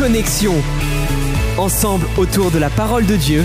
Connexion. 0.00 0.54
Ensemble 1.58 2.06
autour 2.16 2.50
de 2.50 2.58
la 2.58 2.70
parole 2.70 3.04
de 3.04 3.16
Dieu, 3.16 3.44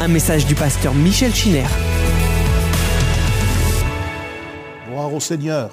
un 0.00 0.06
message 0.06 0.46
du 0.46 0.54
pasteur 0.54 0.94
Michel 0.94 1.34
Chiner. 1.34 1.64
Gloire 4.88 5.12
au 5.12 5.18
Seigneur. 5.18 5.72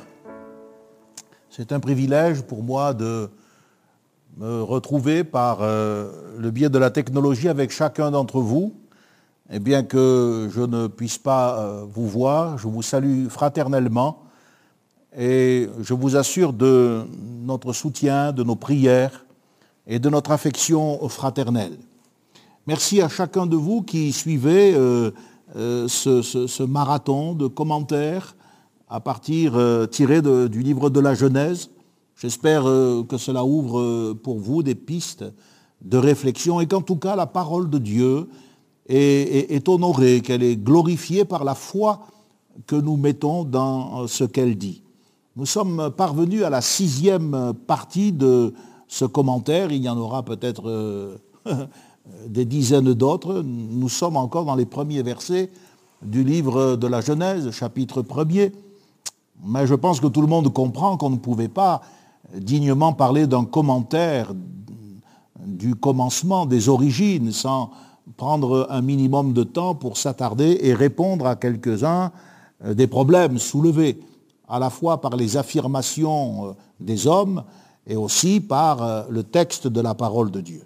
C'est 1.52 1.72
un 1.72 1.80
privilège 1.80 2.42
pour 2.42 2.64
moi 2.64 2.96
de 2.96 3.30
me 4.38 4.64
retrouver 4.64 5.24
par 5.24 5.60
euh, 5.62 6.12
le 6.40 6.50
biais 6.50 6.70
de 6.70 6.80
la 6.80 6.90
technologie 6.90 7.48
avec 7.48 7.70
chacun 7.70 8.10
d'entre 8.10 8.40
vous. 8.40 8.74
Et 9.52 9.60
bien 9.60 9.84
que 9.84 10.50
je 10.52 10.62
ne 10.62 10.88
puisse 10.88 11.20
pas 11.20 11.60
euh, 11.60 11.86
vous 11.88 12.08
voir, 12.08 12.58
je 12.58 12.68
vous 12.68 12.82
salue 12.82 13.28
fraternellement 13.28 14.24
et 15.16 15.70
je 15.84 15.94
vous 15.94 16.16
assure 16.16 16.52
de 16.52 17.04
notre 17.44 17.74
soutien, 17.74 18.32
de 18.32 18.44
nos 18.44 18.56
prières 18.56 19.25
et 19.88 20.00
de 20.00 20.10
notre 20.10 20.32
affection 20.32 21.08
fraternelle. 21.10 21.78
Merci 22.68 23.02
à 23.02 23.10
chacun 23.10 23.46
de 23.46 23.56
vous 23.56 23.84
qui 23.84 24.12
suivez 24.12 24.74
euh, 24.76 25.12
euh, 25.56 25.88
ce, 25.88 26.64
marathon 26.64 27.34
de 27.34 27.48
commentaires 27.48 28.36
à 28.90 29.00
partir 29.00 29.56
euh, 29.56 29.86
tirés 29.86 30.22
de- 30.22 30.48
du 30.48 30.62
livre 30.62 30.90
de 30.90 31.00
la 31.00 31.14
Genèse. 31.14 31.70
J'espère 32.18 32.64
que 32.64 33.18
cela 33.18 33.44
ouvre 33.44 34.14
pour 34.14 34.40
vous 34.40 34.64
des 34.64 34.74
pistes 34.74 35.26
de 35.82 35.98
réflexion 35.98 36.62
et 36.62 36.66
qu'en 36.66 36.82
tout 36.82 36.96
cas 36.96 37.18
la 37.18 37.26
parole 37.26 37.70
de 37.70 37.78
Dieu 37.78 38.30
est, 38.88 39.68
honorée, 39.68 40.22
qu'elle 40.22 40.42
est 40.42 40.56
glorifiée 40.56 41.26
par 41.26 41.44
la 41.44 41.56
foi 41.56 42.08
que 42.68 42.78
nous 42.78 42.96
mettons 42.96 43.44
dans 43.44 44.08
ce 44.08 44.24
qu'elle 44.24 44.58
dit. 44.58 44.82
Nous 45.36 45.46
sommes 45.46 45.92
parvenus 45.98 46.44
à 46.44 46.50
la 46.50 46.62
sixième 46.62 47.54
partie 47.68 48.14
de 48.14 48.54
ce 48.88 49.06
commentaire. 49.06 49.72
Il 49.72 49.82
y 49.82 49.90
en 49.90 49.98
aura 49.98 50.24
peut-être 50.24 50.70
euh, 50.70 51.18
des 52.28 52.46
dizaines 52.46 52.94
d'autres. 52.94 53.42
Nous 53.44 53.90
sommes 53.90 54.18
encore 54.18 54.46
dans 54.46 54.56
les 54.56 54.66
premiers 54.66 55.04
versets 55.04 55.50
du 56.02 56.24
livre 56.24 56.76
de 56.76 56.88
la 56.88 57.02
Genèse, 57.02 57.52
chapitre 57.52 58.02
1er. 58.02 58.52
Mais 59.44 59.68
je 59.68 59.76
pense 59.76 60.00
que 60.00 60.08
tout 60.08 60.22
le 60.22 60.28
monde 60.28 60.52
comprend 60.54 60.98
qu'on 60.98 61.10
ne 61.10 61.18
pouvait 61.18 61.50
pas 61.50 61.82
dignement 62.34 62.94
parler 62.94 63.28
d'un 63.28 63.46
commentaire 63.46 64.34
du 65.46 65.76
commencement, 65.76 66.46
des 66.46 66.70
origines, 66.70 67.32
sans 67.32 67.70
prendre 68.18 68.68
un 68.70 68.82
minimum 68.82 69.34
de 69.34 69.44
temps 69.44 69.76
pour 69.76 69.98
s'attarder 69.98 70.60
et 70.62 70.74
répondre 70.74 71.26
à 71.28 71.36
quelques-uns 71.36 72.12
euh, 72.64 72.74
des 72.74 72.88
problèmes 72.88 73.40
soulevés, 73.40 74.00
à 74.48 74.60
la 74.60 74.70
fois 74.70 75.02
par 75.02 75.16
les 75.16 75.38
affirmations 75.38 76.50
euh, 76.50 76.52
des 76.80 77.08
hommes 77.08 77.44
et 77.88 77.96
aussi 77.96 78.40
par 78.40 78.84
euh, 78.84 79.04
le 79.10 79.24
texte 79.24 79.68
de 79.68 79.82
la 79.82 79.94
parole 79.94 80.32
de 80.32 80.42
Dieu. 80.42 80.64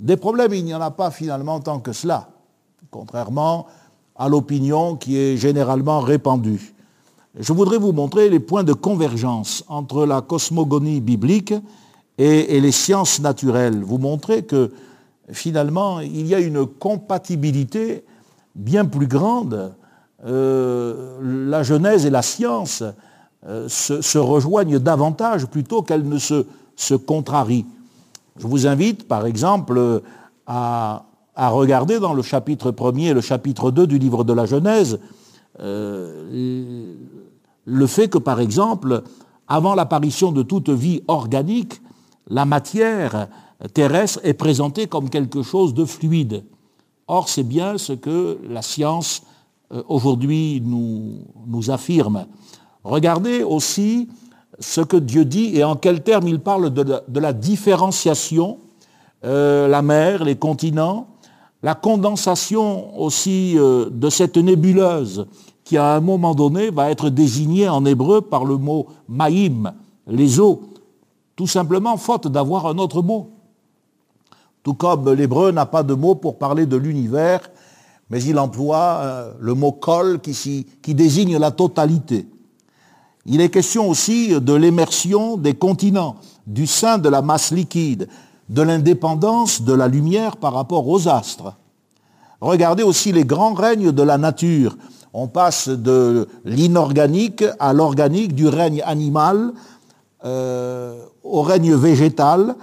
Des 0.00 0.16
problèmes, 0.16 0.54
il 0.54 0.64
n'y 0.64 0.74
en 0.74 0.80
a 0.80 0.90
pas 0.90 1.10
finalement 1.10 1.60
tant 1.60 1.80
que 1.80 1.92
cela, 1.92 2.28
contrairement 2.90 3.66
à 4.16 4.28
l'opinion 4.28 4.96
qui 4.96 5.16
est 5.16 5.36
généralement 5.36 6.00
répandue. 6.00 6.74
Je 7.38 7.52
voudrais 7.52 7.78
vous 7.78 7.92
montrer 7.92 8.30
les 8.30 8.40
points 8.40 8.64
de 8.64 8.72
convergence 8.72 9.64
entre 9.68 10.06
la 10.06 10.22
cosmogonie 10.22 11.00
biblique 11.00 11.54
et, 12.16 12.60
les 12.60 12.72
sciences 12.72 13.20
naturelles. 13.20 13.82
Vous 13.82 13.98
montrer 13.98 14.42
que 14.42 14.72
finalement, 15.30 16.00
il 16.00 16.26
y 16.26 16.34
a 16.34 16.40
une 16.40 16.66
compatibilité 16.66 18.04
bien 18.56 18.84
plus 18.84 19.06
grande. 19.06 19.72
Euh, 20.26 21.46
la 21.48 21.62
Genèse 21.62 22.06
et 22.06 22.10
la 22.10 22.22
science 22.22 22.82
euh, 23.46 23.68
se, 23.68 24.18
rejoignent 24.18 24.78
davantage 24.78 25.46
plutôt 25.46 25.82
qu'elles 25.82 26.08
ne 26.08 26.18
se, 26.18 26.94
contrarient. 26.94 27.66
Je 28.36 28.46
vous 28.46 28.66
invite, 28.66 29.06
par 29.06 29.26
exemple, 29.26 30.02
à, 30.46 31.04
à 31.34 31.48
regarder 31.50 32.00
dans 32.00 32.14
le 32.14 32.22
chapitre 32.22 32.72
1er 32.72 33.10
et 33.10 33.14
le 33.14 33.20
chapitre 33.20 33.70
2 33.70 33.86
du 33.86 33.98
livre 33.98 34.24
de 34.24 34.32
la 34.32 34.44
Genèse 34.46 34.98
euh, 35.60 36.94
le 37.64 37.86
fait 37.86 38.08
que, 38.08 38.18
par 38.18 38.40
exemple, 38.40 39.02
avant 39.46 39.74
l'apparition 39.74 40.32
de 40.32 40.42
toute 40.42 40.70
vie 40.70 41.02
organique, 41.08 41.80
la 42.28 42.44
matière 42.44 43.28
terrestre 43.74 44.20
est 44.22 44.34
présentée 44.34 44.86
comme 44.86 45.10
quelque 45.10 45.42
chose 45.42 45.74
de 45.74 45.84
fluide. 45.84 46.44
Or, 47.06 47.28
c'est 47.28 47.42
bien 47.42 47.78
ce 47.78 47.92
que 47.92 48.38
la 48.48 48.62
science 48.62 49.22
euh, 49.72 49.82
aujourd'hui 49.88 50.62
nous 50.62 51.70
affirme. 51.70 52.26
Regardez 52.88 53.42
aussi 53.42 54.08
ce 54.58 54.80
que 54.80 54.96
Dieu 54.96 55.26
dit 55.26 55.54
et 55.54 55.62
en 55.62 55.76
quels 55.76 56.02
termes 56.02 56.26
il 56.26 56.40
parle 56.40 56.72
de 56.72 57.20
la, 57.20 57.32
différenciation, 57.34 58.56
euh, 59.26 59.68
la 59.68 59.82
mer, 59.82 60.24
les 60.24 60.36
continents, 60.36 61.06
la 61.62 61.74
condensation 61.74 62.98
aussi 62.98 63.58
euh, 63.58 63.90
de 63.90 64.08
cette 64.08 64.38
nébuleuse 64.38 65.26
qui 65.64 65.76
à 65.76 65.96
un 65.96 66.00
moment 66.00 66.34
donné 66.34 66.70
va 66.70 66.90
être 66.90 67.10
désignée 67.10 67.68
en 67.68 67.84
hébreu 67.84 68.22
par 68.22 68.46
le 68.46 68.56
mot 68.56 68.86
maïm, 69.06 69.70
les 70.06 70.40
eaux, 70.40 70.62
tout 71.36 71.46
simplement 71.46 71.98
faute 71.98 72.26
d'avoir 72.26 72.66
un 72.68 72.78
autre 72.78 73.02
mot. 73.02 73.32
Tout 74.62 74.72
comme 74.72 75.12
l'hébreu 75.12 75.52
n'a 75.52 75.66
pas 75.66 75.82
de 75.82 75.92
mot 75.92 76.14
pour 76.14 76.38
parler 76.38 76.64
de 76.64 76.78
l'univers, 76.78 77.50
mais 78.08 78.22
il 78.22 78.38
emploie 78.38 79.00
euh, 79.02 79.32
le 79.40 79.52
mot 79.52 79.72
kol 79.72 80.20
qui, 80.20 80.66
qui 80.80 80.94
désigne 80.94 81.36
la 81.36 81.50
totalité. 81.50 82.26
Il 83.30 83.42
est 83.42 83.50
question 83.50 83.90
aussi 83.90 84.40
de 84.40 84.54
l'immersion 84.54 85.36
des 85.36 85.52
continents, 85.52 86.16
du 86.46 86.66
sein 86.66 86.96
de 86.96 87.10
la 87.10 87.20
masse 87.20 87.50
liquide, 87.50 88.08
de 88.48 88.62
l'indépendance 88.62 89.60
de 89.60 89.74
la 89.74 89.86
lumière 89.86 90.38
par 90.38 90.54
rapport 90.54 90.88
aux 90.88 91.08
astres. 91.08 91.52
Regardez 92.40 92.82
aussi 92.82 93.12
les 93.12 93.26
grands 93.26 93.52
règnes 93.52 93.92
de 93.92 94.02
la 94.02 94.16
nature. 94.16 94.78
On 95.12 95.28
passe 95.28 95.68
de 95.68 96.26
l'inorganique 96.46 97.44
à 97.58 97.74
l'organique, 97.74 98.34
du 98.34 98.48
règne 98.48 98.82
animal 98.86 99.52
euh, 100.24 100.98
au 101.22 101.42
règne 101.42 101.74
végétal. 101.74 102.56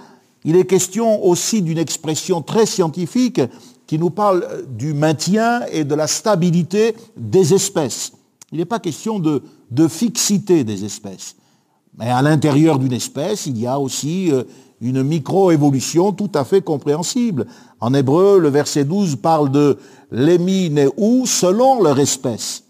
Il 0.44 0.56
est 0.56 0.66
question 0.66 1.24
aussi 1.24 1.62
d'une 1.62 1.78
expression 1.78 2.42
très 2.42 2.66
scientifique 2.66 3.40
qui 3.86 4.00
nous 4.00 4.10
parle 4.10 4.44
du 4.68 4.94
maintien 4.94 5.60
et 5.70 5.84
de 5.84 5.94
la 5.94 6.08
stabilité 6.08 6.96
des 7.16 7.54
espèces. 7.54 8.15
Il 8.56 8.60
n'est 8.60 8.64
pas 8.64 8.78
question 8.78 9.18
de, 9.18 9.42
de 9.70 9.86
fixité 9.86 10.64
des 10.64 10.86
espèces. 10.86 11.36
Mais 11.98 12.08
à 12.08 12.22
l'intérieur 12.22 12.78
d'une 12.78 12.94
espèce, 12.94 13.44
il 13.44 13.58
y 13.58 13.66
a 13.66 13.78
aussi 13.78 14.32
euh, 14.32 14.44
une 14.80 15.02
micro-évolution 15.02 16.12
tout 16.12 16.30
à 16.34 16.42
fait 16.42 16.62
compréhensible. 16.62 17.48
En 17.80 17.92
hébreu, 17.92 18.38
le 18.38 18.48
verset 18.48 18.84
12 18.84 19.16
parle 19.16 19.50
de 19.50 19.76
l'émi 20.10 20.72
ou 20.96 21.26
selon 21.26 21.82
leur 21.82 21.98
espèce. 21.98 22.64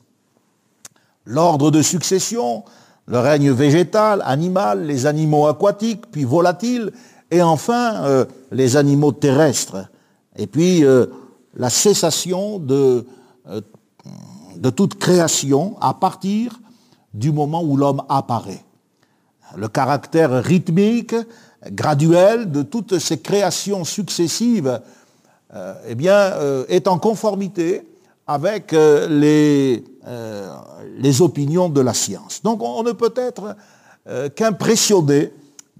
L'ordre 1.25 1.71
de 1.71 1.83
succession, 1.83 2.65
le 3.07 3.21
règne 3.21 3.53
végétal, 3.53 4.25
animal, 4.27 4.87
les 4.87 5.07
animaux 5.07 5.47
aquatiques, 5.47 6.11
puis 6.11 6.25
volatiles, 6.25 6.91
et 7.31 7.43
enfin 7.43 8.03
euh, 8.07 8.25
les 8.51 8.77
animaux 8.77 9.13
terrestres. 9.13 9.89
Et 10.37 10.49
puis 10.49 10.85
euh, 10.85 11.07
la 11.55 11.71
cessation 11.71 12.59
de, 12.59 13.07
de 14.57 14.71
toute 14.71 14.99
création 14.99 15.77
à 15.81 15.95
partir 15.95 16.61
du 17.15 17.33
moment 17.33 17.63
où 17.63 17.77
l'homme 17.77 18.03
apparaît. 18.09 18.65
Le 19.57 19.69
caractère 19.69 20.43
rythmique, 20.43 21.15
graduel 21.71 22.51
de 22.51 22.63
toutes 22.63 22.99
ces 22.99 23.19
créations 23.19 23.85
successives 23.85 24.81
euh, 25.55 25.75
eh 25.89 25.97
euh, 26.09 26.65
est 26.69 26.89
en 26.89 26.99
conformité 26.99 27.83
avec 28.27 28.73
euh, 28.73 29.07
les, 29.09 29.85
les 30.99 31.23
opinions 31.23 31.69
de 31.69 31.81
la 31.81 31.95
science. 31.95 32.43
Donc 32.43 32.63
on, 32.63 32.83
ne 32.83 32.93
peut 32.93 33.15
être 33.17 33.57
qu'impressionné 34.37 35.33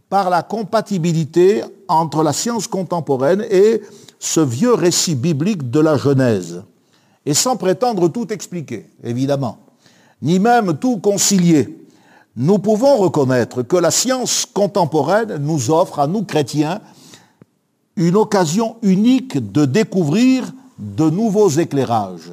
par 0.09 0.31
la 0.31 0.43
compatibilité 0.43 1.63
entre 1.87 2.25
la 2.25 2.33
science 2.33 2.67
contemporaine 2.67 3.45
et 3.51 3.83
ce 4.19 4.41
vieux 4.41 4.75
récit 4.75 5.15
biblique 5.15 5.71
de 5.71 5.79
la 5.79 5.97
Genèse. 5.97 6.63
Et 7.27 7.35
sans 7.35 7.57
prétendre 7.57 8.09
tout 8.09 8.33
expliquer, 8.33 8.87
évidemment, 9.03 9.59
ni 10.23 10.39
même 10.39 10.79
tout 10.79 10.99
concilier, 10.99 11.77
nous 12.37 12.59
pouvons 12.59 12.97
reconnaître 12.97 13.63
que 13.63 13.77
la 13.77 13.91
science 13.91 14.47
contemporaine 14.47 15.37
nous 15.39 15.71
offre, 15.71 15.99
à 15.99 16.07
nous 16.07 16.23
chrétiens, 16.23 16.81
une 17.97 18.17
occasion 18.17 18.77
unique 18.83 19.53
de 19.53 19.65
découvrir 19.65 20.53
de 20.79 21.11
nouveaux 21.11 21.49
éclairages 21.49 22.31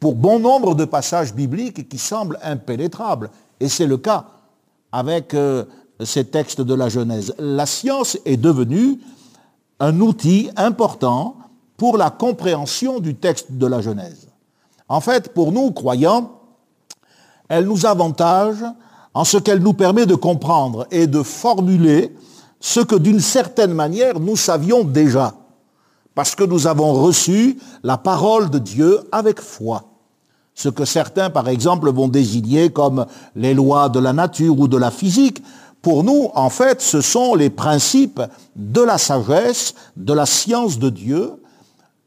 pour 0.00 0.14
bon 0.14 0.40
nombre 0.40 0.74
de 0.74 0.84
passages 0.84 1.34
bibliques 1.34 1.88
qui 1.88 1.98
semblent 1.98 2.38
impénétrables. 2.42 3.30
Et 3.60 3.68
c'est 3.68 3.86
le 3.86 3.98
cas 3.98 4.26
avec 4.90 5.34
euh, 5.34 5.64
ces 6.02 6.24
textes 6.24 6.60
de 6.60 6.74
la 6.74 6.88
Genèse. 6.88 7.34
La 7.38 7.66
science 7.66 8.18
est 8.24 8.38
devenue 8.38 8.98
un 9.78 10.00
outil 10.00 10.50
important 10.56 11.36
pour 11.80 11.96
la 11.96 12.10
compréhension 12.10 13.00
du 13.00 13.14
texte 13.14 13.52
de 13.52 13.66
la 13.66 13.80
Genèse. 13.80 14.28
En 14.86 15.00
fait, 15.00 15.32
pour 15.32 15.50
nous, 15.50 15.70
croyants, 15.70 16.32
elle 17.48 17.64
nous 17.64 17.86
avantage 17.86 18.58
en 19.14 19.24
ce 19.24 19.38
qu'elle 19.38 19.60
nous 19.60 19.72
permet 19.72 20.04
de 20.04 20.14
comprendre 20.14 20.86
et 20.90 21.06
de 21.06 21.22
formuler 21.22 22.14
ce 22.60 22.80
que 22.80 22.96
d'une 22.96 23.20
certaine 23.20 23.72
manière 23.72 24.20
nous 24.20 24.36
savions 24.36 24.84
déjà, 24.84 25.32
parce 26.14 26.34
que 26.34 26.44
nous 26.44 26.66
avons 26.66 26.92
reçu 26.92 27.58
la 27.82 27.96
parole 27.96 28.50
de 28.50 28.58
Dieu 28.58 29.00
avec 29.10 29.40
foi. 29.40 29.84
Ce 30.54 30.68
que 30.68 30.84
certains, 30.84 31.30
par 31.30 31.48
exemple, 31.48 31.90
vont 31.90 32.08
désigner 32.08 32.68
comme 32.68 33.06
les 33.34 33.54
lois 33.54 33.88
de 33.88 34.00
la 34.00 34.12
nature 34.12 34.60
ou 34.60 34.68
de 34.68 34.76
la 34.76 34.90
physique, 34.90 35.42
pour 35.80 36.04
nous, 36.04 36.28
en 36.34 36.50
fait, 36.50 36.82
ce 36.82 37.00
sont 37.00 37.34
les 37.34 37.48
principes 37.48 38.20
de 38.54 38.82
la 38.82 38.98
sagesse, 38.98 39.74
de 39.96 40.12
la 40.12 40.26
science 40.26 40.78
de 40.78 40.90
Dieu. 40.90 41.39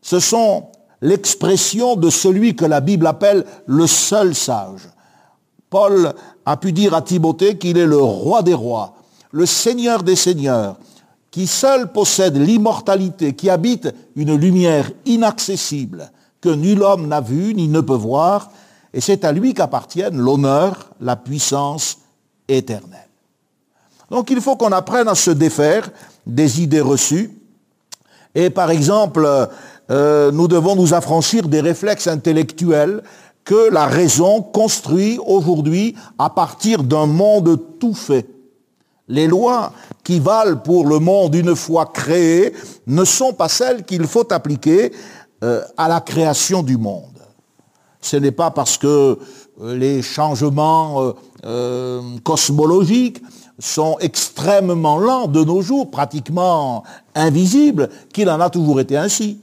Ce 0.04 0.20
sont 0.20 0.68
l'expression 1.02 1.96
de 1.96 2.12
celui 2.12 2.56
que 2.56 2.66
la 2.66 2.82
Bible 2.82 3.08
appelle 3.08 3.46
le 3.66 3.88
seul 3.88 4.36
sage. 4.36 4.90
Paul 5.72 6.14
a 6.46 6.58
pu 6.58 6.72
dire 6.72 6.94
à 6.94 7.02
Timothée 7.02 7.58
qu'il 7.58 7.80
est 7.80 7.88
le 7.88 7.98
roi 7.98 8.44
des 8.44 8.54
rois, 8.54 8.94
le 9.32 9.48
Seigneur 9.48 10.04
des 10.04 10.16
seigneurs, 10.16 10.78
qui 11.32 11.48
seul 11.48 11.92
possède 11.92 12.38
l'immortalité, 12.38 13.34
qui 13.34 13.50
habite 13.50 13.92
une 14.16 14.36
lumière 14.36 14.92
inaccessible 15.06 16.12
que 16.42 16.50
nul 16.50 16.84
homme 16.84 17.08
n'a 17.08 17.22
vue 17.22 17.56
ni 17.56 17.68
ne 17.70 17.82
peut 17.82 17.94
voir, 17.94 18.52
et 18.94 19.02
c'est 19.02 19.26
à 19.26 19.32
lui 19.32 19.54
qu'appartiennent 19.54 20.20
l'honneur, 20.20 20.92
la 21.00 21.16
puissance 21.16 22.00
éternelle. 22.48 23.00
Donc 24.12 24.30
il 24.30 24.42
faut 24.42 24.58
qu'on 24.58 24.74
apprenne 24.74 25.08
à 25.08 25.16
se 25.16 25.32
défaire 25.32 25.90
des 26.28 26.62
idées 26.62 26.82
reçues. 26.82 27.32
Et 28.36 28.50
par 28.50 28.70
exemple, 28.70 29.50
euh, 29.92 30.32
nous 30.32 30.48
devons 30.48 30.76
nous 30.76 30.94
affranchir 30.94 31.48
des 31.48 31.60
réflexes 31.60 32.08
intellectuels 32.08 33.04
que 33.44 33.70
la 33.70 33.86
raison 33.86 34.42
construit 34.42 35.20
aujourd'hui 35.26 35.96
à 36.18 36.30
partir 36.30 36.84
d'un 36.84 37.06
monde 37.06 37.60
tout 37.80 37.94
fait. 37.94 38.28
Les 39.10 39.28
lois 39.28 39.74
qui 40.04 40.20
valent 40.20 40.58
pour 40.58 40.88
le 40.88 41.00
monde 41.00 41.36
une 41.36 41.56
fois 41.56 41.88
créé 41.88 42.54
ne 42.88 43.04
sont 43.04 43.34
pas 43.34 43.50
celles 43.50 43.84
qu'il 43.84 44.08
faut 44.08 44.32
appliquer 44.32 44.94
euh, 45.44 45.62
à 45.76 45.90
la 45.90 46.00
création 46.00 46.64
du 46.64 46.78
monde. 46.78 47.04
Ce 48.00 48.16
n'est 48.16 48.32
pas 48.32 48.52
parce 48.52 48.78
que 48.78 49.20
euh, 49.62 49.76
les 49.76 50.02
changements 50.02 51.14
cosmologiques 52.24 53.22
sont 53.60 53.98
extrêmement 54.00 54.98
lents 54.98 55.28
de 55.28 55.44
nos 55.44 55.62
jours, 55.62 55.92
pratiquement 55.92 56.84
invisibles, 57.16 57.90
qu'il 58.14 58.30
en 58.30 58.40
a 58.40 58.50
toujours 58.50 58.80
été 58.80 58.96
ainsi. 58.96 59.40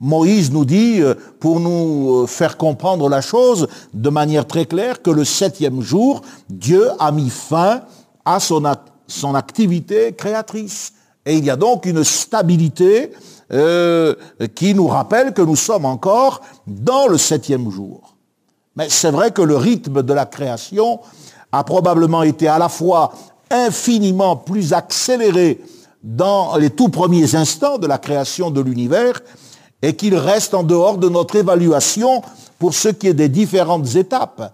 Moïse 0.00 0.50
nous 0.50 0.64
dit, 0.64 1.00
pour 1.38 1.60
nous 1.60 2.26
faire 2.26 2.56
comprendre 2.56 3.08
la 3.08 3.20
chose 3.20 3.68
de 3.92 4.08
manière 4.08 4.46
très 4.46 4.64
claire, 4.64 5.02
que 5.02 5.10
le 5.10 5.24
septième 5.24 5.82
jour, 5.82 6.22
Dieu 6.48 6.88
a 6.98 7.12
mis 7.12 7.28
fin 7.28 7.82
à 8.24 8.40
son, 8.40 8.62
son 9.06 9.34
activité 9.34 10.12
créatrice. 10.12 10.94
Et 11.26 11.36
il 11.36 11.44
y 11.44 11.50
a 11.50 11.56
donc 11.56 11.84
une 11.84 12.02
stabilité 12.02 13.12
euh, 13.52 14.14
qui 14.54 14.74
nous 14.74 14.86
rappelle 14.86 15.34
que 15.34 15.42
nous 15.42 15.56
sommes 15.56 15.84
encore 15.84 16.40
dans 16.66 17.08
le 17.08 17.18
septième 17.18 17.70
jour. 17.70 18.16
Mais 18.76 18.88
c'est 18.88 19.10
vrai 19.10 19.32
que 19.32 19.42
le 19.42 19.56
rythme 19.56 20.02
de 20.02 20.12
la 20.12 20.24
création 20.24 21.00
a 21.52 21.64
probablement 21.64 22.22
été 22.22 22.46
à 22.48 22.58
la 22.58 22.68
fois 22.68 23.12
infiniment 23.50 24.36
plus 24.36 24.72
accéléré 24.72 25.60
dans 26.02 26.56
les 26.56 26.70
tout 26.70 26.88
premiers 26.88 27.34
instants 27.34 27.76
de 27.76 27.86
la 27.86 27.98
création 27.98 28.50
de 28.50 28.60
l'univers 28.60 29.20
et 29.82 29.94
qu'il 29.94 30.14
reste 30.14 30.54
en 30.54 30.62
dehors 30.62 30.98
de 30.98 31.08
notre 31.08 31.36
évaluation 31.36 32.22
pour 32.58 32.74
ce 32.74 32.88
qui 32.88 33.08
est 33.08 33.14
des 33.14 33.28
différentes 33.28 33.94
étapes 33.96 34.52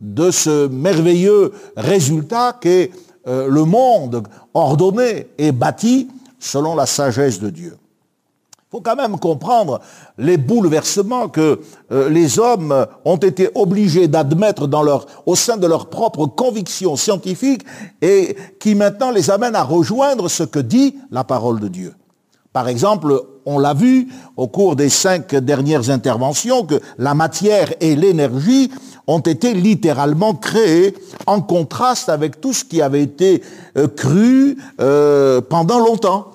de 0.00 0.30
ce 0.30 0.68
merveilleux 0.68 1.52
résultat 1.76 2.56
qu'est 2.60 2.90
euh, 3.26 3.48
le 3.48 3.64
monde 3.64 4.22
ordonné 4.54 5.28
et 5.38 5.52
bâti 5.52 6.08
selon 6.38 6.74
la 6.74 6.86
sagesse 6.86 7.40
de 7.40 7.50
Dieu. 7.50 7.76
Il 8.68 8.70
faut 8.70 8.80
quand 8.80 8.96
même 8.96 9.18
comprendre 9.18 9.80
les 10.18 10.36
bouleversements 10.36 11.28
que 11.28 11.60
euh, 11.92 12.08
les 12.10 12.38
hommes 12.38 12.86
ont 13.04 13.16
été 13.16 13.48
obligés 13.54 14.08
d'admettre 14.08 14.68
au 15.24 15.34
sein 15.34 15.56
de 15.56 15.66
leurs 15.66 15.88
propres 15.88 16.26
convictions 16.26 16.96
scientifiques 16.96 17.64
et 18.02 18.36
qui 18.60 18.74
maintenant 18.74 19.10
les 19.10 19.30
amènent 19.30 19.56
à 19.56 19.62
rejoindre 19.62 20.28
ce 20.28 20.42
que 20.42 20.58
dit 20.58 20.96
la 21.10 21.24
parole 21.24 21.60
de 21.60 21.68
Dieu. 21.68 21.94
Par 22.56 22.68
exemple, 22.68 23.22
on 23.44 23.58
l'a 23.58 23.74
vu 23.74 24.08
au 24.34 24.48
cours 24.48 24.76
des 24.76 24.88
cinq 24.88 25.34
dernières 25.34 25.90
interventions 25.90 26.64
que 26.64 26.80
la 26.96 27.12
matière 27.12 27.70
et 27.82 27.94
l'énergie 27.94 28.70
ont 29.06 29.20
été 29.20 29.52
littéralement 29.52 30.32
créées 30.32 30.94
en 31.26 31.42
contraste 31.42 32.08
avec 32.08 32.40
tout 32.40 32.54
ce 32.54 32.64
qui 32.64 32.80
avait 32.80 33.02
été 33.02 33.42
euh, 33.76 33.88
cru 33.88 34.56
euh, 34.80 35.42
pendant 35.42 35.80
longtemps. 35.80 36.30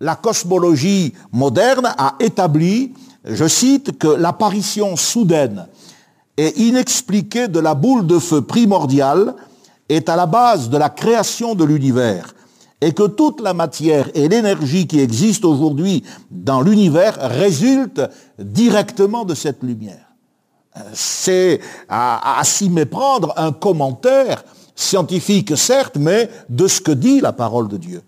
La 0.00 0.16
cosmologie 0.16 1.12
moderne 1.30 1.92
a 1.98 2.14
établi, 2.20 2.94
je 3.26 3.46
cite, 3.46 3.98
que 3.98 4.08
l'apparition 4.08 4.96
soudaine 4.96 5.66
et 6.38 6.58
inexpliquée 6.58 7.48
de 7.48 7.60
la 7.60 7.74
boule 7.74 8.06
de 8.06 8.18
feu 8.18 8.40
primordiale 8.40 9.34
est 9.90 10.08
à 10.08 10.16
la 10.16 10.24
base 10.24 10.70
de 10.70 10.78
la 10.78 10.88
création 10.88 11.54
de 11.54 11.64
l'univers 11.64 12.34
et 12.84 12.92
que 12.92 13.06
toute 13.06 13.40
la 13.40 13.54
matière 13.54 14.10
et 14.12 14.28
l'énergie 14.28 14.86
qui 14.86 15.00
existent 15.00 15.48
aujourd'hui 15.48 16.04
dans 16.30 16.60
l'univers 16.60 17.16
résultent 17.18 18.02
directement 18.38 19.24
de 19.24 19.34
cette 19.34 19.62
lumière. 19.62 20.12
C'est 20.92 21.60
à, 21.88 22.38
s'y 22.44 22.68
méprendre 22.68 23.32
un 23.38 23.52
commentaire 23.52 24.44
scientifique, 24.76 25.56
certes, 25.56 25.96
mais 25.98 26.28
de 26.50 26.68
ce 26.68 26.82
que 26.82 26.92
dit 26.92 27.20
la 27.22 27.32
parole 27.32 27.68
de 27.68 27.78
Dieu. 27.78 28.02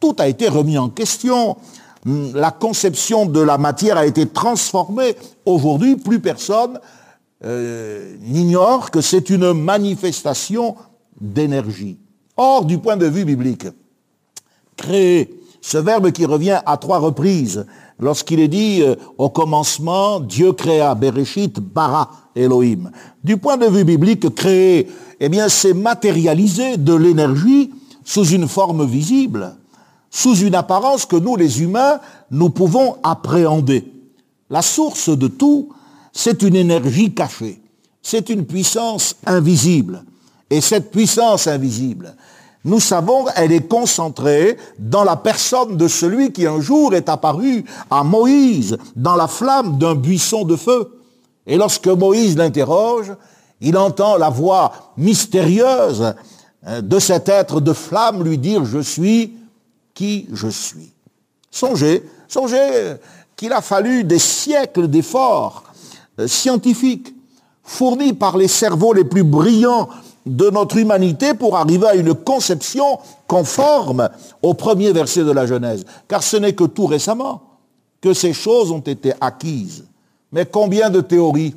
Tout 0.00 0.16
a 0.18 0.26
été 0.26 0.48
remis 0.48 0.78
en 0.78 0.88
question. 0.88 1.58
La 2.06 2.50
conception 2.50 3.26
de 3.26 3.40
la 3.40 3.58
matière 3.58 3.98
a 3.98 4.06
été 4.06 4.26
transformée. 4.26 5.16
Aujourd'hui, 5.44 5.96
plus 5.96 6.20
personne 6.20 6.80
euh, 7.44 8.16
n'ignore 8.22 8.90
que 8.90 9.02
c'est 9.02 9.28
une 9.28 9.52
manifestation 9.52 10.76
d'énergie. 11.20 11.98
Or, 12.38 12.64
du 12.64 12.78
point 12.78 12.96
de 12.96 13.06
vue 13.06 13.26
biblique, 13.26 13.66
créer, 14.76 15.34
ce 15.60 15.78
verbe 15.78 16.10
qui 16.10 16.26
revient 16.26 16.60
à 16.66 16.76
trois 16.76 16.98
reprises, 16.98 17.66
lorsqu'il 17.98 18.40
est 18.40 18.48
dit 18.48 18.82
euh, 18.82 18.96
au 19.18 19.30
commencement, 19.30 20.20
Dieu 20.20 20.52
créa, 20.52 20.94
Bereshit, 20.94 21.58
bara, 21.58 22.10
Elohim. 22.36 22.90
Du 23.22 23.36
point 23.36 23.56
de 23.56 23.66
vue 23.66 23.84
biblique, 23.84 24.34
créer, 24.34 24.88
eh 25.20 25.28
bien, 25.28 25.48
c'est 25.48 25.74
matérialiser 25.74 26.76
de 26.76 26.94
l'énergie 26.94 27.70
sous 28.04 28.26
une 28.26 28.48
forme 28.48 28.86
visible, 28.86 29.56
sous 30.10 30.36
une 30.36 30.54
apparence 30.54 31.06
que 31.06 31.16
nous, 31.16 31.36
les 31.36 31.62
humains, 31.62 32.00
nous 32.30 32.50
pouvons 32.50 32.96
appréhender. 33.02 33.90
La 34.50 34.62
source 34.62 35.08
de 35.08 35.28
tout, 35.28 35.70
c'est 36.12 36.42
une 36.42 36.56
énergie 36.56 37.12
cachée. 37.12 37.60
C'est 38.02 38.28
une 38.28 38.44
puissance 38.44 39.16
invisible. 39.26 40.04
Et 40.50 40.60
cette 40.60 40.90
puissance 40.90 41.46
invisible, 41.46 42.14
nous 42.64 42.80
savons, 42.80 43.26
elle 43.36 43.52
est 43.52 43.68
concentrée 43.68 44.56
dans 44.78 45.04
la 45.04 45.16
personne 45.16 45.76
de 45.76 45.86
celui 45.86 46.32
qui 46.32 46.46
un 46.46 46.60
jour 46.60 46.94
est 46.94 47.10
apparu 47.10 47.64
à 47.90 48.02
Moïse 48.02 48.78
dans 48.96 49.16
la 49.16 49.28
flamme 49.28 49.76
d'un 49.76 49.94
buisson 49.94 50.44
de 50.44 50.56
feu. 50.56 50.98
Et 51.46 51.58
lorsque 51.58 51.88
Moïse 51.88 52.38
l'interroge, 52.38 53.12
il 53.60 53.76
entend 53.76 54.16
la 54.16 54.30
voix 54.30 54.72
mystérieuse 54.96 56.14
euh, 56.66 56.80
de 56.80 56.98
cet 56.98 57.28
être 57.28 57.60
de 57.60 57.74
flamme 57.74 58.24
lui 58.24 58.38
dire 58.38 58.64
je 58.64 58.78
suis 58.78 59.36
qui 59.92 60.26
je 60.32 60.48
suis. 60.48 60.90
Songez, 61.50 62.02
songez 62.28 62.94
qu'il 63.36 63.52
a 63.52 63.60
fallu 63.60 64.04
des 64.04 64.18
siècles 64.18 64.88
d'efforts 64.88 65.64
euh, 66.18 66.26
scientifiques 66.26 67.14
fournis 67.62 68.14
par 68.14 68.38
les 68.38 68.48
cerveaux 68.48 68.94
les 68.94 69.04
plus 69.04 69.22
brillants 69.22 69.88
de 70.26 70.48
notre 70.50 70.78
humanité 70.78 71.34
pour 71.34 71.56
arriver 71.56 71.86
à 71.86 71.94
une 71.94 72.14
conception 72.14 72.98
conforme 73.26 74.08
au 74.42 74.54
premier 74.54 74.92
verset 74.92 75.24
de 75.24 75.30
la 75.30 75.46
Genèse. 75.46 75.84
Car 76.08 76.22
ce 76.22 76.36
n'est 76.36 76.54
que 76.54 76.64
tout 76.64 76.86
récemment 76.86 77.42
que 78.00 78.14
ces 78.14 78.32
choses 78.32 78.70
ont 78.70 78.80
été 78.80 79.12
acquises. 79.20 79.84
Mais 80.32 80.46
combien 80.46 80.90
de 80.90 81.00
théories, 81.00 81.54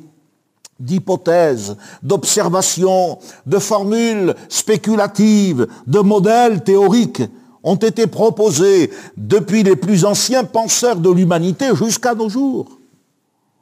d'hypothèses, 0.78 1.76
d'observations, 2.02 3.18
de 3.46 3.58
formules 3.58 4.34
spéculatives, 4.48 5.66
de 5.86 5.98
modèles 6.00 6.62
théoriques 6.62 7.22
ont 7.64 7.76
été 7.76 8.06
proposés 8.06 8.90
depuis 9.16 9.62
les 9.62 9.76
plus 9.76 10.04
anciens 10.04 10.44
penseurs 10.44 10.96
de 10.96 11.10
l'humanité 11.10 11.74
jusqu'à 11.74 12.14
nos 12.14 12.28
jours. 12.28 12.66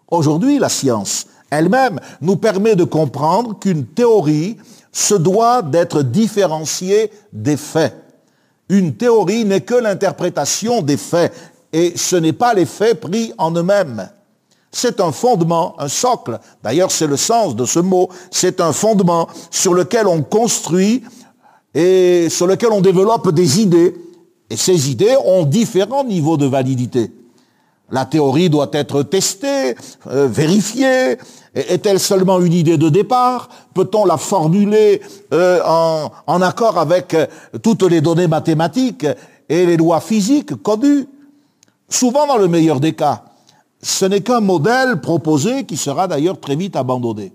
Aujourd'hui, 0.09 0.59
la 0.59 0.69
science 0.69 1.27
elle-même 1.51 2.01
nous 2.21 2.37
permet 2.37 2.77
de 2.77 2.85
comprendre 2.85 3.59
qu'une 3.59 3.87
théorie 3.87 4.57
se 4.97 5.15
doit 5.15 5.61
d'être 5.61 6.01
différencié 6.03 7.11
des 7.31 7.59
faits. 7.59 7.95
Une 8.71 8.95
théorie 8.95 9.45
n'est 9.45 9.61
que 9.61 9.75
l'interprétation 9.75 10.81
des 10.81 10.97
faits 10.97 11.35
et 11.71 11.93
ce 11.97 12.17
n'est 12.17 12.33
pas 12.33 12.55
les 12.55 12.65
faits 12.65 13.01
pris 13.01 13.35
en 13.37 13.51
eux-mêmes. 13.51 14.09
C'est 14.73 15.01
un 15.01 15.13
fondement, 15.13 15.79
un 15.79 15.89
socle. 15.89 16.39
D'ailleurs, 16.63 16.91
c'est 16.91 17.07
le 17.07 17.19
sens 17.19 17.55
de 17.55 17.67
ce 17.67 17.79
mot. 17.79 18.09
C'est 18.31 18.59
un 18.63 18.73
fondement 18.73 19.29
sur 19.51 19.75
lequel 19.75 20.07
on 20.07 20.23
construit 20.23 21.05
et 21.75 22.29
sur 22.31 22.47
lequel 22.47 22.71
on 22.73 22.81
développe 22.81 23.31
des 23.33 23.61
idées 23.61 23.95
Et 24.49 24.57
ces 24.57 24.91
idées 24.91 25.17
ont 25.27 25.45
différents 25.45 26.05
niveaux 26.05 26.39
de 26.39 26.47
validité. 26.47 27.13
La 27.91 28.07
théorie 28.07 28.51
doit 28.51 28.71
être 28.73 29.03
testée, 29.03 29.77
euh, 30.07 30.27
vérifiée. 30.27 31.19
Est-elle 31.57 31.99
seulement 31.99 32.39
une 32.41 32.53
idée 32.53 32.77
de 32.77 32.91
départ 32.91 33.49
Peut-on 33.73 34.05
la 34.05 34.19
formuler 34.19 35.01
euh, 35.33 35.63
en, 36.27 36.43
accord 36.43 36.79
avec 36.79 37.15
euh, 37.15 37.27
toutes 37.63 37.85
les 37.85 38.03
données 38.03 38.27
mathématiques 38.27 39.07
et 39.49 39.65
les 39.65 39.79
lois 39.79 40.01
physiques 40.01 40.63
connues? 40.63 41.09
Souvent, 41.89 42.27
dans 42.27 42.37
le 42.37 42.47
meilleur 42.47 42.79
des 42.79 42.93
cas, 42.93 43.25
ce 43.81 44.05
n'est 44.05 44.21
qu'un 44.21 44.41
modèle 44.41 45.01
proposé 45.01 45.65
qui 45.65 45.79
sera 45.79 46.07
d'ailleurs 46.07 46.39
très 46.39 46.57
vite 46.57 46.77
abandonné. 46.77 47.33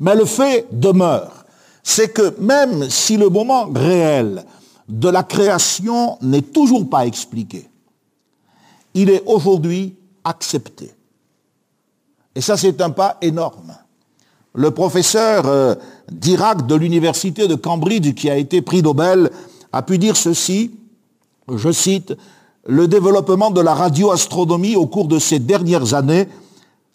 Mais 0.00 0.14
le 0.14 0.24
fait 0.24 0.66
demeure, 0.72 1.44
c'est 1.82 2.14
que 2.14 2.34
même 2.40 2.88
si 2.88 3.18
le 3.18 3.28
moment 3.28 3.68
réel 3.74 4.42
de 4.88 5.10
la 5.10 5.22
création 5.22 6.16
n'est 6.22 6.40
toujours 6.40 6.88
pas 6.88 7.04
expliqué, 7.04 7.68
il 8.94 9.10
est 9.10 9.22
aujourd'hui 9.26 9.96
accepté. 10.24 10.94
Et 12.34 12.40
ça, 12.40 12.56
c'est 12.56 12.80
un 12.80 12.90
pas 12.90 13.16
énorme. 13.22 13.74
Le 14.54 14.70
professeur 14.70 15.46
euh, 15.46 15.74
d'Irak 16.10 16.66
de 16.66 16.74
l'université 16.74 17.48
de 17.48 17.54
Cambridge, 17.54 18.14
qui 18.14 18.30
a 18.30 18.36
été 18.36 18.62
prix 18.62 18.82
Nobel, 18.82 19.30
a 19.72 19.82
pu 19.82 19.98
dire 19.98 20.16
ceci, 20.16 20.70
je 21.52 21.72
cite, 21.72 22.14
le 22.66 22.88
développement 22.88 23.50
de 23.50 23.60
la 23.60 23.74
radioastronomie 23.74 24.76
au 24.76 24.86
cours 24.86 25.08
de 25.08 25.18
ces 25.18 25.38
dernières 25.38 25.94
années 25.94 26.28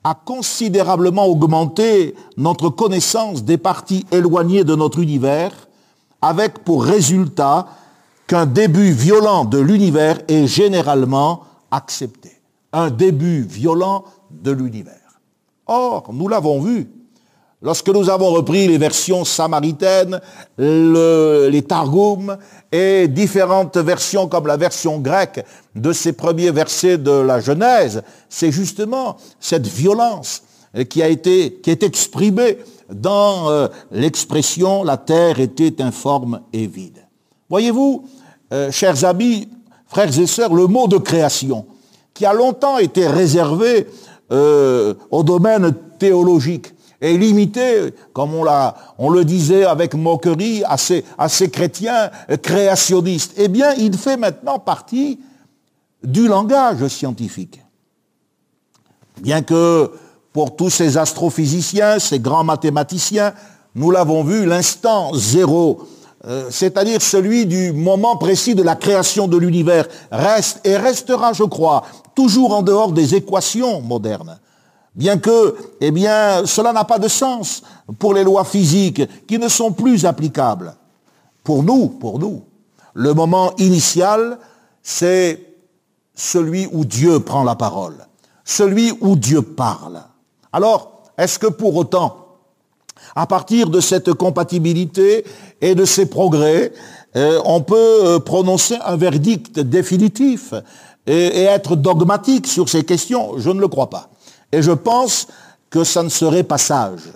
a 0.04 0.16
considérablement 0.16 1.26
augmenté 1.26 2.16
notre 2.38 2.70
connaissance 2.70 3.44
des 3.44 3.58
parties 3.58 4.06
éloignées 4.12 4.64
de 4.64 4.76
notre 4.76 5.00
univers, 5.00 5.52
avec 6.22 6.60
pour 6.60 6.84
résultat 6.84 7.68
qu'un 8.28 8.46
début 8.46 8.92
violent 8.92 9.46
de 9.46 9.60
l'univers 9.60 10.20
est 10.28 10.48
généralement 10.48 11.44
accepté. 11.72 12.32
Un 12.72 12.90
début 12.90 13.42
violent 13.42 14.06
de 14.32 14.52
l'univers. 14.52 14.99
Or, 15.72 16.10
nous 16.12 16.28
l'avons 16.28 16.60
vu, 16.60 16.90
lorsque 17.62 17.90
nous 17.90 18.10
avons 18.10 18.32
repris 18.32 18.68
les 18.68 18.80
versions 18.80 19.24
samaritaines, 19.24 20.20
les 20.58 21.62
Targums 21.62 22.38
et 22.72 23.08
différentes 23.08 23.78
versions 23.78 24.28
comme 24.28 24.48
la 24.48 24.58
version 24.58 24.98
grecque 24.98 25.46
de 25.76 25.94
ces 25.94 26.14
premiers 26.14 26.50
versets 26.50 26.98
de 26.98 27.12
la 27.12 27.40
Genèse, 27.40 28.02
c'est 28.30 28.52
justement 28.52 29.18
cette 29.40 29.68
violence 29.68 30.42
qui 30.90 31.04
a 31.04 31.08
été, 31.08 31.60
qui 31.62 31.70
est 31.70 31.84
exprimée 31.84 32.58
dans 32.92 33.52
euh, 33.52 33.68
l'expression 33.92 34.84
la 34.84 34.98
terre 34.98 35.40
était 35.40 35.84
informe 35.84 36.42
et 36.52 36.66
vide. 36.66 37.06
Voyez-vous, 37.48 38.08
euh, 38.54 38.72
chers 38.72 39.06
amis, 39.06 39.48
frères 39.86 40.18
et 40.18 40.26
sœurs, 40.26 40.56
le 40.56 40.66
mot 40.66 40.88
de 40.88 40.98
création, 40.98 41.68
qui 42.16 42.26
a 42.26 42.34
longtemps 42.34 42.80
été 42.80 43.08
réservé 43.08 43.88
euh, 44.32 44.94
au 45.12 45.24
domaine 45.24 45.74
théologique, 45.98 46.74
est 47.02 47.14
limité, 47.14 47.94
comme 48.12 48.36
on, 48.98 49.10
le 49.10 49.24
disait 49.24 49.64
avec 49.64 49.94
moquerie, 49.94 50.64
à 50.66 50.78
ces, 50.78 51.06
à 51.18 51.30
chrétiens 51.30 52.12
créationnistes. 52.42 53.34
Eh 53.38 53.48
bien, 53.48 53.74
il 53.76 53.98
fait 53.98 54.18
maintenant 54.18 54.60
partie 54.60 55.20
du 56.04 56.28
langage 56.28 56.86
scientifique. 56.88 57.62
Bien 59.22 59.42
que 59.42 59.92
pour 60.34 60.56
tous 60.56 60.70
ces 60.70 60.98
astrophysiciens, 60.98 62.00
ces 62.00 62.20
grands 62.20 62.44
mathématiciens, 62.44 63.34
nous 63.76 63.92
l'avons 63.92 64.24
vu, 64.24 64.46
l'instant 64.46 65.14
zéro 65.14 65.88
euh, 66.26 66.48
c'est-à-dire 66.50 67.02
celui 67.02 67.46
du 67.46 67.72
moment 67.72 68.18
précis 68.18 68.54
de 68.54 68.62
la 68.62 68.76
création 68.76 69.28
de 69.28 69.38
l'univers, 69.38 69.88
reste 70.12 70.60
et 70.66 70.76
restera, 70.76 71.32
je 71.32 71.44
crois, 71.44 71.84
toujours 72.20 72.54
en 72.54 72.64
dehors 72.64 72.92
des 72.92 73.16
équations 73.16 73.80
modernes. 73.80 74.38
Bien 74.94 75.18
que, 75.20 75.56
eh 75.80 75.90
bien, 75.90 76.46
cela 76.46 76.74
n'a 76.74 76.84
pas 76.84 77.00
de 77.00 77.08
sens 77.08 77.64
pour 77.98 78.14
les 78.14 78.26
lois 78.26 78.44
physiques 78.44 79.02
qui 79.26 79.40
ne 79.40 79.48
sont 79.48 79.72
plus 79.72 80.06
applicables. 80.06 80.76
Pour 81.46 81.64
nous, 81.64 81.88
pour 81.88 82.20
nous, 82.20 82.44
le 82.94 83.14
moment 83.14 83.54
initial, 83.58 84.38
c'est 84.84 85.40
celui 86.14 86.68
où 86.74 86.84
Dieu 86.84 87.22
prend 87.22 87.46
la 87.46 87.56
parole, 87.56 87.96
celui 88.44 88.92
où 89.00 89.16
Dieu 89.16 89.42
parle. 89.42 90.02
Alors, 90.52 91.04
est-ce 91.18 91.40
que 91.40 91.48
pour 91.48 91.74
autant, 91.78 92.18
à 93.16 93.28
partir 93.28 93.70
de 93.70 93.80
cette 93.80 94.12
compatibilité 94.12 95.24
et 95.62 95.74
de 95.74 95.86
ces 95.86 96.08
progrès, 96.08 96.74
euh, 97.16 97.40
on 97.46 97.62
peut 97.62 97.76
euh, 97.78 98.20
prononcer 98.20 98.76
un 98.86 98.98
verdict 98.98 99.62
définitif? 99.62 100.54
Et, 101.10 101.44
être 101.44 101.76
dogmatique 101.76 102.48
sur 102.48 102.70
ces 102.70 102.84
questions. 102.84 103.38
Je 103.38 103.50
ne 103.50 103.60
le 103.60 103.68
crois 103.68 103.90
pas. 103.90 104.10
Et 104.52 104.62
je 104.62 104.72
pense 104.72 105.28
que 105.70 105.84
ça 105.84 106.04
ne 106.04 106.10
serait 106.10 106.44
pas 106.44 106.58
sage. 106.58 107.12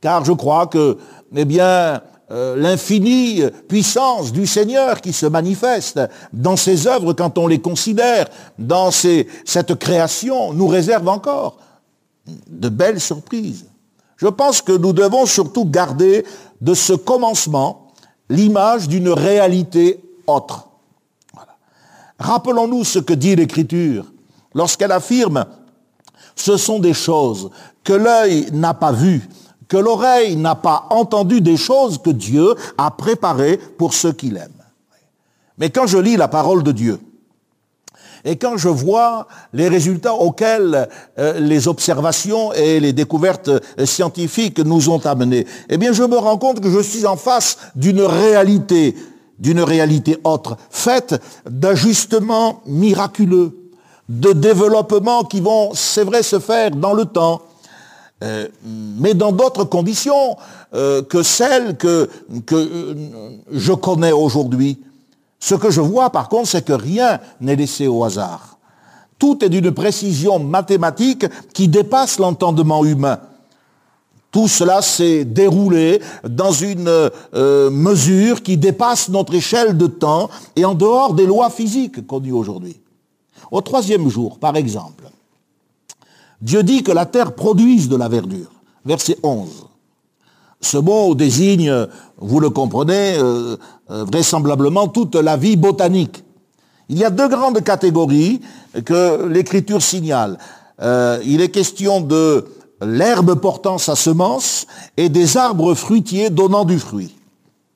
Car 0.00 0.24
je 0.24 0.32
crois 0.32 0.66
que, 0.66 0.98
eh 1.34 1.44
bien, 1.44 2.00
euh, 2.30 2.56
l'infinie 2.56 3.42
puissance 3.68 4.32
du 4.32 4.46
Seigneur 4.46 5.00
qui 5.00 5.12
se 5.12 5.26
manifeste 5.26 6.00
dans 6.32 6.56
ses 6.56 6.86
œuvres 6.86 7.12
quand 7.12 7.36
on 7.38 7.46
les 7.46 7.60
considère, 7.60 8.28
dans 8.58 8.90
cette 8.90 9.74
création, 9.74 10.52
nous 10.52 10.68
réserve 10.68 11.08
encore 11.08 11.58
de 12.26 12.68
belles 12.68 13.00
surprises. 13.00 13.66
Je 14.16 14.28
pense 14.28 14.62
que 14.62 14.72
nous 14.72 14.92
devons 14.92 15.26
surtout 15.26 15.64
garder 15.64 16.24
de 16.60 16.74
ce 16.74 16.92
commencement 16.92 17.88
l'image 18.28 18.88
d'une 18.88 19.10
réalité 19.10 20.00
autre. 20.26 20.68
Rappelons-nous 22.24 22.84
ce 22.84 22.98
que 22.98 23.12
dit 23.12 23.36
l'Écriture 23.36 24.06
lorsqu'elle 24.54 24.92
affirme 24.92 25.44
ce 26.34 26.56
sont 26.56 26.78
des 26.78 26.94
choses 26.94 27.50
que 27.84 27.92
l'œil 27.92 28.48
n'a 28.50 28.72
pas 28.72 28.92
vues, 28.92 29.28
que 29.68 29.76
l'oreille 29.76 30.34
n'a 30.34 30.54
pas 30.54 30.86
entendu, 30.88 31.42
des 31.42 31.58
choses 31.58 31.98
que 31.98 32.08
Dieu 32.08 32.54
a 32.78 32.90
préparées 32.90 33.58
pour 33.58 33.92
ceux 33.92 34.12
qui 34.12 34.30
l'aiment. 34.30 34.64
Mais 35.58 35.68
quand 35.68 35.86
je 35.86 35.98
lis 35.98 36.16
la 36.16 36.28
parole 36.28 36.62
de 36.62 36.72
Dieu, 36.72 36.98
et 38.24 38.36
quand 38.36 38.56
je 38.56 38.70
vois 38.70 39.28
les 39.52 39.68
résultats 39.68 40.14
auxquels 40.14 40.88
euh, 41.18 41.38
les 41.40 41.68
observations 41.68 42.54
et 42.54 42.80
les 42.80 42.94
découvertes 42.94 43.48
euh, 43.48 43.84
scientifiques 43.84 44.60
nous 44.60 44.88
ont 44.88 45.04
amenés, 45.04 45.46
eh 45.68 45.76
bien 45.76 45.92
je 45.92 46.04
me 46.04 46.16
rends 46.16 46.38
compte 46.38 46.60
que 46.60 46.70
je 46.70 46.80
suis 46.80 47.04
en 47.04 47.16
face 47.16 47.58
d'une 47.76 48.00
réalité, 48.00 48.96
d'une 49.38 49.60
réalité 49.60 50.18
autre, 50.24 50.56
faite 50.70 51.20
d'ajustements 51.48 52.62
miraculeux, 52.66 53.56
de 54.08 54.32
développements 54.32 55.24
qui 55.24 55.40
vont, 55.40 55.70
c'est 55.74 56.04
vrai, 56.04 56.22
se 56.22 56.38
faire 56.38 56.70
dans 56.70 56.92
le 56.92 57.04
temps, 57.04 57.42
euh, 58.22 58.48
mais 58.64 59.14
dans 59.14 59.32
d'autres 59.32 59.64
conditions 59.64 60.36
que 60.72 61.22
celles 61.22 61.76
que, 61.76 62.10
que 62.46 62.96
je 63.52 63.72
connais 63.72 64.10
aujourd'hui. 64.10 64.82
Ce 65.38 65.54
que 65.54 65.70
je 65.70 65.80
vois 65.80 66.10
par 66.10 66.28
contre, 66.28 66.48
c'est 66.48 66.64
que 66.64 66.72
rien 66.72 67.20
n'est 67.40 67.54
laissé 67.54 67.86
au 67.86 68.02
hasard. 68.02 68.54
Tout 69.18 69.44
est 69.44 69.48
d'une 69.48 69.70
précision 69.70 70.38
mathématique 70.38 71.26
qui 71.52 71.68
dépasse 71.68 72.18
l'entendement 72.18 72.84
humain. 72.84 73.20
Tout 74.34 74.48
cela 74.48 74.82
s'est 74.82 75.24
déroulé 75.24 76.02
dans 76.28 76.50
une 76.50 76.88
euh, 76.88 77.70
mesure 77.70 78.42
qui 78.42 78.56
dépasse 78.56 79.08
notre 79.08 79.32
échelle 79.32 79.78
de 79.78 79.86
temps 79.86 80.28
et 80.56 80.64
en 80.64 80.74
dehors 80.74 81.14
des 81.14 81.24
lois 81.24 81.50
physiques 81.50 82.04
connues 82.04 82.32
aujourd'hui. 82.32 82.80
Au 83.52 83.60
troisième 83.60 84.08
jour, 84.08 84.40
par 84.40 84.56
exemple, 84.56 85.04
Dieu 86.40 86.64
dit 86.64 86.82
que 86.82 86.90
la 86.90 87.06
terre 87.06 87.36
produise 87.36 87.88
de 87.88 87.94
la 87.94 88.08
verdure. 88.08 88.50
Verset 88.84 89.18
11. 89.22 89.66
Ce 90.60 90.78
mot 90.78 91.14
désigne, 91.14 91.72
vous 92.18 92.40
le 92.40 92.50
comprenez, 92.50 93.16
euh, 93.16 93.56
euh, 93.92 94.04
vraisemblablement 94.04 94.88
toute 94.88 95.14
la 95.14 95.36
vie 95.36 95.54
botanique. 95.54 96.24
Il 96.88 96.98
y 96.98 97.04
a 97.04 97.10
deux 97.10 97.28
grandes 97.28 97.62
catégories 97.62 98.40
que 98.84 99.26
l'écriture 99.28 99.80
signale. 99.80 100.38
Il 101.24 101.40
est 101.40 101.50
question 101.50 102.00
de 102.00 102.44
l'herbe 102.84 103.34
portant 103.34 103.78
sa 103.78 103.96
semence 103.96 104.66
et 104.96 105.08
des 105.08 105.36
arbres 105.36 105.74
fruitiers 105.74 106.30
donnant 106.30 106.64
du 106.64 106.78
fruit. 106.78 107.14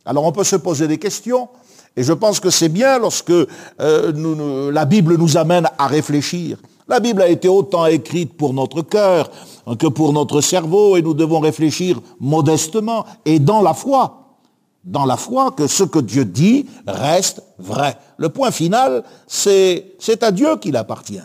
Alors 0.05 0.25
on 0.25 0.33
peut 0.33 0.45
se 0.45 0.57
poser 0.57 0.89
des 0.89 0.99
questions, 0.99 1.49
et 1.97 2.03
je 2.03 2.13
pense 2.13 2.41
que 2.41 2.51
c'est 2.51 2.69
bien 2.69 2.99
lorsque 2.99 3.33
la 3.79 4.85
Bible 4.85 5.17
nous 5.17 5.37
amène 5.37 5.69
à 5.79 5.87
réfléchir. 5.87 6.59
La 6.87 7.01
Bible 7.01 7.21
a 7.21 7.29
été 7.29 7.49
autant 7.49 7.85
écrite 7.87 8.35
pour 8.35 8.55
notre 8.55 8.83
cœur 8.83 9.31
que 9.79 9.87
pour 9.87 10.15
notre 10.15 10.41
cerveau 10.41 10.97
et 10.97 11.03
nous 11.03 11.13
devons 11.13 11.41
réfléchir 11.41 12.01
modestement 12.19 13.05
et 13.27 13.39
dans 13.39 13.61
la 13.61 13.75
foi. 13.75 14.37
Dans 14.85 15.05
la 15.05 15.19
foi 15.19 15.51
que 15.51 15.67
ce 15.67 15.85
que 15.85 15.99
Dieu 15.99 16.25
dit 16.25 16.65
reste 16.87 17.43
vrai. 17.59 17.99
Le 18.17 18.31
point 18.31 18.51
final, 18.51 19.05
c'est 19.27 20.23
à 20.23 20.31
Dieu 20.31 20.57
qu'il 20.57 20.77
appartient. 20.77 21.21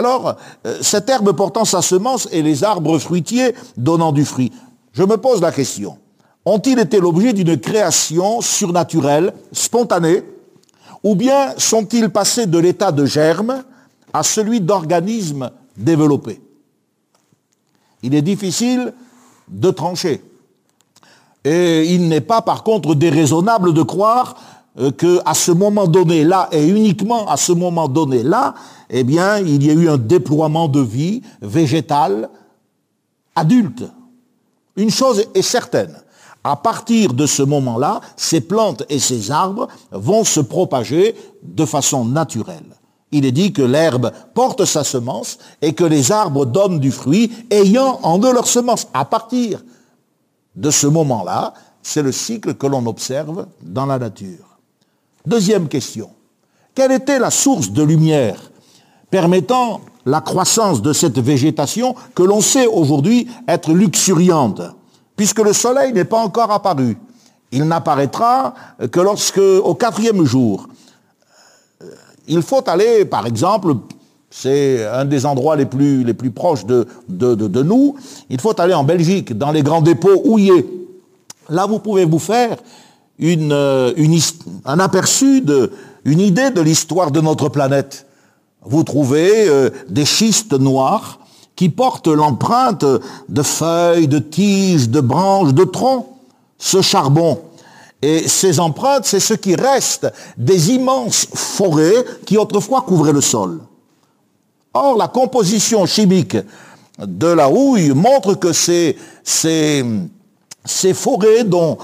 Alors, 0.00 0.36
euh, 0.66 0.78
cette 0.80 1.10
herbe 1.10 1.32
portant 1.32 1.66
sa 1.66 1.82
semence 1.82 2.26
et 2.32 2.40
les 2.40 2.64
arbres 2.64 2.98
fruitiers 2.98 3.54
donnant 3.76 4.12
du 4.12 4.24
fruit. 4.24 4.50
Je 4.94 5.02
me 5.02 5.18
pose 5.18 5.42
la 5.42 5.52
question, 5.52 5.98
ont-ils 6.46 6.78
été 6.78 6.98
l'objet 6.98 7.34
d'une 7.34 7.60
création 7.60 8.40
surnaturelle, 8.40 9.34
spontanée, 9.52 10.22
Ou 11.04 11.16
bien 11.16 11.52
sont-ils 11.58 12.08
passés 12.08 12.46
de 12.46 12.56
l'état 12.56 12.92
de 12.92 13.04
germe 13.04 13.62
à 14.14 14.22
celui 14.22 14.62
d'organisme 14.62 15.50
développé? 15.76 16.40
Il 18.02 18.14
est 18.14 18.22
difficile 18.22 18.94
de 19.48 19.70
trancher. 19.70 20.24
Et 21.44 21.92
il 21.92 22.08
n'est 22.08 22.22
pas 22.22 22.40
par 22.40 22.62
contre 22.62 22.94
déraisonnable 22.94 23.74
de 23.74 23.82
croire 23.82 24.59
euh, 24.78 24.90
qu'à 24.90 25.34
ce 25.34 25.50
moment 25.50 25.86
donné-là, 25.86 26.48
et 26.52 26.66
uniquement 26.66 27.28
à 27.28 27.36
ce 27.36 27.52
moment 27.52 27.88
donné-là, 27.88 28.54
eh 28.88 29.04
bien, 29.04 29.38
il 29.38 29.64
y 29.64 29.70
a 29.70 29.74
eu 29.74 29.88
un 29.88 29.98
déploiement 29.98 30.68
de 30.68 30.80
vie 30.80 31.22
végétale 31.42 32.28
adulte. 33.34 33.84
Une 34.76 34.90
chose 34.90 35.24
est 35.34 35.42
certaine, 35.42 35.94
à 36.44 36.56
partir 36.56 37.12
de 37.12 37.26
ce 37.26 37.42
moment-là, 37.42 38.00
ces 38.16 38.40
plantes 38.40 38.84
et 38.88 38.98
ces 38.98 39.30
arbres 39.30 39.68
vont 39.90 40.24
se 40.24 40.40
propager 40.40 41.14
de 41.42 41.64
façon 41.64 42.04
naturelle. 42.04 42.76
Il 43.12 43.26
est 43.26 43.32
dit 43.32 43.52
que 43.52 43.62
l'herbe 43.62 44.12
porte 44.34 44.64
sa 44.64 44.84
semence 44.84 45.38
et 45.60 45.74
que 45.74 45.84
les 45.84 46.12
arbres 46.12 46.46
donnent 46.46 46.78
du 46.78 46.92
fruit 46.92 47.30
ayant 47.50 47.98
en 48.02 48.18
eux 48.20 48.32
leur 48.32 48.46
semence. 48.46 48.86
À 48.94 49.04
partir 49.04 49.62
de 50.54 50.70
ce 50.70 50.86
moment-là, 50.86 51.52
c'est 51.82 52.02
le 52.02 52.12
cycle 52.12 52.54
que 52.54 52.66
l'on 52.66 52.86
observe 52.86 53.46
dans 53.62 53.86
la 53.86 53.98
nature. 53.98 54.49
Deuxième 55.26 55.68
question. 55.68 56.10
Quelle 56.74 56.92
était 56.92 57.18
la 57.18 57.30
source 57.30 57.70
de 57.70 57.82
lumière 57.82 58.50
permettant 59.10 59.80
la 60.06 60.20
croissance 60.20 60.80
de 60.80 60.92
cette 60.92 61.18
végétation 61.18 61.94
que 62.14 62.22
l'on 62.22 62.40
sait 62.40 62.66
aujourd'hui 62.66 63.28
être 63.46 63.72
luxuriante, 63.72 64.62
puisque 65.16 65.40
le 65.40 65.52
soleil 65.52 65.92
n'est 65.92 66.04
pas 66.04 66.20
encore 66.20 66.50
apparu. 66.50 66.96
Il 67.52 67.64
n'apparaîtra 67.64 68.54
que 68.90 69.00
lorsque, 69.00 69.38
au 69.38 69.74
quatrième 69.74 70.24
jour, 70.24 70.68
euh, 71.82 71.86
il 72.28 72.42
faut 72.42 72.66
aller, 72.68 73.04
par 73.04 73.26
exemple, 73.26 73.74
c'est 74.30 74.86
un 74.86 75.04
des 75.04 75.26
endroits 75.26 75.56
les 75.56 75.66
plus, 75.66 76.30
proches 76.30 76.64
de, 76.64 76.86
de, 77.08 77.62
nous, 77.62 77.96
il 78.30 78.40
faut 78.40 78.58
aller 78.60 78.74
en 78.74 78.84
Belgique, 78.84 79.36
dans 79.36 79.50
les 79.50 79.62
grands 79.62 79.82
dépôts 79.82 80.22
houillés. 80.24 80.64
Là, 81.48 81.66
vous 81.66 81.80
pouvez 81.80 82.04
vous 82.04 82.20
faire 82.20 82.56
une, 83.20 83.52
euh, 83.52 83.92
un 84.64 84.78
aperçu, 84.80 85.42
de, 85.42 85.70
une 86.04 86.20
idée 86.20 86.50
de 86.50 86.60
l'histoire 86.60 87.10
de 87.10 87.20
notre 87.20 87.48
planète. 87.48 88.06
Vous 88.62 88.82
trouvez 88.82 89.48
euh, 89.48 89.70
des 89.88 90.04
schistes 90.04 90.54
noirs 90.54 91.20
qui 91.54 91.68
portent 91.68 92.08
l'empreinte 92.08 92.84
de 93.28 93.42
feuilles, 93.42 94.08
de 94.08 94.18
tiges, 94.18 94.88
de 94.88 95.00
branches, 95.00 95.52
de 95.52 95.64
troncs, 95.64 96.06
ce 96.58 96.80
charbon. 96.80 97.38
Et 98.02 98.26
ces 98.28 98.60
empreintes, 98.60 99.04
c'est 99.04 99.20
ce 99.20 99.34
qui 99.34 99.54
reste 99.54 100.10
des 100.38 100.70
immenses 100.70 101.26
forêts 101.34 102.04
qui 102.24 102.38
autrefois 102.38 102.80
couvraient 102.80 103.12
le 103.12 103.20
sol. 103.20 103.60
Or, 104.72 104.96
la 104.96 105.08
composition 105.08 105.84
chimique 105.84 106.36
de 106.98 107.26
la 107.26 107.50
houille 107.50 107.90
montre 107.90 108.34
que 108.34 108.52
ces, 108.52 108.96
ces, 109.22 109.84
ces 110.64 110.94
forêts 110.94 111.44
dont, 111.44 111.78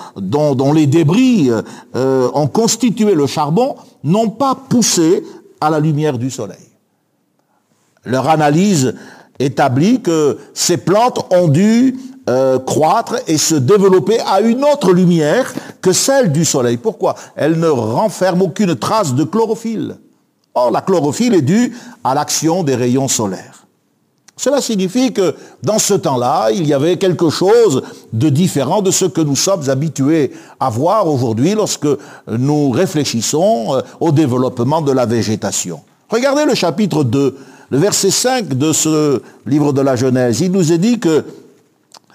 les 0.75 0.87
débris 0.87 1.51
euh, 1.95 2.31
ont 2.35 2.47
constitué 2.47 3.15
le 3.15 3.27
charbon 3.27 3.77
n'ont 4.05 4.31
pas 4.31 4.55
poussé 4.55 5.25
à 5.61 5.71
la 5.71 5.81
lumière 5.81 6.19
du 6.19 6.31
soleil. 6.31 6.59
Leur 8.05 8.29
analyse 8.29 8.95
établit 9.39 10.01
que 10.01 10.39
ces 10.55 10.77
plantes 10.77 11.27
ont 11.33 11.49
dû 11.49 11.99
euh, 12.29 12.59
croître 12.59 13.17
et 13.27 13.39
se 13.39 13.55
développer 13.55 14.19
à 14.21 14.41
une 14.41 14.65
autre 14.65 14.93
lumière 14.93 15.53
que 15.81 15.93
celle 15.93 16.33
du 16.33 16.45
soleil. 16.45 16.77
Pourquoi? 16.77 17.15
Elles 17.35 17.59
ne 17.59 17.69
renferment 17.69 18.47
aucune 18.47 18.77
trace 18.77 19.15
de 19.15 19.25
chlorophylle. 19.25 19.97
Or, 20.55 20.71
la 20.71 20.81
chlorophylle 20.81 21.35
est 21.35 21.43
due 21.43 21.77
à 22.03 22.15
l'action 22.15 22.63
des 22.63 22.75
rayons 22.75 23.09
solaires. 23.09 23.66
Cela 24.39 24.61
signifie 24.61 25.13
que 25.13 25.35
dans 25.63 25.79
ce 25.79 25.95
temps-là, 25.95 26.51
il 26.53 26.67
y 26.67 26.75
avait 26.75 26.99
quelque 26.99 27.31
chose 27.31 27.83
de 28.13 28.29
différent 28.29 28.83
de 28.83 28.91
ce 28.91 29.07
que 29.07 29.23
nous 29.23 29.37
sommes 29.37 29.71
habitués 29.71 30.33
à 30.61 30.69
voir 30.69 31.09
aujourd'hui 31.09 31.55
lorsque 31.55 31.89
nous 32.29 32.71
réfléchissons 32.71 33.75
euh, 33.75 33.81
au 34.01 34.13
développement 34.13 34.83
de 34.83 34.93
la 34.93 35.07
végétation. 35.07 35.81
Regardez 36.11 36.45
le 36.45 36.55
chapitre 36.55 37.03
2 37.03 37.37
le 37.71 37.79
verset 37.79 38.11
5 38.11 38.49
de 38.49 38.73
ce 38.73 39.23
livre 39.45 39.73
de 39.73 39.81
la 39.81 39.97
Genèse, 39.97 40.41
il 40.41 40.53
nous 40.53 40.73
est 40.73 40.79
dit 40.79 40.99
que 40.99 41.25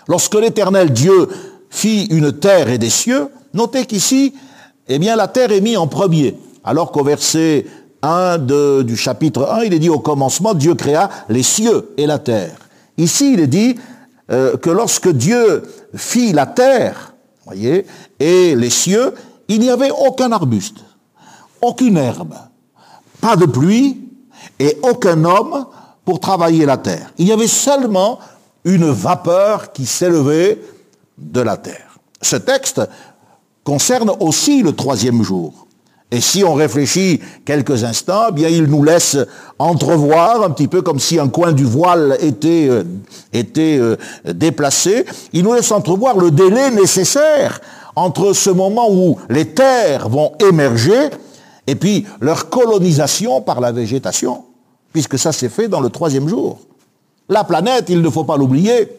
lorsque 0.08 0.36
l'Éternel 0.36 0.92
Dieu 0.92 1.28
fit 1.70 2.06
une 2.06 2.32
terre 2.32 2.70
et 2.70 2.78
des 2.78 2.90
cieux, 2.90 3.28
notez 3.54 3.86
qu'ici, 3.86 4.34
eh 4.88 5.00
bien, 5.00 5.16
la 5.16 5.28
terre 5.28 5.52
est 5.52 5.62
mise 5.62 5.78
en 5.78 5.88
premier, 5.88 6.38
alors 6.64 6.92
qu'au 6.92 7.04
verset 7.04 7.66
1 8.02 8.38
du 8.84 8.98
chapitre 8.98 9.48
1, 9.50 9.64
il 9.64 9.74
est 9.74 9.80
dit 9.80 9.90
au 9.90 10.00
commencement, 10.00 10.54
Dieu 10.54 10.76
créa 10.76 11.10
les 11.30 11.44
cieux 11.44 11.94
et 11.98 12.06
la 12.06 12.20
terre. 12.20 12.58
Ici, 12.98 13.34
il 13.34 13.40
est 13.40 13.48
dit 13.48 13.78
euh, 14.32 14.58
que 14.58 14.70
lorsque 14.70 15.10
Dieu 15.10 15.64
fit 15.96 16.34
la 16.34 16.46
terre, 16.46 17.14
voyez, 17.46 17.86
et 18.20 18.56
les 18.56 18.70
cieux, 18.70 19.14
il 19.48 19.60
n'y 19.60 19.70
avait 19.70 19.92
aucun 19.92 20.32
arbuste, 20.32 20.78
aucune 21.62 21.98
herbe, 21.98 22.36
pas 23.20 23.36
de 23.36 23.46
pluie, 23.46 24.02
et 24.60 24.78
aucun 24.84 25.24
homme 25.26 25.66
pour 26.06 26.20
travailler 26.20 26.66
la 26.66 26.78
terre. 26.78 27.12
Il 27.18 27.28
y 27.28 27.32
avait 27.32 27.48
seulement 27.48 28.20
une 28.64 28.90
vapeur 28.90 29.72
qui 29.72 29.86
s'élevait 29.86 30.62
de 31.18 31.42
la 31.42 31.58
terre. 31.58 32.00
Ce 32.22 32.36
texte 32.36 32.82
concerne 33.64 34.12
aussi 34.20 34.62
le 34.62 34.74
troisième 34.74 35.24
jour. 35.24 35.68
Et 36.14 36.20
si 36.20 36.44
on 36.44 36.54
réfléchit 36.54 37.22
quelques 37.46 37.86
instants, 37.86 38.26
eh 38.30 38.32
bien 38.34 38.50
il 38.50 38.66
nous 38.66 38.84
laisse 38.84 39.18
entrevoir, 39.58 40.44
un 40.44 40.50
petit 40.50 40.68
peu 40.68 40.82
comme 40.82 41.00
si 41.00 41.18
un 41.18 41.30
coin 41.30 41.54
du 41.54 41.64
voile 41.64 42.18
était, 42.20 42.68
euh, 42.70 42.84
était 43.32 43.78
euh, 43.80 43.96
déplacé, 44.26 45.06
il 45.32 45.44
nous 45.44 45.54
laisse 45.54 45.72
entrevoir 45.72 46.18
le 46.18 46.30
délai 46.30 46.70
nécessaire 46.72 47.62
entre 47.96 48.34
ce 48.34 48.50
moment 48.50 48.92
où 48.92 49.18
les 49.30 49.54
terres 49.54 50.10
vont 50.10 50.34
émerger 50.40 51.10
et 51.66 51.76
puis 51.76 52.06
leur 52.20 52.50
colonisation 52.50 53.42
par 53.42 53.62
la 53.62 53.72
végétation, 53.72 54.44
puisque 54.92 55.18
ça 55.18 55.32
s'est 55.32 55.50
fait 55.50 55.70
dans 55.70 55.80
le 55.80 55.90
troisième 55.90 56.28
jour. 56.28 56.60
La 57.30 57.46
planète, 57.46 57.86
il 57.88 58.02
ne 58.02 58.10
faut 58.10 58.26
pas 58.26 58.36
l'oublier, 58.36 58.90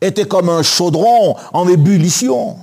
était 0.00 0.26
comme 0.26 0.48
un 0.48 0.62
chaudron 0.62 1.34
en 1.52 1.66
ébullition, 1.68 2.56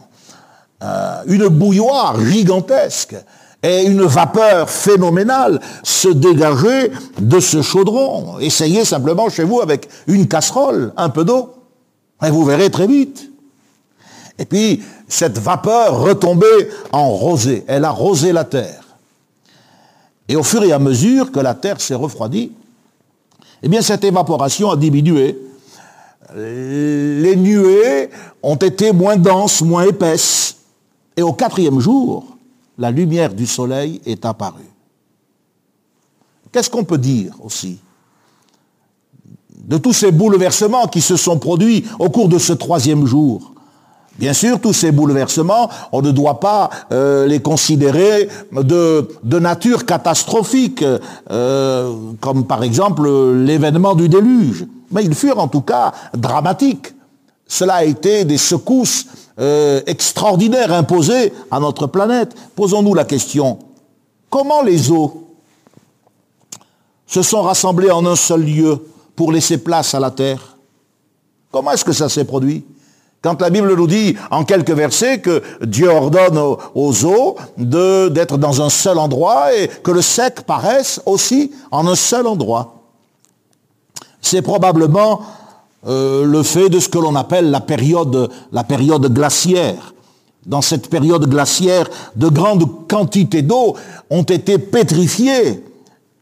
euh, 0.82 1.24
une 1.28 1.50
bouilloire 1.50 2.24
gigantesque 2.24 3.16
et 3.62 3.84
une 3.84 4.04
vapeur 4.04 4.70
phénoménale 4.70 5.60
se 5.84 6.08
dégageait 6.08 6.92
de 7.20 7.40
ce 7.40 7.62
chaudron. 7.62 8.40
Essayez 8.40 8.86
simplement 8.86 9.30
chez 9.30 9.44
vous 9.44 9.62
avec 9.62 9.90
une 10.08 10.28
casserole, 10.28 10.94
un 10.96 11.10
peu 11.10 11.26
d'eau, 11.26 11.54
et 12.24 12.30
vous 12.30 12.46
verrez 12.46 12.70
très 12.70 12.88
vite. 12.88 13.30
Et 14.38 14.46
puis, 14.46 14.82
cette 15.08 15.38
vapeur 15.38 16.00
retombait 16.00 16.70
en 16.94 17.10
rosée. 17.10 17.66
Elle 17.68 17.84
a 17.84 17.92
rosé 17.92 18.32
la 18.32 18.46
terre. 18.46 18.84
Et 20.30 20.36
au 20.36 20.44
fur 20.44 20.64
et 20.64 20.72
à 20.72 20.80
mesure 20.80 21.32
que 21.32 21.40
la 21.40 21.56
Terre 21.56 21.82
s'est 21.82 21.96
refroidie, 21.96 22.52
eh 23.64 23.68
bien 23.68 23.82
cette 23.82 24.04
évaporation 24.04 24.70
a 24.70 24.78
diminué. 24.78 25.38
Les 26.36 27.36
nuées 27.36 28.12
ont 28.44 28.56
été 28.56 28.92
moins 28.92 29.18
denses, 29.18 29.62
moins 29.62 29.84
épaisses. 29.84 30.56
Et 31.18 31.24
au 31.24 31.34
quatrième 31.34 31.80
jour, 31.80 32.38
la 32.80 32.92
lumière 32.92 33.34
du 33.34 33.46
soleil 33.46 34.02
est 34.06 34.26
apparue. 34.26 34.72
Qu'est-ce 36.52 36.70
qu'on 36.70 36.86
peut 36.86 36.98
dire 36.98 37.34
aussi 37.44 37.78
de 39.68 39.78
tous 39.78 39.94
ces 39.94 40.12
bouleversements 40.12 40.88
qui 40.88 41.02
se 41.02 41.16
sont 41.16 41.38
produits 41.38 41.86
au 42.00 42.10
cours 42.10 42.30
de 42.30 42.40
ce 42.40 42.54
troisième 42.54 43.06
jour? 43.06 43.54
Bien 44.18 44.34
sûr, 44.34 44.60
tous 44.60 44.74
ces 44.74 44.92
bouleversements, 44.92 45.70
on 45.92 46.02
ne 46.02 46.12
doit 46.12 46.40
pas 46.40 46.70
euh, 46.92 47.26
les 47.28 47.40
considérer 47.42 48.28
de, 48.52 49.08
nature 49.40 49.86
catastrophique, 49.86 50.84
euh, 51.30 51.94
comme 52.20 52.46
par 52.46 52.64
exemple 52.64 53.10
l'événement 53.34 53.96
du 53.96 54.10
déluge. 54.10 54.66
Mais 54.92 55.06
ils 55.06 55.16
furent 55.16 55.40
en 55.40 55.48
tout 55.48 55.62
cas 55.62 55.94
dramatiques. 56.14 56.94
Cela 57.48 57.76
a 57.76 57.84
été 57.84 58.26
des 58.26 58.38
secousses 58.38 59.06
euh, 59.40 59.82
extraordinaires 59.86 60.74
imposées 60.74 61.34
à 61.50 61.60
notre 61.60 61.88
planète. 61.88 62.36
Posons-nous 62.56 62.94
la 62.94 63.06
question, 63.06 63.60
comment 64.30 64.62
les 64.62 64.92
eaux 64.92 65.28
se 67.08 67.22
sont 67.22 67.42
rassemblées 67.42 67.92
en 67.92 68.06
un 68.06 68.16
seul 68.16 68.44
lieu 68.44 68.86
pour 69.16 69.32
laisser 69.32 69.58
place 69.58 69.94
à 69.94 70.00
la 70.00 70.12
Terre? 70.12 70.58
Comment 71.52 71.72
est-ce 71.72 71.86
que 71.86 71.94
ça 71.94 72.10
s'est 72.10 72.26
produit? 72.26 72.66
Quand 73.22 73.42
la 73.42 73.50
Bible 73.50 73.76
nous 73.76 73.88
dit 73.88 74.16
en 74.32 74.46
quelques 74.46 74.72
versets 74.72 75.20
que 75.20 75.42
Dieu 75.62 75.90
ordonne 75.90 76.38
aux, 76.38 77.06
eaux 77.06 77.36
d'être 77.58 78.38
dans 78.38 78.62
un 78.62 78.70
seul 78.70 78.98
endroit 78.98 79.54
et 79.56 79.68
que 79.68 79.92
le 79.92 80.02
sec 80.02 80.42
paraisse 80.42 81.02
aussi 81.06 81.52
en 81.72 81.86
un 81.88 81.96
seul 81.96 82.28
endroit. 82.28 82.76
C'est 84.22 84.42
probablement 84.42 85.22
euh, 85.88 86.26
le 86.26 86.44
fait 86.44 86.70
de 86.70 86.80
ce 86.80 86.90
que 86.90 86.98
l'on 86.98 87.16
appelle 87.16 87.52
la 87.52 87.62
période, 87.62 88.30
la 88.52 88.64
période 88.64 89.14
glaciaire. 89.14 89.94
dans 90.46 90.62
cette 90.62 90.90
période 90.90 91.30
glaciaire, 91.30 91.88
de 92.16 92.28
grandes 92.28 92.88
quantités 92.88 93.42
d'eau 93.42 93.76
ont 94.10 94.24
été 94.24 94.58
pétrifiées. 94.58 95.64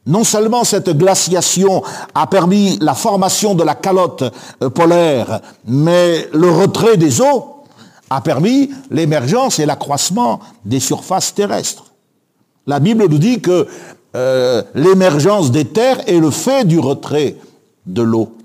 Non 0.05 0.23
seulement 0.23 0.63
cette 0.63 0.89
glaciation 0.97 1.83
a 2.15 2.27
permis 2.27 2.77
la 2.81 2.93
formation 2.93 3.55
de 3.55 3.63
la 3.63 3.75
calotte 3.75 4.23
euh, 4.63 4.69
polaire, 4.69 5.41
mais 5.65 6.27
le 6.33 6.49
retrait 6.49 6.97
des 6.97 7.21
eaux 7.21 7.63
a 8.09 8.21
permis 8.21 8.69
l'émergence 8.89 9.59
et 9.59 9.65
l'accroissement 9.65 10.39
des 10.65 10.79
surfaces 10.79 11.33
terrestres. 11.33 11.85
La 12.65 12.79
Bible 12.79 13.07
nous 13.09 13.17
dit 13.17 13.41
que 13.41 13.67
euh, 14.15 14.63
l'émergence 14.75 15.51
des 15.51 15.65
terres 15.65 16.07
est 16.07 16.19
le 16.19 16.31
fait 16.31 16.65
du 16.65 16.79
retrait 16.79 17.35
de 17.85 18.01
l'eau. 18.01 18.36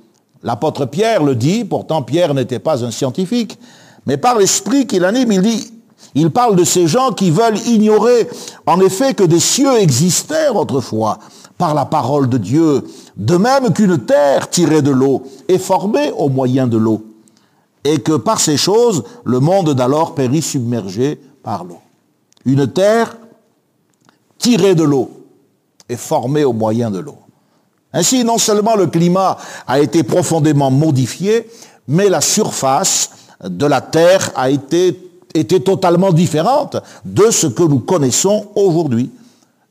L'apôtre 0.42 0.86
Pierre 0.86 1.22
le 1.22 1.34
dit, 1.34 1.64
pourtant 1.64 2.02
Pierre 2.02 2.34
n'était 2.34 2.58
pas 2.58 2.84
un 2.84 2.90
scientifique, 2.90 3.58
mais 4.06 4.16
par 4.16 4.38
l'esprit 4.38 4.86
qu'il 4.86 5.04
anime, 5.04 5.32
il 5.32 5.42
dit, 5.42 5.72
il 6.14 6.30
parle 6.30 6.56
de 6.56 6.64
ces 6.64 6.86
gens 6.86 7.12
qui 7.12 7.30
veulent 7.30 7.58
ignorer 7.66 8.28
en 8.66 8.80
effet 8.80 9.14
que 9.14 9.22
des 9.22 9.40
cieux 9.40 9.78
existèrent 9.78 10.56
autrefois 10.56 11.18
par 11.58 11.74
la 11.74 11.84
parole 11.84 12.28
de 12.28 12.38
Dieu, 12.38 12.84
de 13.16 13.36
même 13.36 13.72
qu'une 13.72 13.98
terre 13.98 14.50
tirée 14.50 14.82
de 14.82 14.90
l'eau 14.90 15.22
est 15.48 15.58
formée 15.58 16.10
au 16.16 16.28
moyen 16.28 16.66
de 16.66 16.76
l'eau, 16.76 17.04
et 17.84 18.00
que 18.00 18.16
par 18.16 18.40
ces 18.40 18.56
choses, 18.56 19.04
le 19.24 19.38
monde 19.38 19.74
d'alors 19.74 20.14
périt 20.14 20.42
submergé 20.42 21.20
par 21.42 21.64
l'eau. 21.64 21.78
Une 22.44 22.66
terre 22.66 23.16
tirée 24.38 24.74
de 24.74 24.82
l'eau 24.82 25.10
est 25.88 25.96
formée 25.96 26.44
au 26.44 26.52
moyen 26.52 26.90
de 26.90 26.98
l'eau. 26.98 27.18
Ainsi, 27.92 28.24
non 28.24 28.38
seulement 28.38 28.74
le 28.74 28.86
climat 28.86 29.36
a 29.66 29.80
été 29.80 30.02
profondément 30.02 30.70
modifié, 30.70 31.48
mais 31.88 32.08
la 32.08 32.20
surface 32.20 33.10
de 33.44 33.66
la 33.66 33.80
Terre 33.80 34.30
a 34.34 34.50
été, 34.50 34.98
totalement 35.64 36.12
différente 36.12 36.76
de 37.04 37.30
ce 37.30 37.46
que 37.46 37.62
nous 37.62 37.80
connaissons 37.80 38.46
aujourd'hui. 38.54 39.10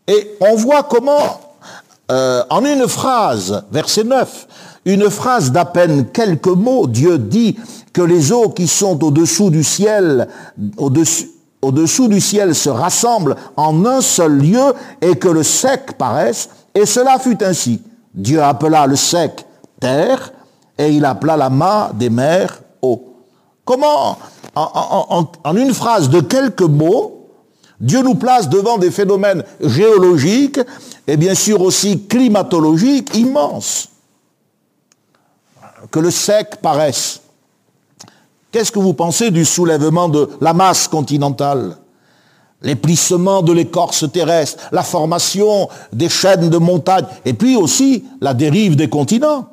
Et 0.07 0.35
on 0.39 0.55
voit 0.55 0.83
comment, 0.83 1.39
euh, 2.11 2.43
en 2.49 2.65
une 2.65 2.87
phrase, 2.87 3.63
verset 3.71 4.03
9, 4.03 4.47
une 4.85 5.09
phrase 5.09 5.51
d'à 5.51 5.65
peine 5.65 6.07
quelques 6.11 6.47
mots, 6.47 6.87
Dieu 6.87 7.17
dit 7.17 7.57
que 7.93 8.01
les 8.01 8.31
eaux 8.31 8.49
qui 8.49 8.67
sont 8.67 9.03
au-dessous 9.03 9.49
du 9.49 9.63
ciel, 9.63 10.27
au-dessous 10.77 12.07
du 12.07 12.19
ciel 12.19 12.55
se 12.55 12.69
rassemblent 12.69 13.35
en 13.55 13.85
un 13.85 14.01
seul 14.01 14.37
lieu 14.37 14.73
et 15.01 15.15
que 15.15 15.27
le 15.27 15.43
sec 15.43 15.97
paraisse, 15.97 16.49
et 16.73 16.85
cela 16.85 17.19
fut 17.19 17.43
ainsi. 17.43 17.81
Dieu 18.13 18.41
appela 18.41 18.87
le 18.87 18.95
sec 18.95 19.45
terre 19.79 20.31
et 20.77 20.89
il 20.89 21.05
appela 21.05 21.37
la 21.37 21.49
mât 21.49 21.91
des 21.93 22.09
mers 22.09 22.61
eau. 22.81 23.15
Comment, 23.63 24.17
en, 24.55 25.55
une 25.55 25.73
phrase 25.73 26.09
de 26.09 26.19
quelques 26.19 26.61
mots, 26.61 27.29
Dieu 27.79 28.01
nous 28.01 28.15
place 28.15 28.49
devant 28.49 28.77
des 28.77 28.91
phénomènes 28.91 29.43
géologiques 29.61 30.59
et 31.07 31.17
bien 31.17 31.35
sûr 31.35 31.61
aussi 31.61 32.05
climatologiques 32.07 33.15
immenses. 33.15 33.89
Que 35.89 35.99
le 35.99 36.11
sec 36.11 36.57
paraisse. 36.61 37.21
Qu'est-ce 38.51 38.71
que 38.71 38.79
vous 38.79 38.93
pensez 38.93 39.31
du 39.31 39.45
soulèvement 39.45 40.09
de 40.09 40.29
la 40.41 40.53
masse 40.53 40.87
continentale? 40.87 41.77
Les 42.61 42.75
plissements 42.75 43.41
de 43.41 43.53
l'écorce 43.53 44.05
terrestre, 44.11 44.69
la 44.71 44.83
formation 44.83 45.67
des 45.91 46.09
chaînes 46.09 46.49
de 46.49 46.57
montagnes, 46.57 47.07
et 47.25 47.33
puis 47.33 47.55
aussi 47.55 48.05
la 48.21 48.33
dérive 48.33 48.75
des 48.75 48.89
continents. 48.89 49.47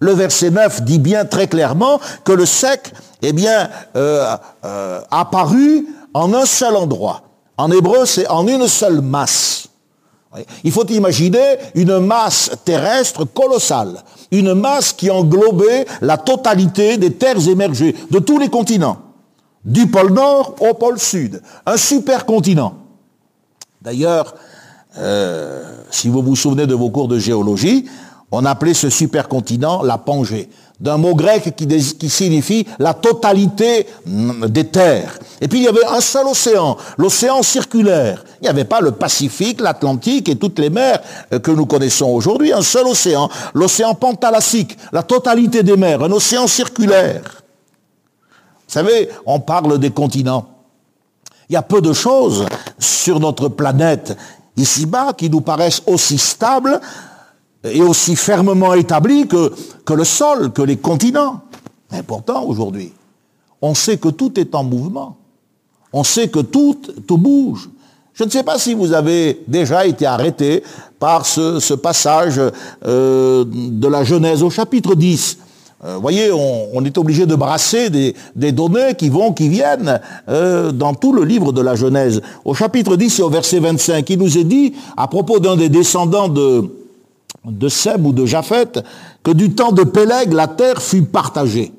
Le 0.00 0.12
verset 0.12 0.50
9 0.50 0.82
dit 0.82 0.98
bien 0.98 1.24
très 1.24 1.46
clairement 1.46 2.00
que 2.24 2.32
le 2.32 2.44
sec, 2.44 2.92
eh 3.22 3.32
bien, 3.32 3.70
euh, 3.96 4.36
euh, 4.64 5.00
apparu 5.10 5.86
en 6.12 6.34
un 6.34 6.44
seul 6.44 6.76
endroit. 6.76 7.22
En 7.56 7.70
hébreu, 7.70 8.04
c'est 8.04 8.28
en 8.28 8.46
une 8.46 8.68
seule 8.68 9.00
masse. 9.00 9.68
Il 10.64 10.72
faut 10.72 10.86
imaginer 10.88 11.56
une 11.74 11.98
masse 11.98 12.50
terrestre 12.64 13.24
colossale, 13.24 14.02
une 14.30 14.52
masse 14.52 14.92
qui 14.92 15.10
englobait 15.10 15.86
la 16.02 16.18
totalité 16.18 16.98
des 16.98 17.14
terres 17.14 17.48
émergées 17.48 17.94
de 18.10 18.18
tous 18.18 18.38
les 18.38 18.50
continents 18.50 19.05
du 19.66 19.88
pôle 19.88 20.12
Nord 20.12 20.54
au 20.60 20.72
pôle 20.74 20.98
Sud, 20.98 21.42
un 21.66 21.76
supercontinent. 21.76 22.74
D'ailleurs, 23.82 24.34
euh, 24.98 25.64
si 25.90 26.08
vous 26.08 26.22
vous 26.22 26.36
souvenez 26.36 26.66
de 26.66 26.74
vos 26.74 26.88
cours 26.88 27.08
de 27.08 27.18
géologie, 27.18 27.86
on 28.30 28.44
appelait 28.44 28.74
ce 28.74 28.90
supercontinent 28.90 29.82
la 29.82 29.98
Pangée, 29.98 30.48
d'un 30.80 30.98
mot 30.98 31.14
grec 31.14 31.54
qui, 31.56 32.10
signifie 32.10 32.66
la 32.78 32.94
totalité 32.94 33.86
mm, 34.04 34.46
des 34.46 34.64
terres. 34.64 35.18
Et 35.40 35.48
puis 35.48 35.60
il 35.60 35.64
y 35.64 35.68
avait 35.68 35.84
un 35.86 36.00
seul 36.00 36.26
océan, 36.26 36.76
l'océan 36.98 37.42
circulaire. 37.42 38.24
Il 38.40 38.44
n'y 38.44 38.48
avait 38.48 38.64
pas 38.64 38.80
le 38.80 38.92
Pacifique, 38.92 39.60
l'Atlantique 39.60 40.28
et 40.28 40.36
toutes 40.36 40.58
les 40.58 40.70
mers 40.70 41.00
euh, 41.32 41.38
que 41.38 41.50
nous 41.50 41.66
connaissons 41.66 42.06
aujourd'hui, 42.06 42.52
un 42.52 42.62
seul 42.62 42.86
océan, 42.86 43.28
l'océan 43.54 43.94
pantalassique, 43.94 44.76
la 44.92 45.02
totalité 45.02 45.62
des 45.62 45.76
mers, 45.76 46.02
un 46.02 46.12
océan 46.12 46.46
circulaire. 46.46 47.45
Savez, 48.76 49.08
on 49.24 49.40
parle 49.40 49.78
des 49.78 49.88
continents. 49.88 50.48
Il 51.48 51.54
y 51.54 51.56
a 51.56 51.62
peu 51.62 51.80
de 51.80 51.94
choses 51.94 52.44
sur 52.78 53.20
notre 53.20 53.48
planète 53.48 54.14
ici-bas 54.54 55.14
qui 55.14 55.30
nous 55.30 55.40
paraissent 55.40 55.80
aussi 55.86 56.18
stables 56.18 56.78
et 57.64 57.80
aussi 57.80 58.14
fermement 58.16 58.74
établies 58.74 59.26
que, 59.28 59.50
le 59.94 60.04
sol, 60.04 60.52
que 60.52 60.60
les 60.60 60.76
continents. 60.76 61.40
Mais 61.90 62.02
aujourd'hui, 62.44 62.92
on 63.62 63.74
sait 63.74 63.96
que 63.96 64.10
tout 64.10 64.38
est 64.38 64.54
en 64.54 64.64
mouvement. 64.64 65.16
On 65.94 66.04
sait 66.04 66.28
que 66.28 66.40
tout, 66.40 66.78
tout 67.06 67.16
bouge. 67.16 67.70
Je 68.12 68.24
ne 68.24 68.28
sais 68.28 68.42
pas 68.42 68.58
si 68.58 68.74
vous 68.74 68.92
avez 68.92 69.42
déjà 69.48 69.86
été 69.86 70.04
arrêté 70.04 70.62
par 70.98 71.24
ce, 71.24 71.72
passage 71.72 72.38
euh, 72.84 73.42
de 73.46 73.88
la 73.88 74.04
Genèse 74.04 74.42
au 74.42 74.50
chapitre 74.50 74.94
10. 74.94 75.38
Vous 75.86 75.92
euh, 75.92 75.98
voyez, 75.98 76.32
on, 76.32 76.84
est 76.84 76.98
obligé 76.98 77.26
de 77.26 77.36
brasser 77.36 77.90
des, 77.90 78.52
données 78.52 78.96
qui 78.98 79.08
vont, 79.08 79.32
qui 79.32 79.48
viennent 79.48 80.00
euh, 80.28 80.72
dans 80.72 80.94
tout 80.94 81.12
le 81.12 81.22
livre 81.22 81.52
de 81.52 81.60
la 81.60 81.76
Genèse. 81.76 82.20
Au 82.44 82.54
chapitre 82.54 82.96
10 82.96 83.20
et 83.20 83.22
au 83.22 83.30
verset 83.30 83.60
25, 83.60 84.10
il 84.10 84.18
nous 84.18 84.36
est 84.36 84.44
dit, 84.44 84.74
à 84.96 85.06
propos 85.06 85.38
d'un 85.38 85.54
des 85.54 85.68
descendants 85.68 86.28
de, 86.28 86.68
de 87.44 88.02
ou 88.02 88.12
de 88.12 88.26
Japheth, 88.26 88.82
que 89.22 89.30
du 89.30 89.54
temps 89.54 89.70
de 89.70 89.84
Péleg, 89.84 90.32
la 90.32 90.48
terre 90.48 90.82
fut 90.82 91.02
partagée. 91.02 91.72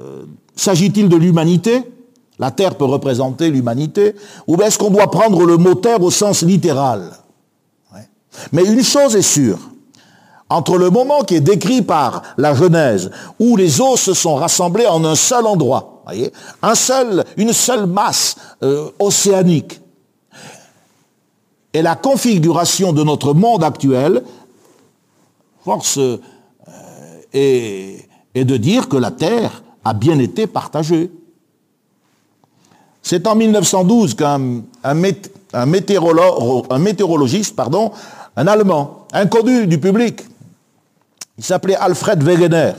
Euh, 0.00 0.24
s'agit-il 0.56 1.08
de 1.08 1.16
l'humanité? 1.16 1.84
La 2.40 2.50
terre 2.50 2.74
peut 2.74 2.84
représenter 2.84 3.48
l'humanité? 3.48 4.16
Ou 4.48 4.60
est-ce 4.60 4.76
qu'on 4.76 4.90
doit 4.90 5.08
prendre 5.08 5.46
le 5.46 5.56
mot 5.56 5.76
terre 5.76 6.02
au 6.02 6.10
sens 6.10 6.42
littéral? 6.42 7.12
Mais 8.50 8.64
une 8.64 8.82
chose 8.82 9.14
est 9.14 9.22
sûre, 9.22 9.58
entre 10.52 10.76
le 10.76 10.90
moment 10.90 11.22
qui 11.22 11.36
est 11.36 11.40
décrit 11.40 11.82
par 11.82 12.22
la 12.36 12.54
Genèse, 12.54 13.10
où 13.38 13.56
les 13.56 13.80
eaux 13.80 13.96
se 13.96 14.14
sont 14.14 14.36
rassemblées 14.36 14.86
en 14.86 15.04
un 15.04 15.14
seul 15.14 15.46
endroit, 15.46 16.02
un 16.62 16.74
seul, 16.74 17.24
une 17.36 17.52
seule 17.52 17.86
masse 17.86 18.36
euh, 18.62 18.90
océanique, 18.98 19.80
et 21.74 21.80
la 21.80 21.94
configuration 21.94 22.92
de 22.92 23.02
notre 23.02 23.32
monde 23.32 23.64
actuel, 23.64 24.22
force 25.64 25.96
euh, 25.98 26.18
est, 27.32 28.08
de 28.34 28.56
dire 28.58 28.88
que 28.88 28.96
la 28.98 29.10
Terre 29.10 29.62
a 29.84 29.94
bien 29.94 30.18
été 30.18 30.46
partagée. 30.46 31.10
C'est 33.02 33.26
en 33.26 33.34
1912 33.34 34.14
qu'un 34.14 34.62
un, 34.84 35.66
météorologiste, 35.66 37.56
pardon, 37.56 37.90
un 38.36 38.46
Allemand, 38.46 39.06
inconnu 39.12 39.66
du 39.66 39.78
public, 39.78 40.22
il 41.42 41.44
s'appelait 41.44 41.74
Alfred 41.74 42.22
Wegener. 42.22 42.74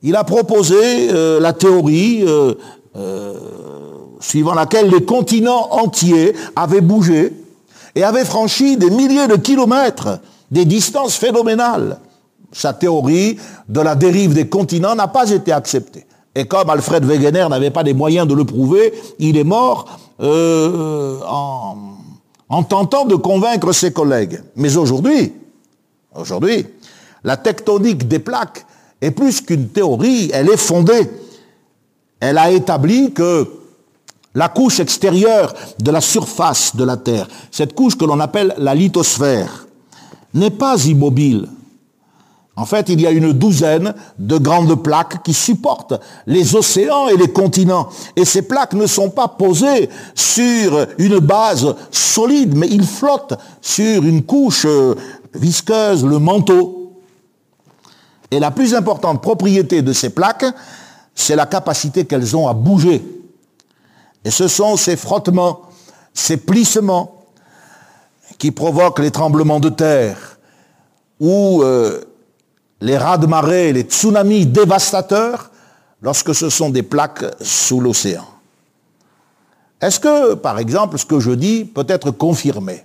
Il 0.00 0.16
a 0.16 0.24
proposé 0.24 1.10
euh, 1.12 1.38
la 1.38 1.52
théorie 1.52 2.24
euh, 2.26 2.54
euh, 2.96 3.34
suivant 4.20 4.54
laquelle 4.54 4.88
les 4.88 5.04
continents 5.04 5.68
entiers 5.72 6.34
avaient 6.56 6.80
bougé 6.80 7.30
et 7.94 8.02
avaient 8.04 8.24
franchi 8.24 8.78
des 8.78 8.88
milliers 8.88 9.26
de 9.26 9.36
kilomètres, 9.36 10.18
des 10.50 10.64
distances 10.64 11.16
phénoménales. 11.16 11.98
Sa 12.52 12.72
théorie 12.72 13.36
de 13.68 13.80
la 13.82 13.96
dérive 13.96 14.32
des 14.32 14.48
continents 14.48 14.94
n'a 14.94 15.08
pas 15.08 15.30
été 15.30 15.52
acceptée. 15.52 16.06
Et 16.34 16.46
comme 16.46 16.70
Alfred 16.70 17.04
Wegener 17.04 17.48
n'avait 17.50 17.70
pas 17.70 17.82
les 17.82 17.92
moyens 17.92 18.26
de 18.26 18.32
le 18.32 18.46
prouver, 18.46 18.94
il 19.18 19.36
est 19.36 19.44
mort 19.44 19.98
en, 20.20 21.76
en 22.48 22.62
tentant 22.62 23.04
de 23.04 23.16
convaincre 23.16 23.72
ses 23.72 23.92
collègues. 23.92 24.40
Mais 24.56 24.74
aujourd'hui, 24.78 25.34
aujourd'hui, 26.14 26.66
la 27.24 27.36
tectonique 27.36 28.08
des 28.08 28.18
plaques 28.18 28.64
est 29.00 29.10
plus 29.10 29.40
qu'une 29.40 29.68
théorie, 29.68 30.30
elle 30.32 30.48
est 30.48 30.56
fondée. 30.56 31.10
Elle 32.20 32.38
a 32.38 32.50
établi 32.50 33.12
que 33.12 33.46
la 34.34 34.48
couche 34.48 34.80
extérieure 34.80 35.54
de 35.78 35.90
la 35.90 36.00
surface 36.00 36.76
de 36.76 36.84
la 36.84 36.96
Terre, 36.96 37.28
cette 37.50 37.74
couche 37.74 37.96
que 37.96 38.04
l'on 38.04 38.20
appelle 38.20 38.54
la 38.58 38.74
lithosphère, 38.74 39.66
n'est 40.34 40.50
pas 40.50 40.84
immobile. 40.84 41.48
En 42.58 42.66
fait, 42.66 42.88
il 42.88 43.00
y 43.00 43.06
a 43.06 43.12
une 43.12 43.32
douzaine 43.32 43.94
de 44.18 44.36
grandes 44.36 44.82
plaques 44.82 45.22
qui 45.22 45.32
supportent 45.32 45.94
les 46.26 46.56
océans 46.56 47.06
et 47.06 47.16
les 47.16 47.28
continents. 47.28 47.88
Et 48.16 48.24
ces 48.24 48.42
plaques 48.42 48.74
ne 48.74 48.88
sont 48.88 49.10
pas 49.10 49.28
posées 49.28 49.88
sur 50.12 50.86
une 50.98 51.20
base 51.20 51.76
solide, 51.92 52.56
mais 52.56 52.66
ils 52.68 52.84
flottent 52.84 53.38
sur 53.60 54.02
une 54.02 54.24
couche 54.24 54.64
euh, 54.66 54.96
visqueuse, 55.34 56.04
le 56.04 56.18
manteau. 56.18 56.77
Et 58.30 58.38
la 58.38 58.50
plus 58.50 58.74
importante 58.74 59.22
propriété 59.22 59.82
de 59.82 59.92
ces 59.92 60.10
plaques, 60.10 60.44
c'est 61.14 61.36
la 61.36 61.46
capacité 61.46 62.04
qu'elles 62.04 62.36
ont 62.36 62.48
à 62.48 62.54
bouger. 62.54 63.02
Et 64.24 64.30
ce 64.30 64.48
sont 64.48 64.76
ces 64.76 64.96
frottements, 64.96 65.62
ces 66.12 66.36
plissements 66.36 67.24
qui 68.38 68.50
provoquent 68.50 69.00
les 69.00 69.10
tremblements 69.10 69.60
de 69.60 69.70
terre 69.70 70.38
ou 71.18 71.62
euh, 71.62 72.04
les 72.80 72.96
raz-de-marée, 72.96 73.72
les 73.72 73.82
tsunamis 73.82 74.46
dévastateurs 74.46 75.50
lorsque 76.02 76.34
ce 76.34 76.50
sont 76.50 76.70
des 76.70 76.82
plaques 76.82 77.24
sous 77.40 77.80
l'océan. 77.80 78.26
Est-ce 79.80 80.00
que, 80.00 80.34
par 80.34 80.58
exemple, 80.58 80.98
ce 80.98 81.06
que 81.06 81.20
je 81.20 81.30
dis 81.30 81.64
peut 81.64 81.86
être 81.88 82.10
confirmé? 82.10 82.84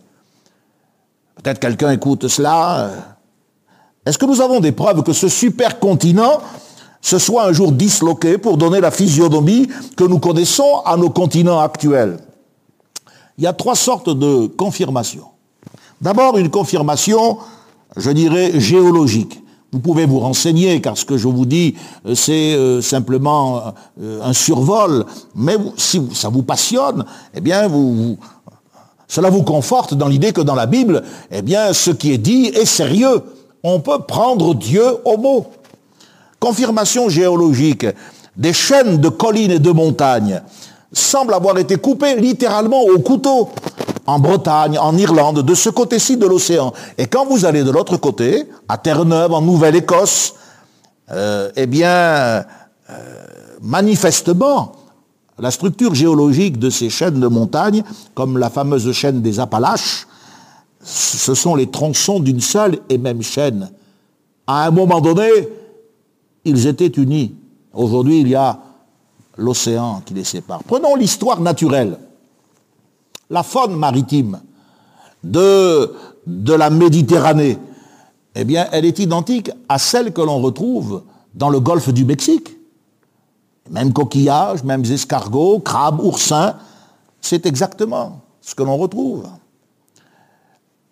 Peut-être 1.36 1.60
quelqu'un 1.60 1.91
écoute 1.91 2.27
cela. 2.27 2.91
Est-ce 4.06 4.18
que 4.18 4.26
nous 4.26 4.42
avons 4.42 4.60
des 4.60 4.72
preuves 4.72 5.04
que 5.04 5.13
ce 5.13 5.30
supercontinent 5.30 6.42
se 7.02 7.18
soit 7.18 7.46
un 7.46 7.54
jour 7.54 7.72
disloqué 7.72 8.38
pour 8.38 8.58
donner 8.58 8.82
la 8.82 8.92
physionomie 8.92 9.68
que 9.96 10.04
nous 10.04 10.20
connaissons 10.20 10.82
à 10.86 10.98
nos 10.98 11.10
continents 11.10 11.60
actuels? 11.60 12.18
Il 13.38 13.44
y 13.44 13.48
a 13.48 13.54
trois 13.54 13.76
sortes 13.76 14.10
de 14.10 14.48
confirmations. 14.48 15.28
D'abord, 16.02 16.38
une 16.38 16.50
confirmation, 16.50 17.38
je 17.96 18.12
dirais, 18.12 18.60
géologique. 18.60 19.42
Vous 19.72 19.80
pouvez 19.80 20.06
vous 20.06 20.20
renseigner, 20.20 20.82
car 20.82 20.98
ce 20.98 21.06
que 21.06 21.18
je 21.18 21.28
vous 21.28 21.48
dis, 21.48 21.76
euh, 22.06 22.13
c'est 22.13 22.54
euh, 22.54 22.80
simplement 22.82 23.74
euh, 24.00 24.22
un 24.22 24.34
survol. 24.34 25.06
Mais 25.34 25.56
si 25.78 26.00
ça 26.13 26.30
vous 26.30 26.44
passionne, 26.44 27.06
eh 27.34 27.42
bien, 27.42 27.68
cela 29.08 29.32
vous 29.32 29.42
conforte 29.42 29.96
dans 29.96 30.08
l'idée 30.08 30.32
que 30.32 30.42
dans 30.42 30.54
la 30.54 30.68
Bible, 30.68 31.04
eh 31.32 31.42
bien, 31.42 31.74
ce 31.74 31.89
qui 31.89 32.12
est 32.12 32.20
dit 32.20 32.52
est 32.54 32.66
sérieux. 32.66 33.24
On 33.63 33.80
peut 33.80 33.99
prendre 33.99 34.54
Dieu 34.54 34.84
au 35.06 35.17
mot. 35.17 35.47
Confirmation 36.39 37.08
géologique. 37.08 37.86
Des 38.36 38.52
chaînes 38.52 38.97
de 38.97 39.08
collines 39.10 39.52
et 39.52 39.60
de 39.60 39.71
montagnes 39.71 40.41
semblent 40.91 41.34
avoir 41.34 41.58
été 41.58 41.78
coupées 41.78 42.15
littéralement 42.15 42.82
au 42.82 42.99
couteau 42.99 43.49
en 44.06 44.19
Bretagne, 44.19 44.78
en 44.78 44.97
Irlande, 44.97 45.43
de 45.43 45.56
ce 45.56 45.69
côté-ci 45.69 46.17
de 46.17 46.26
l'océan. 46.26 46.73
Et 46.97 47.08
quand 47.08 47.26
vous 47.26 47.45
allez 47.45 47.63
de 47.63 47.71
l'autre 47.71 47.95
côté, 47.97 48.49
à 48.67 48.78
Terre-Neuve, 48.78 49.32
en 49.32 49.41
Nouvelle-Écosse, 49.41 50.36
euh, 51.12 51.49
eh 51.56 51.65
bien, 51.65 51.89
euh, 51.89 52.43
manifestement, 53.62 54.73
la 55.39 55.52
structure 55.52 55.95
géologique 55.95 56.60
de 56.60 56.69
ces 56.69 56.89
chaînes 56.89 57.19
de 57.19 57.28
montagnes, 57.28 57.84
comme 58.13 58.38
la 58.38 58.49
fameuse 58.49 58.91
chaîne 58.91 59.21
des 59.21 59.39
Appalaches, 59.39 60.06
ce 60.84 61.34
sont 61.34 61.56
les 61.56 61.69
tronçons 61.69 62.19
d'une 62.19 62.41
seule 62.41 62.80
et 62.89 62.98
même 62.98 63.22
chaîne. 63.22 63.72
À 64.46 64.67
un 64.67 64.72
moment 64.72 65.02
donné, 65.02 65.30
ils 66.46 66.67
étaient 66.67 66.88
unis. 66.88 67.34
Aujourd'hui, 67.74 68.22
il 68.22 68.28
y 68.28 68.36
a 68.36 68.60
l'océan 69.38 70.02
qui 70.06 70.13
les 70.13 70.24
sépare. 70.24 70.63
Prenons 70.63 70.96
l'histoire 70.96 71.39
naturelle 71.39 71.98
la 73.34 73.43
faune 73.43 73.76
maritime 73.76 74.39
de, 75.24 75.91
la 76.28 76.69
Méditerranée, 76.69 77.58
eh 78.36 78.43
bien, 78.43 78.67
elle 78.72 78.86
est 78.86 79.00
identique 79.00 79.52
à 79.67 79.80
celle 79.80 80.13
que 80.13 80.22
l'on 80.22 80.39
retrouve 80.39 81.04
dans 81.34 81.50
le 81.50 81.60
golfe 81.60 81.89
du 81.89 82.06
Mexique. 82.06 82.56
Même 83.72 83.91
coquillages, 83.91 84.63
mêmes 84.63 84.84
escargots, 84.84 85.60
crabes, 85.60 86.00
oursins, 86.02 86.56
c'est 87.22 87.46
exactement 87.46 88.22
ce 88.41 88.54
que 88.54 88.63
l'on 88.63 88.78
retrouve. 88.78 89.26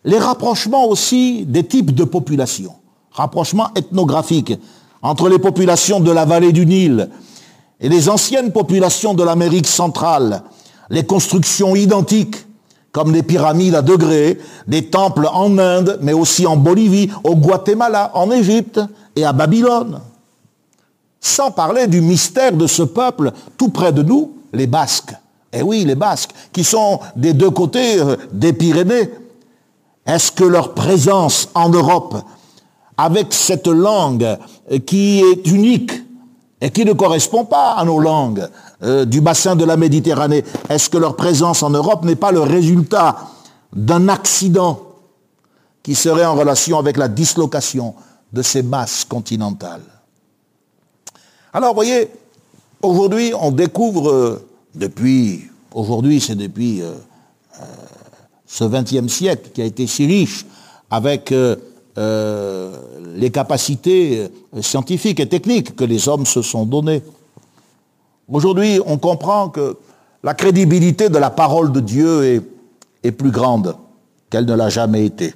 Les 0.03 0.17
rapprochements 0.17 0.85
aussi 0.85 1.45
des 1.45 1.63
types 1.63 1.93
de 1.93 2.03
populations, 2.03 2.73
rapprochements 3.11 3.69
ethnographiques 3.75 4.53
entre 5.01 5.29
les 5.29 5.39
populations 5.39 5.99
de 5.99 6.11
la 6.11 6.25
vallée 6.25 6.51
du 6.51 6.65
Nil 6.65 7.09
et 7.79 7.89
les 7.89 8.09
anciennes 8.09 8.51
populations 8.51 9.13
de 9.13 9.23
l'Amérique 9.23 9.67
centrale, 9.67 10.43
les 10.89 11.05
constructions 11.05 11.75
identiques, 11.75 12.45
comme 12.91 13.13
les 13.13 13.23
pyramides 13.23 13.75
à 13.75 13.81
degrés, 13.81 14.37
des 14.67 14.87
temples 14.87 15.27
en 15.31 15.57
Inde, 15.57 15.99
mais 16.01 16.13
aussi 16.13 16.45
en 16.45 16.57
Bolivie, 16.57 17.09
au 17.23 17.35
Guatemala, 17.35 18.11
en 18.13 18.31
Égypte 18.31 18.81
et 19.15 19.23
à 19.23 19.33
Babylone. 19.33 20.01
Sans 21.19 21.51
parler 21.51 21.87
du 21.87 22.01
mystère 22.01 22.51
de 22.51 22.67
ce 22.67 22.83
peuple 22.83 23.31
tout 23.57 23.69
près 23.69 23.93
de 23.93 24.03
nous, 24.03 24.33
les 24.51 24.67
Basques. 24.67 25.13
Eh 25.53 25.61
oui, 25.61 25.85
les 25.85 25.95
Basques, 25.95 26.31
qui 26.51 26.63
sont 26.63 26.99
des 27.15 27.33
deux 27.33 27.51
côtés 27.51 27.99
euh, 27.99 28.15
des 28.31 28.53
Pyrénées. 28.53 29.09
Est-ce 30.05 30.31
que 30.31 30.43
leur 30.43 30.73
présence 30.73 31.49
en 31.53 31.69
Europe, 31.69 32.15
avec 32.97 33.33
cette 33.33 33.67
langue 33.67 34.37
euh, 34.71 34.79
qui 34.79 35.19
est 35.19 35.47
unique 35.47 35.91
et 36.59 36.69
qui 36.69 36.85
ne 36.85 36.93
correspond 36.93 37.45
pas 37.45 37.73
à 37.73 37.85
nos 37.85 37.99
langues, 37.99 38.47
euh, 38.83 39.05
du 39.05 39.21
bassin 39.21 39.55
de 39.55 39.65
la 39.65 39.77
Méditerranée, 39.77 40.43
est-ce 40.69 40.89
que 40.89 40.97
leur 40.97 41.15
présence 41.15 41.63
en 41.63 41.69
Europe 41.69 42.03
n'est 42.03 42.15
pas 42.15 42.31
le 42.31 42.41
résultat 42.41 43.17
d'un 43.73 44.09
accident 44.09 44.79
qui 45.83 45.95
serait 45.95 46.25
en 46.25 46.35
relation 46.35 46.77
avec 46.77 46.97
la 46.97 47.07
dislocation 47.07 47.95
de 48.33 48.41
ces 48.41 48.63
masses 48.63 49.05
continentales? 49.05 49.81
Alors, 51.53 51.73
voyez, 51.73 52.09
aujourd'hui, 52.81 53.33
on 53.39 53.51
découvre, 53.51 54.09
euh, 54.09 54.47
depuis, 54.73 55.49
aujourd'hui, 55.73 56.21
c'est 56.21 56.35
depuis 56.35 56.81
ce 58.51 58.65
XXe 58.65 59.07
siècle 59.07 59.51
qui 59.53 59.61
a 59.61 59.65
été 59.65 59.87
si 59.87 60.05
riche 60.05 60.45
avec 60.89 61.33
les 61.95 63.31
capacités 63.31 64.27
scientifiques 64.59 65.21
et 65.21 65.29
techniques 65.29 65.73
que 65.75 65.85
les 65.85 66.09
hommes 66.09 66.25
se 66.25 66.41
sont 66.41 66.65
données. 66.65 67.01
Aujourd'hui, 68.29 68.81
on 68.85 68.97
comprend 68.97 69.47
que 69.47 69.77
la 70.21 70.33
crédibilité 70.33 71.07
de 71.07 71.17
la 71.17 71.29
parole 71.29 71.71
de 71.71 71.79
Dieu 71.79 72.23
est, 72.25 72.41
est 73.03 73.11
plus 73.11 73.31
grande 73.31 73.75
qu'elle 74.29 74.45
ne 74.45 74.53
l'a 74.53 74.69
jamais 74.69 75.05
été. 75.05 75.33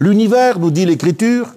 L'univers, 0.00 0.58
nous 0.58 0.70
dit 0.70 0.86
l'Écriture, 0.86 1.48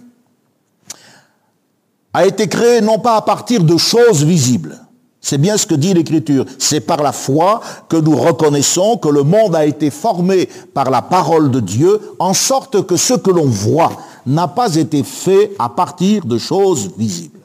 a 2.13 2.25
été 2.25 2.47
créé 2.49 2.81
non 2.81 2.99
pas 2.99 3.15
à 3.15 3.21
partir 3.21 3.63
de 3.63 3.77
choses 3.77 4.23
visibles. 4.23 4.84
C'est 5.27 5.39
bien 5.39 5.57
ce 5.57 5.65
que 5.65 5.73
dit 5.73 5.91
l'Écriture. 5.91 6.45
C'est 6.59 6.81
par 6.81 7.01
la 7.01 7.11
foi 7.11 7.59
que 7.89 7.97
nous 7.97 8.15
reconnaissons 8.15 8.97
que 8.97 9.09
le 9.09 9.23
monde 9.23 9.55
a 9.55 9.65
été 9.65 9.89
formé 9.89 10.47
par 10.71 10.91
la 10.91 11.01
parole 11.01 11.49
de 11.49 11.59
Dieu, 11.59 11.99
en 12.19 12.35
sorte 12.35 12.85
que 12.85 12.95
ce 12.95 13.15
que 13.15 13.31
l'on 13.31 13.47
voit 13.47 13.91
n'a 14.27 14.47
pas 14.47 14.75
été 14.75 15.01
fait 15.01 15.53
à 15.57 15.67
partir 15.67 16.25
de 16.25 16.37
choses 16.37 16.91
visibles. 16.95 17.39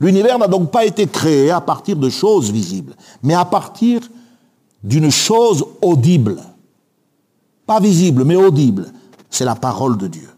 L'univers 0.00 0.38
n'a 0.38 0.48
donc 0.48 0.70
pas 0.70 0.84
été 0.84 1.06
créé 1.06 1.50
à 1.50 1.62
partir 1.62 1.96
de 1.96 2.10
choses 2.10 2.50
visibles, 2.50 2.94
mais 3.22 3.32
à 3.32 3.46
partir 3.46 4.02
d'une 4.84 5.10
chose 5.10 5.64
audible. 5.80 6.42
Pas 7.64 7.80
visible, 7.80 8.22
mais 8.24 8.36
audible. 8.36 8.92
C'est 9.30 9.46
la 9.46 9.54
parole 9.54 9.96
de 9.96 10.08
Dieu. 10.08 10.28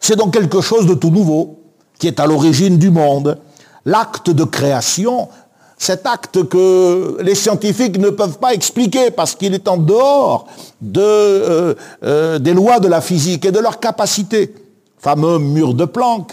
C'est 0.00 0.16
donc 0.16 0.32
quelque 0.32 0.60
chose 0.60 0.84
de 0.84 0.94
tout 0.94 1.10
nouveau 1.10 1.60
qui 1.96 2.08
est 2.08 2.18
à 2.18 2.26
l'origine 2.26 2.76
du 2.76 2.90
monde. 2.90 3.38
L'acte 3.86 4.30
de 4.30 4.44
création, 4.44 5.28
cet 5.76 6.06
acte 6.06 6.48
que 6.48 7.18
les 7.20 7.34
scientifiques 7.34 7.98
ne 7.98 8.10
peuvent 8.10 8.38
pas 8.38 8.54
expliquer 8.54 9.10
parce 9.10 9.34
qu'il 9.34 9.54
est 9.54 9.68
en 9.68 9.76
dehors 9.76 10.46
de, 10.80 11.00
euh, 11.00 11.74
euh, 12.04 12.38
des 12.38 12.54
lois 12.54 12.80
de 12.80 12.88
la 12.88 13.00
physique 13.00 13.44
et 13.44 13.52
de 13.52 13.58
leur 13.58 13.80
capacité. 13.80 14.54
Fameux 14.98 15.38
mur 15.38 15.74
de 15.74 15.84
Planck, 15.84 16.32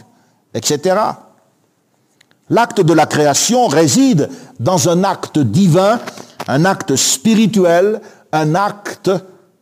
etc. 0.53 0.95
L'acte 2.49 2.81
de 2.81 2.93
la 2.93 3.05
création 3.05 3.67
réside 3.67 4.29
dans 4.59 4.89
un 4.89 5.03
acte 5.03 5.39
divin, 5.39 5.99
un 6.47 6.65
acte 6.65 6.95
spirituel, 6.95 8.01
un 8.31 8.55
acte 8.55 9.11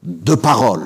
de 0.04 0.36
parole. 0.36 0.84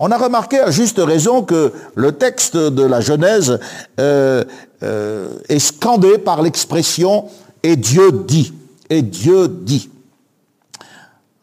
On 0.00 0.12
a 0.12 0.16
remarqué 0.16 0.60
à 0.60 0.70
juste 0.70 1.00
raison 1.00 1.42
que 1.42 1.72
le 1.96 2.12
texte 2.12 2.56
de 2.56 2.82
la 2.84 3.00
Genèse 3.00 3.58
euh, 3.98 4.44
euh, 4.84 5.28
est 5.48 5.58
scandé 5.58 6.18
par 6.18 6.40
l'expression 6.40 7.24
et 7.64 7.74
Dieu 7.74 8.12
dit. 8.12 8.54
Et 8.90 9.02
Dieu 9.02 9.48
dit. 9.48 9.90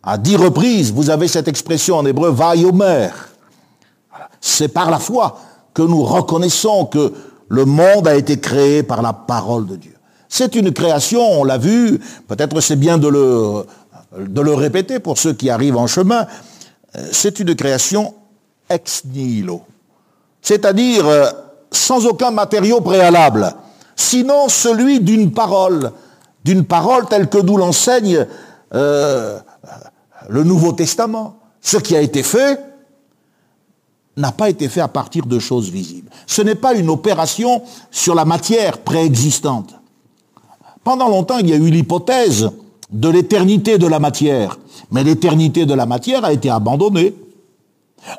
À 0.01 0.17
dix 0.17 0.37
reprises, 0.37 0.93
vous 0.93 1.09
avez 1.09 1.27
cette 1.27 1.49
expression 1.49 1.97
en 1.97 2.05
hébreu, 2.05 2.29
vaïomer. 2.29 3.09
C'est 4.39 4.69
par 4.69 4.89
la 4.89 4.99
foi 4.99 5.37
que 5.73 5.81
nous 5.81 6.03
reconnaissons 6.03 6.85
que 6.85 7.11
le 7.49 7.65
monde 7.65 8.07
a 8.07 8.15
été 8.15 8.39
créé 8.39 8.83
par 8.83 9.01
la 9.01 9.11
parole 9.11 9.65
de 9.67 9.75
Dieu. 9.75 9.95
C'est 10.29 10.55
une 10.55 10.71
création, 10.71 11.21
on 11.21 11.43
l'a 11.43 11.57
vu, 11.57 11.99
peut-être 12.27 12.61
c'est 12.61 12.77
bien 12.77 12.97
de 12.97 13.09
le, 13.09 13.65
de 14.17 14.41
le 14.41 14.53
répéter 14.53 14.99
pour 14.99 15.17
ceux 15.17 15.33
qui 15.33 15.49
arrivent 15.49 15.77
en 15.77 15.87
chemin, 15.87 16.25
c'est 17.11 17.39
une 17.39 17.55
création 17.55 18.13
ex 18.69 19.03
nihilo, 19.05 19.61
c'est-à-dire 20.41 21.05
euh, 21.07 21.29
sans 21.71 22.05
aucun 22.05 22.31
matériau 22.31 22.81
préalable, 22.81 23.53
sinon 23.95 24.49
celui 24.49 24.99
d'une 24.99 25.31
parole, 25.31 25.91
d'une 26.43 26.65
parole 26.65 27.05
telle 27.07 27.29
que 27.29 27.37
nous 27.37 27.57
l'enseigne 27.57 28.25
euh, 28.73 29.39
le 30.29 30.43
Nouveau 30.43 30.71
Testament. 30.73 31.37
Ce 31.61 31.77
qui 31.77 31.95
a 31.95 32.01
été 32.01 32.21
fait 32.23 32.59
n'a 34.17 34.31
pas 34.31 34.49
été 34.49 34.69
fait 34.69 34.81
à 34.81 34.87
partir 34.87 35.25
de 35.25 35.39
choses 35.39 35.69
visibles. 35.69 36.09
Ce 36.25 36.41
n'est 36.41 36.55
pas 36.55 36.73
une 36.73 36.89
opération 36.89 37.63
sur 37.91 38.15
la 38.15 38.25
matière 38.25 38.77
préexistante. 38.77 39.75
Pendant 40.83 41.09
longtemps, 41.09 41.39
il 41.39 41.49
y 41.49 41.53
a 41.53 41.57
eu 41.57 41.69
l'hypothèse 41.69 42.49
de 42.91 43.09
l'éternité 43.09 43.77
de 43.77 43.87
la 43.87 43.99
matière, 43.99 44.57
mais 44.91 45.03
l'éternité 45.03 45.65
de 45.65 45.73
la 45.73 45.85
matière 45.85 46.23
a 46.23 46.31
été 46.31 46.49
abandonnée. 46.49 47.13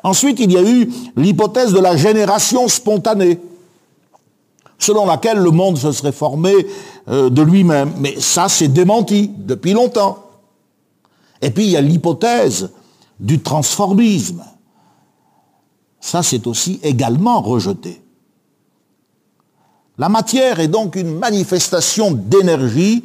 Ensuite, 0.03 0.39
il 0.39 0.51
y 0.51 0.57
a 0.57 0.63
eu 0.63 0.89
l'hypothèse 1.15 1.73
de 1.73 1.79
la 1.79 1.95
génération 1.95 2.67
spontanée, 2.67 3.39
selon 4.79 5.05
laquelle 5.05 5.39
le 5.39 5.51
monde 5.51 5.77
se 5.77 5.91
serait 5.91 6.11
formé 6.11 6.53
euh, 7.09 7.29
de 7.29 7.41
lui-même. 7.41 7.93
Mais 7.99 8.19
ça, 8.19 8.49
c'est 8.49 8.67
démenti 8.67 9.31
depuis 9.37 9.73
longtemps. 9.73 10.23
Et 11.41 11.51
puis, 11.51 11.65
il 11.65 11.71
y 11.71 11.77
a 11.77 11.81
l'hypothèse 11.81 12.71
du 13.19 13.39
transformisme. 13.39 14.43
Ça, 15.99 16.23
c'est 16.23 16.47
aussi 16.47 16.79
également 16.83 17.41
rejeté. 17.41 18.01
La 19.97 20.09
matière 20.09 20.59
est 20.59 20.67
donc 20.67 20.95
une 20.95 21.17
manifestation 21.17 22.11
d'énergie 22.11 23.03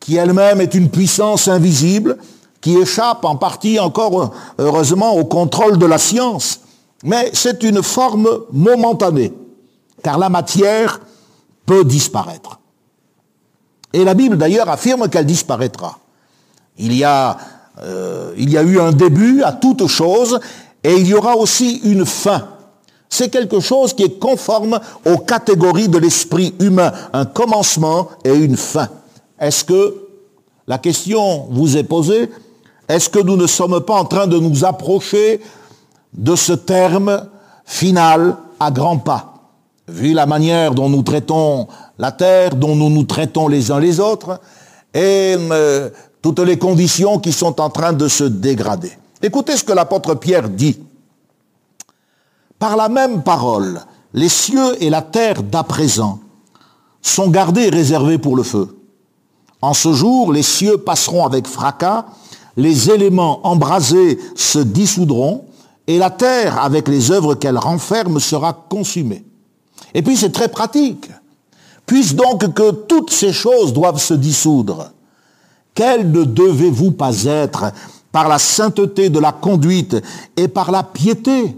qui 0.00 0.16
elle-même 0.16 0.60
est 0.60 0.74
une 0.74 0.90
puissance 0.90 1.48
invisible, 1.48 2.18
qui 2.64 2.78
échappe 2.78 3.26
en 3.26 3.36
partie 3.36 3.78
encore, 3.78 4.32
heureusement, 4.56 5.12
au 5.16 5.26
contrôle 5.26 5.76
de 5.76 5.84
la 5.84 5.98
science. 5.98 6.60
Mais 7.04 7.28
c'est 7.34 7.62
une 7.62 7.82
forme 7.82 8.26
momentanée, 8.52 9.34
car 10.02 10.16
la 10.16 10.30
matière 10.30 10.98
peut 11.66 11.84
disparaître. 11.84 12.58
Et 13.92 14.02
la 14.02 14.14
Bible 14.14 14.38
d'ailleurs 14.38 14.70
affirme 14.70 15.10
qu'elle 15.10 15.26
disparaîtra. 15.26 15.98
Il 16.78 16.94
y, 16.94 17.04
a, 17.04 17.36
euh, 17.82 18.32
il 18.38 18.48
y 18.48 18.56
a 18.56 18.62
eu 18.62 18.80
un 18.80 18.92
début 18.92 19.42
à 19.42 19.52
toute 19.52 19.86
chose 19.86 20.40
et 20.82 20.94
il 20.94 21.06
y 21.06 21.12
aura 21.12 21.36
aussi 21.36 21.82
une 21.84 22.06
fin. 22.06 22.48
C'est 23.10 23.28
quelque 23.28 23.60
chose 23.60 23.92
qui 23.92 24.04
est 24.04 24.18
conforme 24.18 24.80
aux 25.04 25.18
catégories 25.18 25.90
de 25.90 25.98
l'esprit 25.98 26.54
humain, 26.60 26.92
un 27.12 27.26
commencement 27.26 28.08
et 28.24 28.32
une 28.32 28.56
fin. 28.56 28.88
Est-ce 29.38 29.66
que, 29.66 30.00
la 30.66 30.78
question 30.78 31.46
vous 31.50 31.76
est 31.76 31.84
posée, 31.84 32.30
est-ce 32.88 33.08
que 33.08 33.18
nous 33.18 33.36
ne 33.36 33.46
sommes 33.46 33.80
pas 33.80 33.94
en 33.94 34.04
train 34.04 34.26
de 34.26 34.38
nous 34.38 34.64
approcher 34.64 35.40
de 36.12 36.36
ce 36.36 36.52
terme 36.52 37.28
final 37.64 38.36
à 38.60 38.70
grands 38.70 38.98
pas 38.98 39.30
Vu 39.88 40.12
la 40.12 40.26
manière 40.26 40.74
dont 40.74 40.88
nous 40.88 41.02
traitons 41.02 41.68
la 41.98 42.12
terre, 42.12 42.54
dont 42.54 42.74
nous 42.74 42.90
nous 42.90 43.04
traitons 43.04 43.48
les 43.48 43.70
uns 43.70 43.80
les 43.80 44.00
autres, 44.00 44.40
et 44.94 45.36
euh, 45.38 45.90
toutes 46.22 46.40
les 46.40 46.58
conditions 46.58 47.18
qui 47.18 47.32
sont 47.32 47.60
en 47.60 47.68
train 47.68 47.92
de 47.92 48.08
se 48.08 48.24
dégrader? 48.24 48.92
Écoutez 49.22 49.56
ce 49.56 49.64
que 49.64 49.72
l'apôtre 49.72 50.14
Pierre 50.14 50.48
dit. 50.48 50.78
Par 52.58 52.76
la 52.76 52.88
même 52.88 53.22
parole, 53.22 53.80
les 54.12 54.28
cieux 54.28 54.82
et 54.82 54.90
la 54.90 55.02
terre 55.02 55.42
d'à 55.42 55.62
présent 55.62 56.20
sont 57.02 57.28
gardés 57.28 57.64
et 57.64 57.70
réservés 57.70 58.18
pour 58.18 58.36
le 58.36 58.42
feu. 58.42 58.76
En 59.60 59.74
ce 59.74 59.92
jour, 59.92 60.32
les 60.32 60.42
cieux 60.42 60.78
passeront 60.78 61.24
avec 61.24 61.46
fracas, 61.46 62.06
les 62.56 62.90
éléments 62.90 63.46
embrasés 63.46 64.18
se 64.34 64.58
dissoudront, 64.58 65.44
et 65.86 65.98
la 65.98 66.10
terre, 66.10 66.62
avec 66.62 66.88
les 66.88 67.10
œuvres 67.10 67.34
qu'elle 67.34 67.58
renferme, 67.58 68.18
sera 68.18 68.52
consumée. 68.68 69.24
Et 69.92 70.02
puis 70.02 70.16
c'est 70.16 70.32
très 70.32 70.48
pratique. 70.48 71.10
Puisse 71.86 72.14
donc 72.14 72.54
que 72.54 72.70
toutes 72.70 73.10
ces 73.10 73.32
choses 73.32 73.72
doivent 73.72 74.00
se 74.00 74.14
dissoudre, 74.14 74.90
quelle 75.74 76.10
ne 76.10 76.24
devez-vous 76.24 76.92
pas 76.92 77.24
être 77.24 77.72
par 78.12 78.28
la 78.28 78.38
sainteté 78.38 79.10
de 79.10 79.18
la 79.18 79.32
conduite 79.32 79.96
et 80.36 80.48
par 80.48 80.70
la 80.70 80.82
piété? 80.82 81.56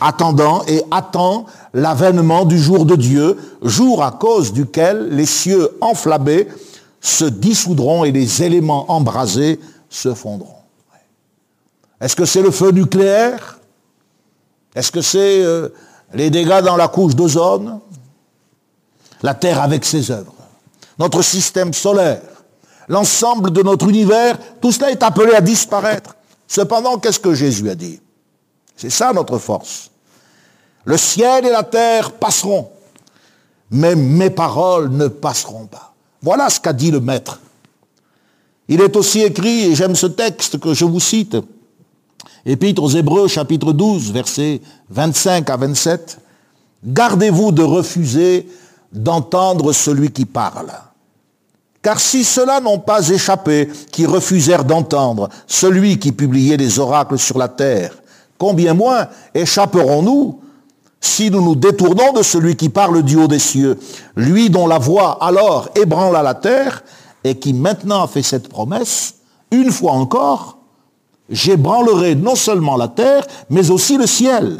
Attendant 0.00 0.62
et 0.66 0.82
attend 0.90 1.46
l'avènement 1.74 2.44
du 2.44 2.58
jour 2.58 2.86
de 2.86 2.96
Dieu, 2.96 3.36
jour 3.62 4.02
à 4.02 4.12
cause 4.12 4.52
duquel 4.52 5.08
les 5.10 5.26
cieux 5.26 5.68
enflammés 5.80 6.46
se 7.00 7.24
dissoudront 7.24 8.04
et 8.04 8.12
les 8.12 8.42
éléments 8.42 8.90
embrasés 8.90 9.60
se 9.92 10.14
fondront. 10.14 10.56
Est-ce 12.00 12.16
que 12.16 12.24
c'est 12.24 12.42
le 12.42 12.50
feu 12.50 12.70
nucléaire? 12.70 13.58
Est-ce 14.74 14.90
que 14.90 15.02
c'est 15.02 15.44
euh, 15.44 15.68
les 16.14 16.30
dégâts 16.30 16.62
dans 16.62 16.76
la 16.76 16.88
couche 16.88 17.14
d'ozone? 17.14 17.78
La 19.22 19.34
Terre 19.34 19.62
avec 19.62 19.84
ses 19.84 20.10
œuvres 20.10 20.34
Notre 20.98 21.22
système 21.22 21.72
solaire 21.72 22.22
L'ensemble 22.88 23.52
de 23.52 23.62
notre 23.62 23.88
univers 23.88 24.36
Tout 24.60 24.72
cela 24.72 24.90
est 24.90 25.02
appelé 25.02 25.32
à 25.34 25.40
disparaître. 25.40 26.16
Cependant, 26.48 26.98
qu'est-ce 26.98 27.20
que 27.20 27.34
Jésus 27.34 27.70
a 27.70 27.74
dit? 27.74 28.00
C'est 28.76 28.90
ça 28.90 29.12
notre 29.12 29.38
force. 29.38 29.90
Le 30.84 30.96
ciel 30.96 31.46
et 31.46 31.50
la 31.50 31.62
terre 31.62 32.12
passeront, 32.12 32.70
mais 33.70 33.94
mes 33.94 34.30
paroles 34.30 34.90
ne 34.90 35.06
passeront 35.06 35.66
pas. 35.66 35.94
Voilà 36.20 36.50
ce 36.50 36.58
qu'a 36.58 36.72
dit 36.72 36.90
le 36.90 37.00
Maître. 37.00 37.38
Il 38.68 38.80
est 38.80 38.96
aussi 38.96 39.22
écrit, 39.22 39.64
et 39.64 39.74
j'aime 39.74 39.94
ce 39.94 40.06
texte 40.06 40.58
que 40.58 40.74
je 40.74 40.84
vous 40.84 41.00
cite, 41.00 41.36
Épître 42.44 42.82
aux 42.82 42.88
Hébreux, 42.88 43.28
chapitre 43.28 43.72
12, 43.72 44.12
versets 44.12 44.60
25 44.90 45.48
à 45.48 45.56
27, 45.56 46.18
Gardez-vous 46.84 47.52
de 47.52 47.62
refuser 47.62 48.48
d'entendre 48.92 49.72
celui 49.72 50.10
qui 50.10 50.24
parle. 50.24 50.72
Car 51.80 52.00
si 52.00 52.24
ceux-là 52.24 52.60
n'ont 52.60 52.78
pas 52.78 53.08
échappé, 53.08 53.68
qui 53.90 54.06
refusèrent 54.06 54.64
d'entendre 54.64 55.28
celui 55.46 55.98
qui 55.98 56.12
publiait 56.12 56.56
les 56.56 56.78
oracles 56.78 57.18
sur 57.18 57.38
la 57.38 57.48
terre, 57.48 57.94
combien 58.38 58.74
moins 58.74 59.08
échapperons-nous 59.34 60.40
si 61.00 61.30
nous 61.30 61.42
nous 61.42 61.56
détournons 61.56 62.12
de 62.12 62.22
celui 62.22 62.54
qui 62.54 62.68
parle 62.68 63.02
du 63.02 63.16
haut 63.16 63.26
des 63.26 63.40
cieux, 63.40 63.78
lui 64.16 64.50
dont 64.50 64.68
la 64.68 64.78
voix 64.78 65.18
alors 65.20 65.68
ébranla 65.74 66.22
la 66.22 66.34
terre, 66.34 66.84
et 67.24 67.38
qui 67.38 67.52
maintenant 67.52 68.04
a 68.04 68.08
fait 68.08 68.22
cette 68.22 68.48
promesse, 68.48 69.16
une 69.50 69.70
fois 69.70 69.92
encore, 69.92 70.58
j'ébranlerai 71.28 72.14
non 72.14 72.34
seulement 72.34 72.76
la 72.76 72.88
terre, 72.88 73.26
mais 73.50 73.70
aussi 73.70 73.96
le 73.96 74.06
ciel. 74.06 74.58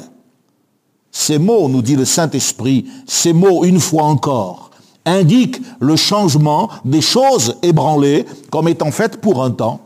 Ces 1.11 1.39
mots, 1.39 1.69
nous 1.69 1.83
dit 1.83 1.97
le 1.97 2.05
Saint-Esprit, 2.05 2.87
ces 3.07 3.33
mots 3.33 3.65
une 3.65 3.81
fois 3.81 4.05
encore, 4.05 4.71
indiquent 5.05 5.61
le 5.81 5.97
changement 5.97 6.71
des 6.85 7.01
choses 7.01 7.57
ébranlées 7.63 8.25
comme 8.51 8.69
étant 8.69 8.91
faites 8.91 9.21
pour 9.21 9.43
un 9.43 9.51
temps, 9.51 9.81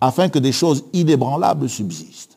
afin 0.00 0.28
que 0.28 0.38
des 0.38 0.52
choses 0.52 0.84
inébranlables 0.92 1.68
subsistent. 1.68 2.31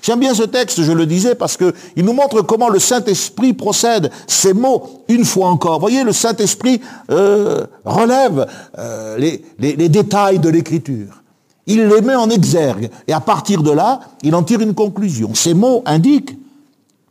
J'aime 0.00 0.20
bien 0.20 0.34
ce 0.34 0.44
texte, 0.44 0.82
je 0.82 0.92
le 0.92 1.06
disais, 1.06 1.34
parce 1.34 1.56
qu'il 1.56 2.04
nous 2.04 2.12
montre 2.12 2.42
comment 2.42 2.68
le 2.68 2.78
Saint-Esprit 2.78 3.52
procède. 3.52 4.10
Ces 4.26 4.54
mots, 4.54 5.04
une 5.08 5.24
fois 5.24 5.48
encore. 5.48 5.80
Voyez, 5.80 6.04
le 6.04 6.12
Saint-Esprit 6.12 6.80
euh, 7.10 7.66
relève 7.84 8.46
euh, 8.78 9.18
les, 9.18 9.44
les 9.58 9.88
détails 9.88 10.38
de 10.38 10.48
l'Écriture. 10.48 11.22
Il 11.66 11.86
les 11.86 12.00
met 12.00 12.14
en 12.14 12.30
exergue. 12.30 12.90
Et 13.06 13.12
à 13.12 13.20
partir 13.20 13.62
de 13.62 13.70
là, 13.70 14.00
il 14.22 14.34
en 14.34 14.42
tire 14.42 14.60
une 14.60 14.74
conclusion. 14.74 15.34
Ces 15.34 15.54
mots 15.54 15.82
indiquent 15.86 16.36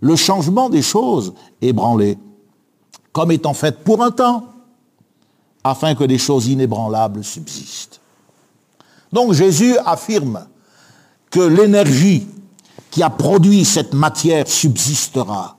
le 0.01 0.15
changement 0.15 0.69
des 0.69 0.81
choses 0.81 1.33
ébranlées, 1.61 2.17
comme 3.13 3.31
étant 3.31 3.53
faites 3.53 3.83
pour 3.83 4.03
un 4.03 4.11
temps, 4.11 4.45
afin 5.63 5.95
que 5.95 6.03
des 6.03 6.17
choses 6.17 6.47
inébranlables 6.47 7.23
subsistent. 7.23 8.01
Donc 9.13 9.33
Jésus 9.33 9.77
affirme 9.85 10.47
que 11.29 11.39
l'énergie 11.39 12.27
qui 12.91 13.01
a 13.01 13.10
produit 13.10 13.65
cette 13.65 13.93
matière 13.93 14.47
subsistera. 14.47 15.57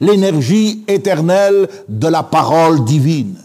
L'énergie 0.00 0.84
éternelle 0.88 1.68
de 1.88 2.08
la 2.08 2.22
parole 2.22 2.84
divine. 2.84 3.36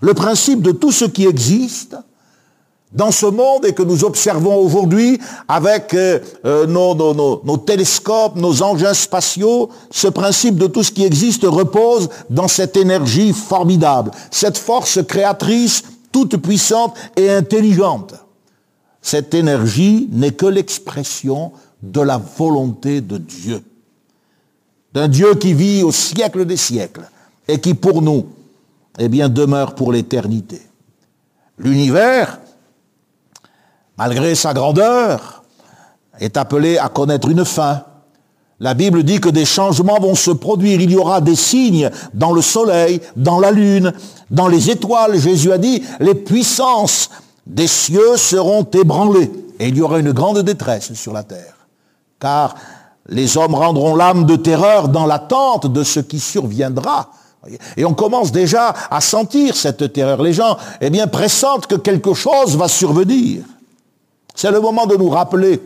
Le 0.00 0.14
principe 0.14 0.62
de 0.62 0.72
tout 0.72 0.92
ce 0.92 1.06
qui 1.06 1.26
existe 1.26 1.96
dans 2.92 3.10
ce 3.10 3.26
monde 3.26 3.66
et 3.66 3.72
que 3.72 3.82
nous 3.82 4.04
observons 4.04 4.56
aujourd'hui 4.56 5.18
avec 5.48 5.92
euh, 5.94 6.20
euh, 6.44 6.66
nos, 6.66 6.94
nos, 6.94 7.56
télescopes, 7.56 8.36
nos 8.36 8.62
engins 8.62 8.94
spatiaux, 8.94 9.70
ce 9.90 10.08
principe 10.08 10.56
de 10.56 10.66
tout 10.66 10.82
ce 10.82 10.92
qui 10.92 11.04
existe 11.04 11.44
repose 11.44 12.08
dans 12.30 12.48
cette 12.48 12.76
énergie 12.76 13.32
formidable, 13.32 14.12
cette 14.30 14.56
force 14.56 15.00
créatrice 15.06 15.82
toute 16.12 16.38
puissante 16.38 16.94
et 17.16 17.30
intelligente. 17.30 18.14
Cette 19.02 19.34
énergie 19.34 20.08
n'est 20.10 20.32
que 20.32 20.46
l'expression 20.46 21.52
de 21.92 22.00
la 22.00 22.18
volonté 22.18 23.00
de 23.00 23.18
Dieu. 23.18 23.62
D'un 24.92 25.08
Dieu 25.08 25.34
qui 25.34 25.54
vit 25.54 25.82
au 25.82 25.92
siècle 25.92 26.44
des 26.44 26.56
siècles 26.56 27.08
et 27.48 27.60
qui 27.60 27.74
pour 27.74 28.02
nous, 28.02 28.26
eh 28.98 29.08
bien, 29.08 29.28
demeure 29.28 29.74
pour 29.74 29.92
l'éternité. 29.92 30.60
L'univers, 31.58 32.40
malgré 33.96 34.34
sa 34.34 34.52
grandeur, 34.52 35.44
est 36.18 36.36
appelé 36.36 36.78
à 36.78 36.88
connaître 36.88 37.28
une 37.28 37.44
fin. 37.44 37.82
La 38.58 38.72
Bible 38.72 39.02
dit 39.02 39.20
que 39.20 39.28
des 39.28 39.44
changements 39.44 40.00
vont 40.00 40.14
se 40.14 40.30
produire. 40.30 40.80
Il 40.80 40.90
y 40.90 40.96
aura 40.96 41.20
des 41.20 41.36
signes 41.36 41.90
dans 42.14 42.32
le 42.32 42.40
soleil, 42.40 43.00
dans 43.16 43.38
la 43.38 43.50
lune, 43.50 43.92
dans 44.30 44.48
les 44.48 44.70
étoiles. 44.70 45.18
Jésus 45.18 45.52
a 45.52 45.58
dit, 45.58 45.82
les 46.00 46.14
puissances 46.14 47.10
des 47.46 47.66
cieux 47.66 48.16
seront 48.16 48.64
ébranlées. 48.64 49.30
Et 49.58 49.68
il 49.68 49.76
y 49.76 49.82
aura 49.82 49.98
une 49.98 50.12
grande 50.12 50.38
détresse 50.40 50.94
sur 50.94 51.12
la 51.12 51.22
terre. 51.22 51.55
Car 52.26 52.56
les 53.08 53.36
hommes 53.36 53.54
rendront 53.54 53.94
l'âme 53.94 54.26
de 54.26 54.34
terreur 54.34 54.88
dans 54.88 55.06
l'attente 55.06 55.72
de 55.72 55.84
ce 55.84 56.00
qui 56.00 56.18
surviendra. 56.18 57.10
Et 57.76 57.84
on 57.84 57.94
commence 57.94 58.32
déjà 58.32 58.74
à 58.90 59.00
sentir 59.00 59.54
cette 59.54 59.92
terreur. 59.92 60.20
Les 60.20 60.32
gens, 60.32 60.56
eh 60.80 60.90
bien, 60.90 61.06
pressentent 61.06 61.68
que 61.68 61.76
quelque 61.76 62.14
chose 62.14 62.56
va 62.56 62.66
survenir. 62.66 63.44
C'est 64.34 64.50
le 64.50 64.60
moment 64.60 64.86
de 64.86 64.96
nous 64.96 65.08
rappeler 65.08 65.62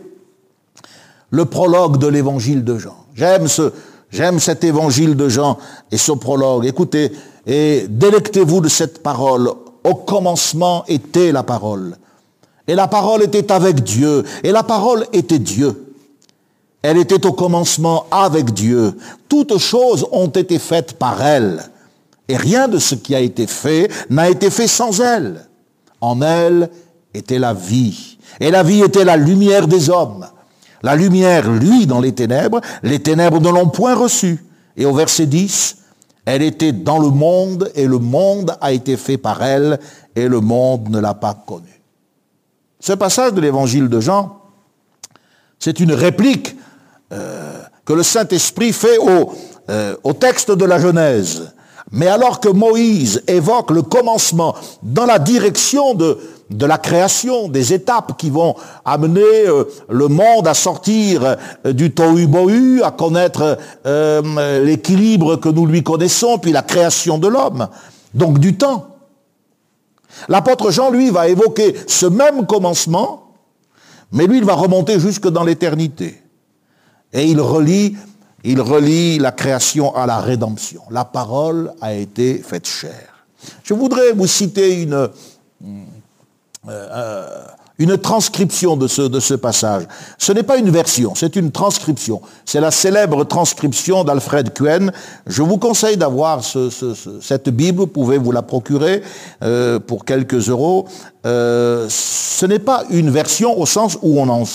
le 1.31 1.45
prologue 1.45 1.97
de 1.97 2.05
l'évangile 2.05 2.63
de 2.63 2.77
Jean. 2.77 3.05
J'aime 3.15 3.47
ce, 3.47 3.73
j'aime 4.11 4.39
cet 4.39 4.63
évangile 4.63 5.15
de 5.15 5.29
Jean 5.29 5.57
et 5.89 5.97
ce 5.97 6.11
prologue. 6.11 6.67
Écoutez, 6.67 7.11
et 7.47 7.87
délectez-vous 7.89 8.61
de 8.61 8.69
cette 8.69 9.01
parole. 9.01 9.49
Au 9.83 9.95
commencement 9.95 10.85
était 10.87 11.31
la 11.31 11.41
parole. 11.41 11.97
Et 12.67 12.75
la 12.75 12.87
parole 12.87 13.23
était 13.23 13.51
avec 13.51 13.83
Dieu. 13.83 14.23
Et 14.43 14.51
la 14.51 14.61
parole 14.61 15.07
était 15.11 15.39
Dieu. 15.39 15.87
Elle 16.81 16.97
était 16.97 17.25
au 17.25 17.33
commencement 17.33 18.05
avec 18.09 18.53
Dieu. 18.53 18.97
Toutes 19.29 19.57
choses 19.57 20.07
ont 20.11 20.27
été 20.27 20.57
faites 20.57 20.93
par 20.93 21.21
elle. 21.21 21.63
Et 22.27 22.37
rien 22.37 22.67
de 22.67 22.79
ce 22.79 22.95
qui 22.95 23.13
a 23.13 23.19
été 23.19 23.45
fait 23.45 23.89
n'a 24.09 24.29
été 24.29 24.49
fait 24.49 24.67
sans 24.67 24.99
elle. 25.01 25.47
En 25.99 26.21
elle 26.21 26.69
était 27.13 27.39
la 27.39 27.53
vie. 27.53 28.17
Et 28.39 28.49
la 28.49 28.63
vie 28.63 28.81
était 28.81 29.05
la 29.05 29.17
lumière 29.17 29.67
des 29.67 29.89
hommes. 29.89 30.25
La 30.81 30.95
lumière, 30.95 31.51
lui, 31.51 31.85
dans 31.85 31.99
les 31.99 32.13
ténèbres, 32.13 32.61
les 32.81 32.99
ténèbres 32.99 33.39
ne 33.39 33.49
l'ont 33.49 33.69
point 33.69 33.93
reçue. 33.93 34.43
Et 34.75 34.85
au 34.85 34.93
verset 34.93 35.27
10, 35.27 35.77
elle 36.25 36.41
était 36.41 36.71
dans 36.71 36.97
le 36.97 37.09
monde 37.09 37.71
et 37.75 37.85
le 37.85 37.99
monde 37.99 38.55
a 38.61 38.71
été 38.71 38.97
fait 38.97 39.17
par 39.17 39.43
elle 39.43 39.79
et 40.15 40.27
le 40.27 40.39
monde 40.39 40.89
ne 40.89 40.99
l'a 40.99 41.13
pas 41.13 41.33
connue. 41.33 41.81
Ce 42.79 42.93
passage 42.93 43.33
de 43.33 43.41
l'évangile 43.41 43.89
de 43.89 43.99
Jean, 43.99 44.39
c'est 45.59 45.79
une 45.79 45.93
réplique 45.93 46.55
euh, 47.11 47.61
que 47.85 47.93
le 47.93 48.03
Saint-Esprit 48.03 48.73
fait 48.73 48.97
au, 48.97 49.33
euh, 49.69 49.95
au 50.03 50.13
texte 50.13 50.51
de 50.51 50.65
la 50.65 50.79
Genèse. 50.79 51.51
Mais 51.91 52.07
alors 52.07 52.39
que 52.39 52.47
Moïse 52.47 53.21
évoque 53.27 53.71
le 53.71 53.81
commencement 53.81 54.55
dans 54.81 55.05
la 55.05 55.19
direction 55.19 55.93
de, 55.93 56.17
de 56.49 56.65
la 56.65 56.77
création, 56.77 57.49
des 57.49 57.73
étapes 57.73 58.17
qui 58.17 58.29
vont 58.29 58.55
amener 58.85 59.21
euh, 59.47 59.65
le 59.89 60.07
monde 60.07 60.47
à 60.47 60.53
sortir 60.53 61.35
du 61.65 61.89
tohu-bohu, 61.89 62.81
à 62.83 62.91
connaître 62.91 63.57
l'équilibre 64.63 65.35
que 65.35 65.49
nous 65.49 65.65
lui 65.65 65.83
connaissons, 65.83 66.37
puis 66.37 66.51
la 66.51 66.61
création 66.61 67.17
de 67.17 67.27
l'homme, 67.27 67.67
donc 68.13 68.39
du 68.39 68.55
temps. 68.55 68.87
L'apôtre 70.29 70.71
Jean, 70.71 70.91
lui, 70.91 71.09
va 71.09 71.27
évoquer 71.27 71.75
ce 71.87 72.05
même 72.05 72.45
commencement, 72.45 73.33
mais 74.11 74.27
lui, 74.27 74.37
il 74.37 74.45
va 74.45 74.53
remonter 74.53 74.99
jusque 74.99 75.27
dans 75.27 75.43
l'éternité. 75.43 76.20
Et 77.13 77.25
il 77.25 77.39
relie, 77.41 77.95
il 78.43 78.61
relie 78.61 79.19
la 79.19 79.31
création 79.31 79.95
à 79.95 80.05
la 80.05 80.19
rédemption. 80.19 80.81
La 80.89 81.05
parole 81.05 81.73
a 81.81 81.93
été 81.93 82.37
faite 82.37 82.67
chair. 82.67 83.25
Je 83.63 83.73
voudrais 83.73 84.11
vous 84.13 84.27
citer 84.27 84.81
une, 84.81 85.09
euh, 86.67 87.45
une 87.81 87.97
transcription 87.97 88.77
de 88.77 88.87
ce, 88.87 89.33
passage. 89.33 89.83
Ce 90.19 90.31
n'est 90.31 90.43
pas 90.43 90.57
une 90.57 90.69
version, 90.69 91.13
c'est 91.15 91.35
une 91.35 91.51
transcription. 91.51 92.21
C'est 92.45 92.61
la 92.61 92.69
célèbre 92.69 93.23
transcription 93.23 94.03
d'Alfred 94.03 94.53
Kuen. 94.53 94.91
Je 95.25 95.41
vous 95.41 95.57
conseille 95.57 95.97
d'avoir 95.97 96.43
ce, 96.43 96.69
cette 97.21 97.49
Bible, 97.49 97.79
vous 97.79 97.87
pouvez 97.87 98.19
vous 98.19 98.31
la 98.31 98.43
procurer 98.43 99.01
euh, 99.41 99.79
pour 99.79 100.05
quelques 100.05 100.49
euros. 100.49 100.85
Euh, 101.25 101.87
ce 101.89 102.45
n'est 102.45 102.59
pas 102.59 102.83
une 102.91 103.09
version 103.09 103.59
au 103.59 103.65
sens 103.65 103.97
où 104.03 104.19
on 104.19 104.45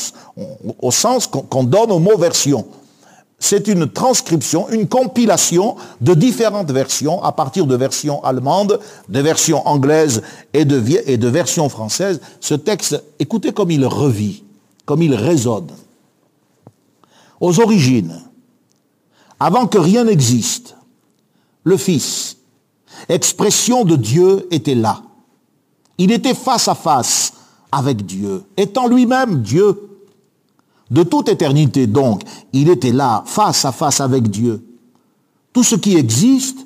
au 0.80 0.90
sens 0.90 1.26
qu'on 1.26 1.64
donne 1.64 1.90
au 1.90 1.98
mot 1.98 2.16
version 2.16 2.64
c'est 3.39 3.68
une 3.68 3.87
transcription, 3.87 4.68
une 4.70 4.89
compilation 4.89 5.76
de 6.01 6.14
différentes 6.14 6.70
versions 6.70 7.22
à 7.22 7.32
partir 7.32 7.66
de 7.66 7.76
versions 7.76 8.24
allemandes, 8.24 8.80
de 9.09 9.20
versions 9.20 9.66
anglaises 9.68 10.22
et 10.55 10.64
de, 10.64 11.28
versions 11.28 11.68
françaises. 11.68 12.20
Ce 12.41 12.55
texte, 12.55 13.03
écoutez 13.18 13.53
comme 13.53 13.70
il 13.70 13.84
revit, 13.84 14.43
comme 14.87 15.03
il 15.03 15.14
résonne. 15.14 15.68
Aux 17.41 17.61
origines, 17.61 18.22
avant 19.39 19.66
que 19.66 19.78
rien 19.78 20.05
n'existe, 20.05 20.76
le 21.64 21.76
Fils, 21.76 22.39
expression 23.11 23.84
de 23.84 23.97
Dieu, 23.97 24.49
était 24.51 24.74
là. 24.74 25.03
Il 25.99 26.11
était 26.11 26.34
face 26.34 26.68
à 26.68 26.74
face 26.74 27.34
avec 27.70 28.07
Dieu, 28.07 28.45
étant 28.57 28.89
lui-même 28.89 29.43
Dieu. 29.43 29.95
De 30.91 31.03
toute 31.03 31.28
éternité, 31.28 31.87
donc, 31.87 32.22
il 32.53 32.68
était 32.68 32.93
là, 32.93 33.24
face 33.26 33.64
à 33.64 33.72
face 33.72 34.01
avec 34.01 34.30
Dieu. 34.30 34.64
Tout 35.53 35.64
ce 35.64 35.74
qui 35.74 35.97
existe 35.97 36.59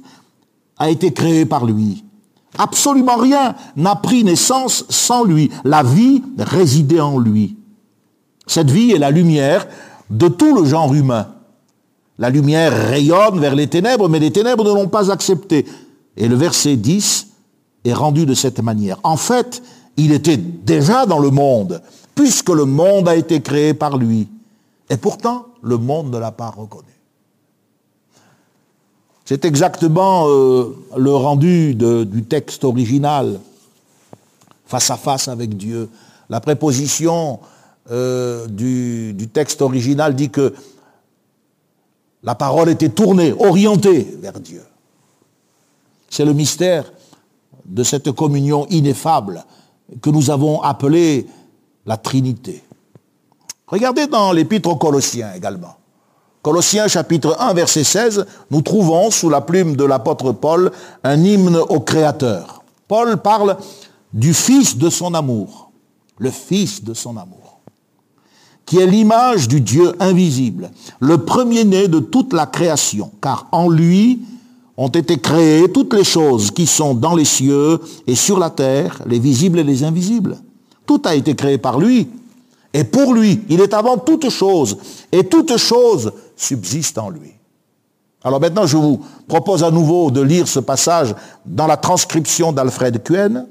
a 0.78 0.90
été 0.90 1.12
créé 1.12 1.46
par 1.46 1.64
lui. 1.64 2.04
Absolument 2.58 3.16
rien 3.16 3.54
n'a 3.76 3.96
pris 3.96 4.24
naissance 4.24 4.84
sans 4.88 5.24
lui. 5.24 5.50
La 5.64 5.82
vie 5.82 6.22
résidait 6.38 7.00
en 7.00 7.18
lui. 7.18 7.56
Cette 8.46 8.70
vie 8.70 8.90
est 8.90 8.98
la 8.98 9.10
lumière 9.10 9.66
de 10.10 10.28
tout 10.28 10.54
le 10.54 10.64
genre 10.64 10.92
humain. 10.92 11.28
La 12.18 12.28
lumière 12.30 12.72
rayonne 12.72 13.38
vers 13.38 13.54
les 13.54 13.68
ténèbres, 13.68 14.08
mais 14.08 14.18
les 14.18 14.32
ténèbres 14.32 14.64
ne 14.64 14.74
l'ont 14.74 14.88
pas 14.88 15.10
accepté. 15.10 15.64
Et 16.16 16.28
le 16.28 16.34
verset 16.34 16.76
10 16.76 17.28
est 17.84 17.94
rendu 17.94 18.26
de 18.26 18.34
cette 18.34 18.60
manière. 18.60 18.98
En 19.04 19.16
fait, 19.16 19.62
il 19.96 20.12
était 20.12 20.36
déjà 20.36 21.06
dans 21.06 21.18
le 21.18 21.30
monde, 21.30 21.80
puisque 22.20 22.50
le 22.50 22.66
monde 22.66 23.08
a 23.08 23.16
été 23.16 23.40
créé 23.40 23.72
par 23.72 23.96
lui. 23.96 24.28
Et 24.90 24.98
pourtant, 24.98 25.46
le 25.62 25.78
monde 25.78 26.12
ne 26.12 26.18
l'a 26.18 26.32
pas 26.32 26.50
reconnu. 26.50 26.92
C'est 29.24 29.46
exactement 29.46 30.28
euh, 30.28 30.76
le 30.98 31.14
rendu 31.14 31.74
du 31.74 32.24
texte 32.24 32.64
original, 32.64 33.40
face 34.66 34.90
à 34.90 34.98
face 34.98 35.28
avec 35.28 35.56
Dieu. 35.56 35.88
La 36.28 36.40
préposition 36.40 37.40
euh, 37.90 38.46
du, 38.48 39.14
du 39.14 39.28
texte 39.28 39.62
original 39.62 40.14
dit 40.14 40.28
que 40.28 40.52
la 42.22 42.34
parole 42.34 42.68
était 42.68 42.90
tournée, 42.90 43.32
orientée 43.32 44.18
vers 44.20 44.38
Dieu. 44.38 44.62
C'est 46.10 46.26
le 46.26 46.34
mystère 46.34 46.92
de 47.64 47.82
cette 47.82 48.12
communion 48.12 48.66
ineffable 48.68 49.42
que 50.02 50.10
nous 50.10 50.28
avons 50.28 50.60
appelée 50.60 51.26
la 51.86 51.96
Trinité. 51.96 52.62
Regardez 53.66 54.06
dans 54.06 54.32
l'épître 54.32 54.68
aux 54.68 54.76
Colossiens 54.76 55.32
également. 55.34 55.76
Colossiens 56.42 56.88
chapitre 56.88 57.36
1 57.38 57.52
verset 57.54 57.84
16, 57.84 58.26
nous 58.50 58.62
trouvons 58.62 59.10
sous 59.10 59.28
la 59.28 59.42
plume 59.42 59.76
de 59.76 59.84
l'apôtre 59.84 60.32
Paul 60.32 60.72
un 61.04 61.22
hymne 61.22 61.56
au 61.56 61.80
Créateur. 61.80 62.62
Paul 62.88 63.18
parle 63.18 63.58
du 64.12 64.34
Fils 64.34 64.76
de 64.76 64.88
son 64.88 65.14
amour, 65.14 65.70
le 66.18 66.30
Fils 66.30 66.82
de 66.82 66.94
son 66.94 67.16
amour, 67.16 67.60
qui 68.64 68.78
est 68.78 68.86
l'image 68.86 69.48
du 69.48 69.60
Dieu 69.60 69.92
invisible, 70.00 70.70
le 70.98 71.18
premier-né 71.18 71.88
de 71.88 72.00
toute 72.00 72.32
la 72.32 72.46
création, 72.46 73.12
car 73.20 73.46
en 73.52 73.68
lui 73.68 74.20
ont 74.78 74.88
été 74.88 75.18
créées 75.18 75.70
toutes 75.70 75.92
les 75.92 76.04
choses 76.04 76.50
qui 76.50 76.66
sont 76.66 76.94
dans 76.94 77.14
les 77.14 77.26
cieux 77.26 77.78
et 78.06 78.14
sur 78.14 78.38
la 78.38 78.48
terre, 78.48 79.02
les 79.06 79.18
visibles 79.18 79.58
et 79.58 79.64
les 79.64 79.84
invisibles 79.84 80.38
tout 80.90 81.02
a 81.04 81.14
été 81.14 81.36
créé 81.36 81.56
par 81.56 81.78
lui. 81.78 82.08
Et 82.74 82.82
pour 82.82 83.14
lui, 83.14 83.42
il 83.48 83.60
est 83.60 83.74
avant 83.74 83.96
toute 83.96 84.28
chose. 84.28 84.76
Et 85.12 85.22
toute 85.22 85.56
chose 85.56 86.12
subsiste 86.34 86.98
en 86.98 87.10
lui. 87.10 87.30
Alors 88.24 88.40
maintenant, 88.40 88.66
je 88.66 88.76
vous 88.76 89.00
propose 89.28 89.62
à 89.62 89.70
nouveau 89.70 90.10
de 90.10 90.20
lire 90.20 90.48
ce 90.48 90.58
passage 90.58 91.14
dans 91.46 91.68
la 91.68 91.76
transcription 91.76 92.50
d'Alfred 92.50 93.04
Kuen. 93.04 93.46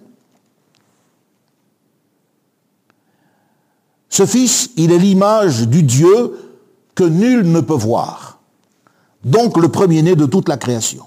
Ce 4.09 4.25
Fils, 4.25 4.71
il 4.75 4.91
est 4.91 4.97
l'image 4.97 5.65
du 5.65 5.83
Dieu 5.83 6.37
que 6.93 7.05
nul 7.05 7.49
ne 7.49 7.61
peut 7.61 7.73
voir. 7.73 8.39
Donc 9.23 9.55
le 9.57 9.69
premier-né 9.69 10.17
de 10.17 10.25
toute 10.25 10.49
la 10.49 10.57
création. 10.57 11.05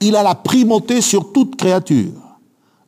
Il 0.00 0.16
a 0.16 0.24
la 0.24 0.34
primauté 0.34 1.00
sur 1.00 1.30
toute 1.30 1.54
créature. 1.54 2.10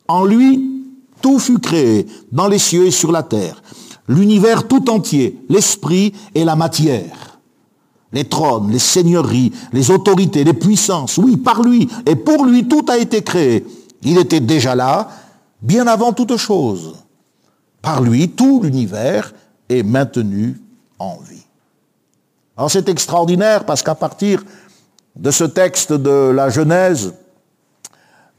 En 0.09 0.25
lui, 0.25 0.78
tout 1.21 1.39
fut 1.39 1.59
créé 1.59 2.07
dans 2.33 2.49
les 2.49 2.59
cieux 2.59 2.87
et 2.87 2.91
sur 2.91 3.13
la 3.13 3.23
terre. 3.23 3.63
L'univers 4.09 4.67
tout 4.67 4.89
entier, 4.91 5.39
l'esprit 5.49 6.15
et 6.35 6.45
la 6.45 6.57
matière. 6.57 7.39
Les 8.13 8.25
trônes, 8.25 8.71
les 8.71 8.79
seigneuries, 8.79 9.53
les 9.73 9.91
autorités, 9.91 10.45
les 10.45 10.55
puissances. 10.55 11.19
Oui, 11.19 11.37
par 11.37 11.63
lui 11.63 11.89
et 12.07 12.17
pour 12.17 12.45
lui, 12.47 12.67
tout 12.67 12.87
a 12.89 12.97
été 12.97 13.23
créé. 13.23 13.67
Il 14.03 14.17
était 14.17 14.41
déjà 14.41 14.75
là, 14.75 15.09
bien 15.61 15.87
avant 15.87 16.13
toute 16.13 16.37
chose. 16.37 16.95
Par 17.83 18.03
lui, 18.03 18.31
tout 18.31 18.63
l'univers 18.63 19.35
est 19.69 19.83
maintenu 19.83 20.61
en 20.99 21.19
vie. 21.29 21.45
Alors 22.57 22.71
c'est 22.71 22.89
extraordinaire 22.89 23.65
parce 23.65 23.83
qu'à 23.83 23.95
partir 23.95 24.43
de 25.15 25.31
ce 25.31 25.45
texte 25.45 25.93
de 25.93 26.31
la 26.31 26.49
Genèse, 26.49 27.15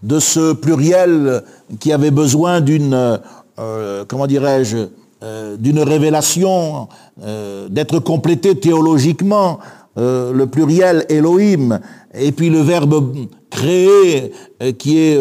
de 0.04 0.20
ce 0.20 0.54
pluriel 0.54 1.44
qui 1.80 1.92
avait 1.92 2.12
besoin 2.12 2.62
d'une, 2.62 3.20
euh, 3.60 4.06
comment 4.08 4.28
dirais-je, 4.28 4.88
euh, 5.22 5.58
d'une 5.58 5.80
révélation, 5.80 6.88
euh, 7.22 7.68
d'être 7.70 8.00
complété 8.00 8.60
théologiquement, 8.60 9.60
le 9.98 10.46
pluriel 10.46 11.06
Elohim, 11.10 11.82
et 12.14 12.32
puis 12.32 12.50
le 12.50 12.62
verbe 12.62 13.14
créer 13.50 14.32
qui 14.78 14.98
est 14.98 15.20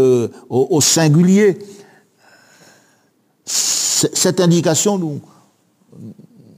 au, 0.48 0.80
singulier. 0.80 1.58
Cette 3.44 4.38
indication 4.38 4.96
nous, 4.96 5.20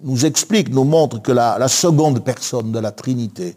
nous 0.02 0.26
explique, 0.26 0.68
nous 0.68 0.84
montre 0.84 1.22
que 1.22 1.32
la 1.32 1.66
seconde 1.68 2.22
personne 2.22 2.72
de 2.72 2.78
la 2.78 2.90
Trinité 2.90 3.56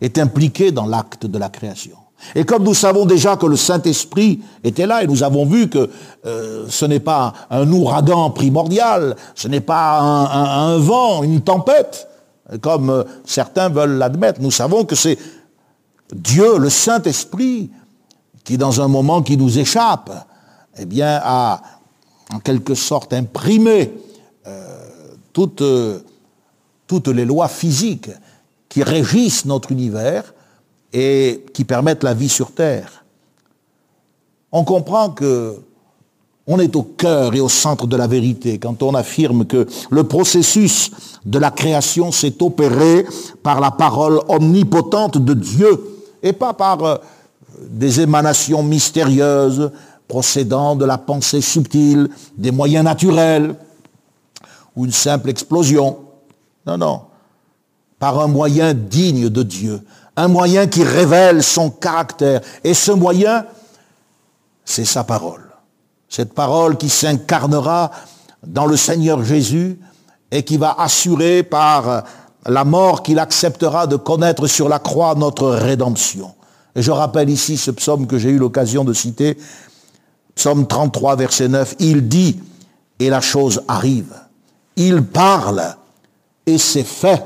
est 0.00 0.18
impliquée 0.18 0.72
dans 0.72 0.86
l'acte 0.86 1.26
de 1.26 1.38
la 1.38 1.48
création. 1.48 2.01
Et 2.34 2.44
comme 2.44 2.62
nous 2.62 2.74
savons 2.74 3.04
déjà 3.04 3.36
que 3.36 3.46
le 3.46 3.56
Saint-Esprit 3.56 4.40
était 4.64 4.86
là, 4.86 5.02
et 5.02 5.06
nous 5.06 5.22
avons 5.22 5.44
vu 5.44 5.68
que 5.68 5.90
euh, 6.24 6.66
ce 6.68 6.84
n'est 6.84 7.00
pas 7.00 7.32
un 7.50 7.70
ouragan 7.70 8.30
primordial, 8.30 9.16
ce 9.34 9.48
n'est 9.48 9.60
pas 9.60 10.00
un, 10.00 10.78
vent, 10.78 11.22
une 11.22 11.40
tempête, 11.40 12.08
comme 12.60 12.90
euh, 12.90 13.04
certains 13.24 13.68
veulent 13.68 13.98
l'admettre, 13.98 14.40
nous 14.40 14.50
savons 14.50 14.84
que 14.84 14.94
c'est 14.94 15.18
Dieu, 16.14 16.58
le 16.58 16.70
Saint-Esprit, 16.70 17.70
qui 18.44 18.56
dans 18.56 18.80
un 18.80 18.88
moment 18.88 19.22
qui 19.22 19.36
nous 19.36 19.58
échappe, 19.58 20.10
eh 20.78 20.84
bien, 20.84 21.20
a 21.22 21.60
en 22.32 22.38
quelque 22.38 22.74
sorte 22.74 23.12
imprimé 23.12 23.92
euh, 24.46 24.78
toutes, 25.32 25.62
toutes 26.86 27.08
les 27.08 27.24
lois 27.24 27.48
physiques 27.48 28.10
qui 28.68 28.82
régissent 28.82 29.44
notre 29.44 29.70
univers, 29.72 30.32
et 30.92 31.44
qui 31.52 31.64
permettent 31.64 32.04
la 32.04 32.14
vie 32.14 32.28
sur 32.28 32.52
Terre. 32.52 33.04
On 34.50 34.64
comprend 34.64 35.10
que 35.10 35.58
on 36.46 36.58
est 36.58 36.74
au 36.74 36.82
cœur 36.82 37.34
et 37.34 37.40
au 37.40 37.48
centre 37.48 37.86
de 37.86 37.96
la 37.96 38.06
vérité 38.06 38.58
quand 38.58 38.82
on 38.82 38.94
affirme 38.94 39.46
que 39.46 39.66
le 39.90 40.04
processus 40.04 40.90
de 41.24 41.38
la 41.38 41.50
création 41.50 42.10
s'est 42.10 42.42
opéré 42.42 43.06
par 43.42 43.60
la 43.60 43.70
parole 43.70 44.20
omnipotente 44.28 45.18
de 45.18 45.34
Dieu 45.34 45.80
et 46.22 46.32
pas 46.32 46.52
par 46.52 46.84
euh, 46.84 46.96
des 47.60 48.00
émanations 48.00 48.62
mystérieuses 48.62 49.70
procédant 50.08 50.76
de 50.76 50.84
la 50.84 50.98
pensée 50.98 51.40
subtile, 51.40 52.08
des 52.36 52.50
moyens 52.50 52.84
naturels 52.84 53.54
ou 54.74 54.84
une 54.84 54.92
simple 54.92 55.30
explosion. 55.30 55.98
Non, 56.66 56.76
non. 56.76 57.00
Par 57.98 58.20
un 58.20 58.26
moyen 58.26 58.74
digne 58.74 59.28
de 59.28 59.42
Dieu, 59.42 59.80
un 60.16 60.28
moyen 60.28 60.66
qui 60.66 60.82
révèle 60.82 61.42
son 61.42 61.70
caractère. 61.70 62.40
Et 62.64 62.74
ce 62.74 62.92
moyen, 62.92 63.46
c'est 64.64 64.84
sa 64.84 65.04
parole. 65.04 65.42
Cette 66.08 66.34
parole 66.34 66.76
qui 66.76 66.88
s'incarnera 66.88 67.90
dans 68.46 68.66
le 68.66 68.76
Seigneur 68.76 69.24
Jésus 69.24 69.78
et 70.30 70.42
qui 70.42 70.56
va 70.56 70.74
assurer 70.78 71.42
par 71.42 72.04
la 72.46 72.64
mort 72.64 73.02
qu'il 73.02 73.18
acceptera 73.18 73.86
de 73.86 73.96
connaître 73.96 74.46
sur 74.46 74.68
la 74.68 74.78
croix 74.78 75.14
notre 75.14 75.48
rédemption. 75.48 76.34
Et 76.74 76.82
je 76.82 76.90
rappelle 76.90 77.30
ici 77.30 77.56
ce 77.56 77.70
psaume 77.70 78.06
que 78.06 78.18
j'ai 78.18 78.30
eu 78.30 78.38
l'occasion 78.38 78.84
de 78.84 78.92
citer, 78.92 79.38
psaume 80.34 80.66
33, 80.66 81.16
verset 81.16 81.48
9, 81.48 81.76
il 81.78 82.08
dit, 82.08 82.40
et 82.98 83.10
la 83.10 83.20
chose 83.20 83.62
arrive. 83.68 84.14
Il 84.76 85.02
parle, 85.02 85.76
et 86.46 86.58
c'est 86.58 86.84
fait. 86.84 87.22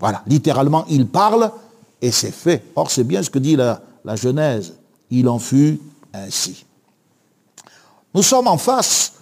Voilà, 0.00 0.22
littéralement, 0.26 0.86
il 0.88 1.06
parle 1.06 1.52
et 2.00 2.10
c'est 2.10 2.30
fait. 2.30 2.64
Or, 2.74 2.90
c'est 2.90 3.04
bien 3.04 3.22
ce 3.22 3.30
que 3.30 3.38
dit 3.38 3.54
la, 3.54 3.80
Genèse. 4.16 4.74
Il 5.10 5.28
en 5.28 5.38
fut 5.38 5.78
ainsi. 6.14 6.64
Nous 8.14 8.22
sommes 8.22 8.48
en 8.48 8.56
face 8.56 9.12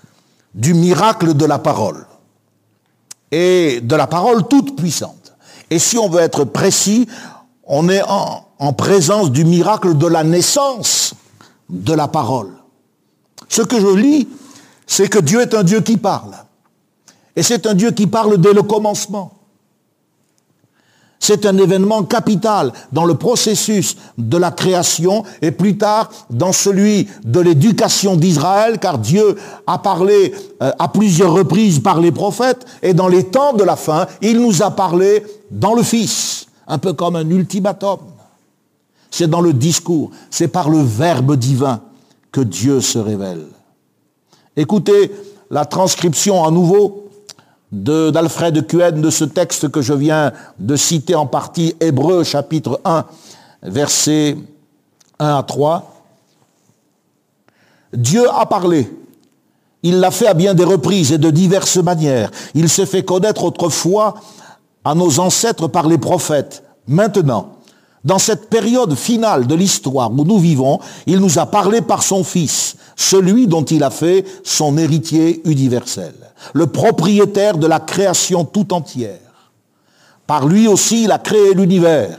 du 0.54 0.72
miracle 0.74 1.34
de 1.34 1.44
la 1.44 1.58
parole 1.58 2.06
et 3.30 3.80
de 3.82 3.96
la 3.96 4.06
parole 4.06 4.46
toute 4.46 4.76
puissante. 4.76 5.34
Et 5.68 5.78
si 5.78 5.98
on 5.98 6.08
veut 6.08 6.20
être 6.20 6.44
précis, 6.44 7.06
on 7.64 7.88
est 7.88 8.02
en, 8.02 8.46
en, 8.58 8.72
présence 8.72 9.30
du 9.30 9.44
miracle 9.44 9.98
de 9.98 10.06
la 10.06 10.24
naissance 10.24 11.14
de 11.68 11.92
la 11.92 12.08
parole. 12.08 12.52
Ce 13.48 13.60
que 13.60 13.78
je 13.78 13.94
lis, 13.94 14.28
c'est 14.86 15.08
que 15.08 15.18
Dieu 15.18 15.42
est 15.42 15.54
un 15.54 15.64
Dieu 15.64 15.80
qui 15.80 15.98
parle. 15.98 16.34
Et 17.36 17.42
c'est 17.42 17.66
un 17.66 17.74
Dieu 17.74 17.90
qui 17.90 18.06
parle 18.06 18.38
dès 18.38 18.54
le 18.54 18.62
commencement. 18.62 19.37
C'est 21.20 21.46
un 21.46 21.56
événement 21.58 22.04
capital 22.04 22.72
dans 22.92 23.04
le 23.04 23.14
processus 23.14 23.96
de 24.16 24.36
la 24.36 24.50
création 24.50 25.24
et 25.42 25.50
plus 25.50 25.76
tard 25.76 26.10
dans 26.30 26.52
celui 26.52 27.08
de 27.24 27.40
l'éducation 27.40 28.16
d'Israël, 28.16 28.78
car 28.78 28.98
Dieu 28.98 29.36
a 29.66 29.78
parlé 29.78 30.32
euh, 30.62 30.70
à 30.78 30.88
plusieurs 30.88 31.32
reprises 31.32 31.80
par 31.80 32.00
les 32.00 32.12
prophètes, 32.12 32.64
et 32.82 32.94
dans 32.94 33.08
les 33.08 33.24
temps 33.24 33.52
de 33.52 33.64
la 33.64 33.76
fin, 33.76 34.06
il 34.22 34.40
nous 34.40 34.62
a 34.62 34.70
parlé 34.70 35.24
dans 35.50 35.74
le 35.74 35.82
Fils, 35.82 36.46
un 36.66 36.78
peu 36.78 36.92
comme 36.92 37.16
un 37.16 37.28
ultimatum. 37.28 37.98
C'est 39.10 39.28
dans 39.28 39.40
le 39.40 39.52
discours, 39.52 40.10
c'est 40.30 40.48
par 40.48 40.70
le 40.70 40.80
Verbe 40.82 41.36
divin 41.36 41.80
que 42.30 42.40
Dieu 42.40 42.80
se 42.80 42.98
révèle. 42.98 43.46
Écoutez 44.56 45.10
la 45.50 45.64
transcription 45.64 46.44
à 46.44 46.50
nouveau 46.50 47.07
d'Alfred 47.72 48.66
Cuen 48.66 49.00
de 49.00 49.10
ce 49.10 49.24
texte 49.24 49.68
que 49.68 49.82
je 49.82 49.92
viens 49.92 50.32
de 50.58 50.76
citer 50.76 51.14
en 51.14 51.26
partie, 51.26 51.74
Hébreu 51.80 52.24
chapitre 52.24 52.80
1, 52.84 53.04
versets 53.62 54.36
1 55.18 55.36
à 55.36 55.42
3. 55.42 55.94
Dieu 57.92 58.28
a 58.30 58.46
parlé. 58.46 58.90
Il 59.82 60.00
l'a 60.00 60.10
fait 60.10 60.26
à 60.26 60.34
bien 60.34 60.54
des 60.54 60.64
reprises 60.64 61.12
et 61.12 61.18
de 61.18 61.30
diverses 61.30 61.76
manières. 61.76 62.30
Il 62.54 62.68
s'est 62.68 62.86
fait 62.86 63.04
connaître 63.04 63.44
autrefois 63.44 64.14
à 64.84 64.94
nos 64.94 65.20
ancêtres 65.20 65.68
par 65.68 65.86
les 65.86 65.98
prophètes. 65.98 66.64
Maintenant, 66.86 67.57
dans 68.04 68.18
cette 68.18 68.48
période 68.48 68.94
finale 68.94 69.46
de 69.46 69.54
l'histoire 69.54 70.10
où 70.12 70.24
nous 70.24 70.38
vivons, 70.38 70.78
il 71.06 71.18
nous 71.18 71.38
a 71.38 71.46
parlé 71.46 71.80
par 71.80 72.02
son 72.02 72.24
Fils, 72.24 72.76
celui 72.96 73.46
dont 73.46 73.64
il 73.64 73.82
a 73.82 73.90
fait 73.90 74.24
son 74.44 74.78
héritier 74.78 75.40
universel 75.44 76.14
le 76.54 76.66
propriétaire 76.66 77.58
de 77.58 77.66
la 77.66 77.80
création 77.80 78.44
tout 78.44 78.72
entière. 78.72 79.18
Par 80.26 80.46
lui 80.46 80.68
aussi, 80.68 81.04
il 81.04 81.12
a 81.12 81.18
créé 81.18 81.54
l'univers. 81.54 82.18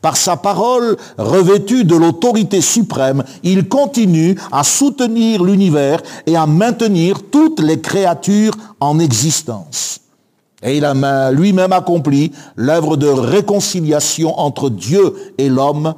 Par 0.00 0.16
sa 0.16 0.36
parole 0.36 0.96
revêtue 1.16 1.84
de 1.84 1.96
l'autorité 1.96 2.60
suprême, 2.60 3.24
il 3.42 3.68
continue 3.68 4.38
à 4.52 4.62
soutenir 4.62 5.42
l'univers 5.42 6.00
et 6.26 6.36
à 6.36 6.46
maintenir 6.46 7.18
toutes 7.30 7.60
les 7.60 7.80
créatures 7.80 8.54
en 8.78 9.00
existence. 9.00 10.00
Et 10.62 10.76
il 10.76 10.84
a 10.84 11.30
lui-même 11.30 11.72
accompli 11.72 12.32
l'œuvre 12.56 12.96
de 12.96 13.06
réconciliation 13.06 14.38
entre 14.38 14.70
Dieu 14.70 15.14
et 15.38 15.48
l'homme 15.48 15.94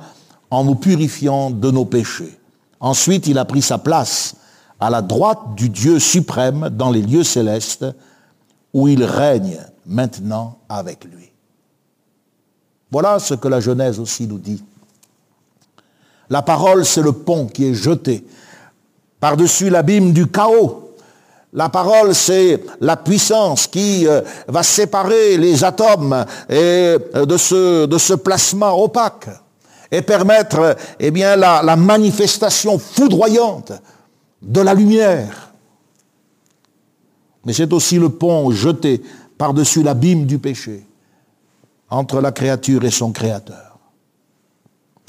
en 0.50 0.64
nous 0.64 0.74
purifiant 0.74 1.50
de 1.50 1.70
nos 1.70 1.84
péchés. 1.84 2.38
Ensuite, 2.80 3.26
il 3.26 3.38
a 3.38 3.44
pris 3.44 3.62
sa 3.62 3.78
place 3.78 4.36
à 4.78 4.90
la 4.90 5.02
droite 5.02 5.54
du 5.56 5.68
Dieu 5.68 5.98
suprême 5.98 6.70
dans 6.70 6.90
les 6.90 7.02
lieux 7.02 7.24
célestes, 7.24 7.86
où 8.72 8.88
il 8.88 9.04
règne 9.04 9.58
maintenant 9.86 10.58
avec 10.68 11.04
lui. 11.04 11.30
Voilà 12.90 13.18
ce 13.18 13.34
que 13.34 13.48
la 13.48 13.60
Genèse 13.60 13.98
aussi 13.98 14.26
nous 14.26 14.38
dit. 14.38 14.62
La 16.28 16.42
parole, 16.42 16.84
c'est 16.84 17.02
le 17.02 17.12
pont 17.12 17.46
qui 17.46 17.66
est 17.66 17.74
jeté 17.74 18.24
par-dessus 19.20 19.68
l'abîme 19.68 20.12
du 20.12 20.26
chaos. 20.26 20.89
La 21.52 21.68
parole, 21.68 22.14
c'est 22.14 22.62
la 22.80 22.96
puissance 22.96 23.66
qui 23.66 24.06
euh, 24.06 24.20
va 24.46 24.62
séparer 24.62 25.36
les 25.36 25.64
atomes 25.64 26.24
euh, 26.50 26.98
de, 27.26 27.36
ce, 27.36 27.86
de 27.86 28.14
plasma 28.14 28.72
opaque 28.72 29.28
et 29.90 30.02
permettre 30.02 30.76
eh 31.00 31.10
bien, 31.10 31.34
la, 31.34 31.74
manifestation 31.74 32.78
foudroyante 32.78 33.72
de 34.40 34.60
la 34.60 34.74
lumière. 34.74 35.52
Mais 37.44 37.52
c'est 37.52 37.72
aussi 37.72 37.98
le 37.98 38.10
pont 38.10 38.52
jeté 38.52 39.02
par-dessus 39.36 39.82
l'abîme 39.82 40.26
du 40.26 40.38
péché 40.38 40.86
entre 41.88 42.20
la 42.20 42.30
créature 42.30 42.84
et 42.84 42.90
son 42.90 43.10
créateur. 43.10 43.78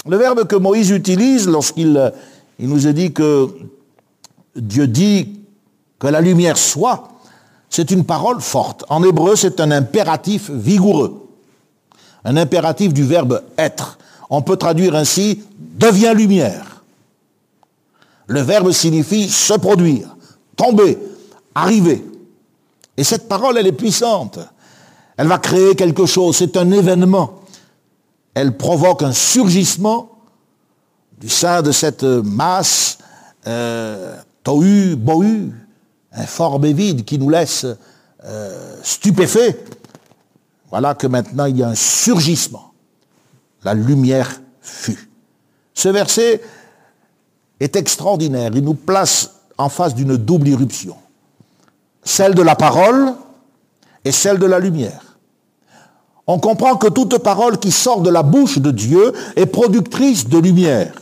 Le 0.08 0.16
verbe 0.16 0.48
que 0.48 0.56
Moïse 0.56 0.90
utilise 0.90 1.46
lorsqu'il 1.46 2.12
il 2.58 2.68
nous 2.68 2.88
a 2.88 2.92
dit 2.92 3.12
que 3.12 3.48
Dieu 4.56 4.88
dit 4.88 5.41
que 6.02 6.08
la 6.08 6.20
lumière 6.20 6.58
soit, 6.58 7.10
c'est 7.70 7.92
une 7.92 8.04
parole 8.04 8.40
forte. 8.40 8.84
En 8.88 9.04
hébreu, 9.04 9.36
c'est 9.36 9.60
un 9.60 9.70
impératif 9.70 10.50
vigoureux. 10.50 11.28
Un 12.24 12.36
impératif 12.36 12.92
du 12.92 13.04
verbe 13.04 13.40
être. 13.56 13.98
On 14.28 14.42
peut 14.42 14.56
traduire 14.56 14.96
ainsi 14.96 15.44
deviens 15.56 16.12
lumière. 16.12 16.82
Le 18.26 18.40
verbe 18.40 18.72
signifie 18.72 19.28
se 19.28 19.54
produire, 19.54 20.16
tomber, 20.56 20.98
arriver. 21.54 22.04
Et 22.96 23.04
cette 23.04 23.28
parole, 23.28 23.56
elle 23.56 23.68
est 23.68 23.70
puissante. 23.70 24.40
Elle 25.16 25.28
va 25.28 25.38
créer 25.38 25.76
quelque 25.76 26.06
chose, 26.06 26.36
c'est 26.36 26.56
un 26.56 26.72
événement. 26.72 27.42
Elle 28.34 28.56
provoque 28.56 29.04
un 29.04 29.12
surgissement 29.12 30.10
du 31.20 31.28
sein 31.28 31.62
de 31.62 31.70
cette 31.70 32.02
masse 32.02 32.98
euh, 33.46 34.16
tohu, 34.42 34.96
bohu, 34.96 35.52
informe 36.14 36.64
et 36.64 36.72
vide 36.72 37.04
qui 37.04 37.18
nous 37.18 37.30
laisse 37.30 37.66
euh, 38.24 38.76
stupéfaits. 38.82 39.56
Voilà 40.70 40.94
que 40.94 41.06
maintenant 41.06 41.46
il 41.46 41.58
y 41.58 41.62
a 41.62 41.68
un 41.68 41.74
surgissement. 41.74 42.72
La 43.64 43.74
lumière 43.74 44.40
fut. 44.60 45.08
Ce 45.74 45.88
verset 45.88 46.40
est 47.60 47.76
extraordinaire. 47.76 48.50
Il 48.54 48.64
nous 48.64 48.74
place 48.74 49.30
en 49.58 49.68
face 49.68 49.94
d'une 49.94 50.16
double 50.16 50.48
irruption. 50.48 50.96
Celle 52.04 52.34
de 52.34 52.42
la 52.42 52.56
parole 52.56 53.14
et 54.04 54.12
celle 54.12 54.38
de 54.38 54.46
la 54.46 54.58
lumière. 54.58 55.18
On 56.26 56.38
comprend 56.38 56.76
que 56.76 56.88
toute 56.88 57.18
parole 57.18 57.58
qui 57.58 57.70
sort 57.70 58.00
de 58.00 58.10
la 58.10 58.22
bouche 58.22 58.58
de 58.58 58.70
Dieu 58.70 59.12
est 59.36 59.46
productrice 59.46 60.28
de 60.28 60.38
lumière. 60.38 60.94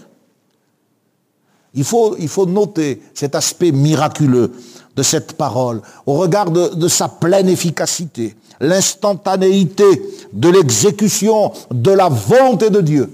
Il 1.75 1.85
faut, 1.85 2.47
noter 2.47 3.03
cet 3.15 3.35
aspect 3.35 3.73
miraculeux 3.73 4.53
de 4.97 5.03
cette 5.03 5.35
parole 5.35 5.81
au 6.05 6.15
regard 6.15 6.51
de 6.51 6.89
sa 6.89 7.09
pleine 7.09 7.49
efficacité, 7.49 8.35
l'instantanéité 8.61 10.03
de 10.33 10.49
l'exécution 10.49 11.53
de 11.71 11.91
la 11.91 12.09
volonté 12.09 12.71
de 12.71 12.81
Dieu. 12.81 13.11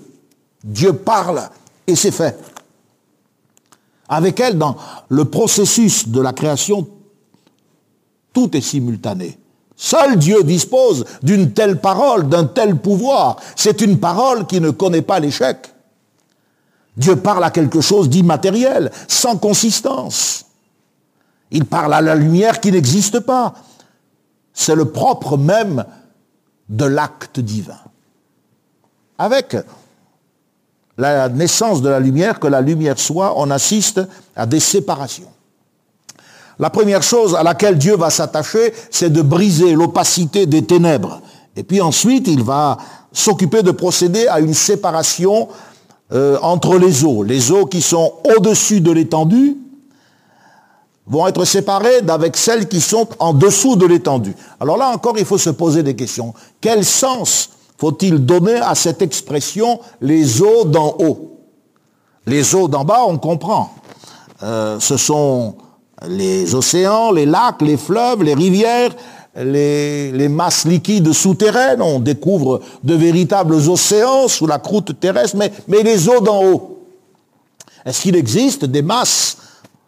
Dieu 0.65 0.93
parle 0.93 1.49
et 1.87 1.95
c'est 1.95 2.11
fait. 2.11 2.39
Avec 4.09 4.39
elle, 4.41 4.59
dans 4.59 4.77
le 5.09 5.25
processus 5.25 6.09
de 6.09 6.21
la 6.21 6.33
création, 6.33 6.87
tout 8.33 8.57
est 8.57 8.61
simultané. 8.61 9.39
Seul 9.77 10.19
Dieu 10.19 10.43
dispose 10.43 11.05
d'une 11.23 11.53
telle 11.53 11.81
parole, 11.81 12.29
d'un 12.29 12.45
tel 12.45 12.77
pouvoir. 12.77 13.37
C'est 13.57 13.81
une 13.81 13.99
parole 13.99 14.47
qui 14.47 14.61
ne 14.61 14.71
connaît 14.71 15.03
pas 15.03 15.21
l'échec. 15.21 15.59
Dieu 16.97 17.17
parle 17.17 17.45
à 17.45 17.51
quelque 17.51 17.81
chose 17.81 18.09
d'immatériel, 18.09 18.91
sans 19.09 19.37
consistance. 19.37 20.47
Il 21.51 21.65
parle 21.65 21.95
à 21.95 22.01
la 22.01 22.15
lumière 22.15 22.61
qui 22.61 22.73
n'existe 22.73 23.21
pas. 23.21 23.55
C'est 24.53 24.75
le 24.75 24.87
propre 24.87 25.37
même 25.37 25.85
de 26.69 26.85
l'acte 26.87 27.41
divin. 27.41 27.79
Avec 29.19 29.57
la 30.99 31.29
naissance 31.29 31.83
de 31.83 31.89
la 31.89 32.01
lumière, 32.01 32.41
que 32.41 32.47
la 32.47 32.61
lumière 32.61 32.99
soit, 32.99 33.35
on 33.39 33.51
assiste 33.51 34.01
à 34.35 34.47
des 34.47 34.61
séparations. 34.61 35.31
La 36.59 36.71
première 36.71 37.03
chose 37.03 37.35
à 37.35 37.43
laquelle 37.43 37.77
Dieu 37.77 37.97
va 37.97 38.09
s'attacher, 38.09 38.73
c'est 38.91 39.11
de 39.11 39.21
briser 39.21 39.75
l'opacité 39.75 40.47
des 40.47 40.65
ténèbres. 40.65 41.21
Et 41.55 41.63
puis 41.63 41.83
ensuite, 41.83 42.29
il 42.29 42.43
va 42.43 42.79
s'occuper 43.13 43.63
de 43.63 43.71
procéder 43.71 44.27
à 44.27 44.41
une 44.41 44.55
séparation 44.55 45.49
euh, 46.13 46.39
entre 46.43 46.79
les 46.79 47.05
eaux. 47.05 47.23
Les 47.23 47.51
eaux 47.51 47.67
qui 47.67 47.83
sont 47.83 48.13
au-dessus 48.37 48.81
de 48.81 48.93
l'étendue 48.93 49.57
vont 51.07 51.27
être 51.27 51.45
séparées 51.45 52.03
d'avec 52.03 52.37
celles 52.37 52.69
qui 52.69 52.81
sont 52.81 53.09
en 53.19 53.33
dessous 53.33 53.77
de 53.77 53.87
l'étendue. 53.87 54.35
Alors 54.61 54.77
là 54.77 54.91
encore, 54.91 55.19
il 55.19 55.25
faut 55.25 55.39
se 55.39 55.51
poser 55.51 55.83
des 55.83 55.97
questions. 55.97 56.35
Quel 56.61 56.85
sens 56.85 57.51
faut-il 57.79 58.25
donner 58.25 58.57
à 58.57 58.75
cette 58.75 59.03
expression 59.03 59.81
les 60.01 60.43
eaux 60.43 60.65
d'en 60.65 60.95
haut 60.99 61.39
Les 62.27 62.55
eaux 62.55 62.69
d'en 62.69 62.85
bas, 62.85 63.05
on 63.07 63.19
comprend. 63.19 63.73
Euh, 64.43 64.81
ce 64.81 64.97
sont 64.97 65.57
les 66.07 66.55
océans, 66.55 67.11
les 67.13 67.27
lacs, 67.27 67.63
les 67.63 67.77
fleuves, 67.77 68.23
les 68.23 68.35
rivières, 68.35 68.91
les, 69.37 70.29
masses 70.29 70.65
liquides 70.65 71.13
souterraines. 71.13 71.83
On 71.83 72.01
découvre 72.01 72.61
de 72.83 72.95
véritables 72.95 73.55
océans 73.55 74.29
sous 74.29 74.47
la 74.47 74.59
croûte 74.59 74.99
terrestre, 74.99 75.37
mais, 75.37 75.53
mais 75.69 75.83
les 75.83 76.09
eaux 76.09 76.21
d'en 76.21 76.45
haut. 76.45 76.85
Est-ce 77.85 78.03
qu'il 78.03 78.17
existe 78.17 78.65
des 78.65 78.83
masses 78.83 79.37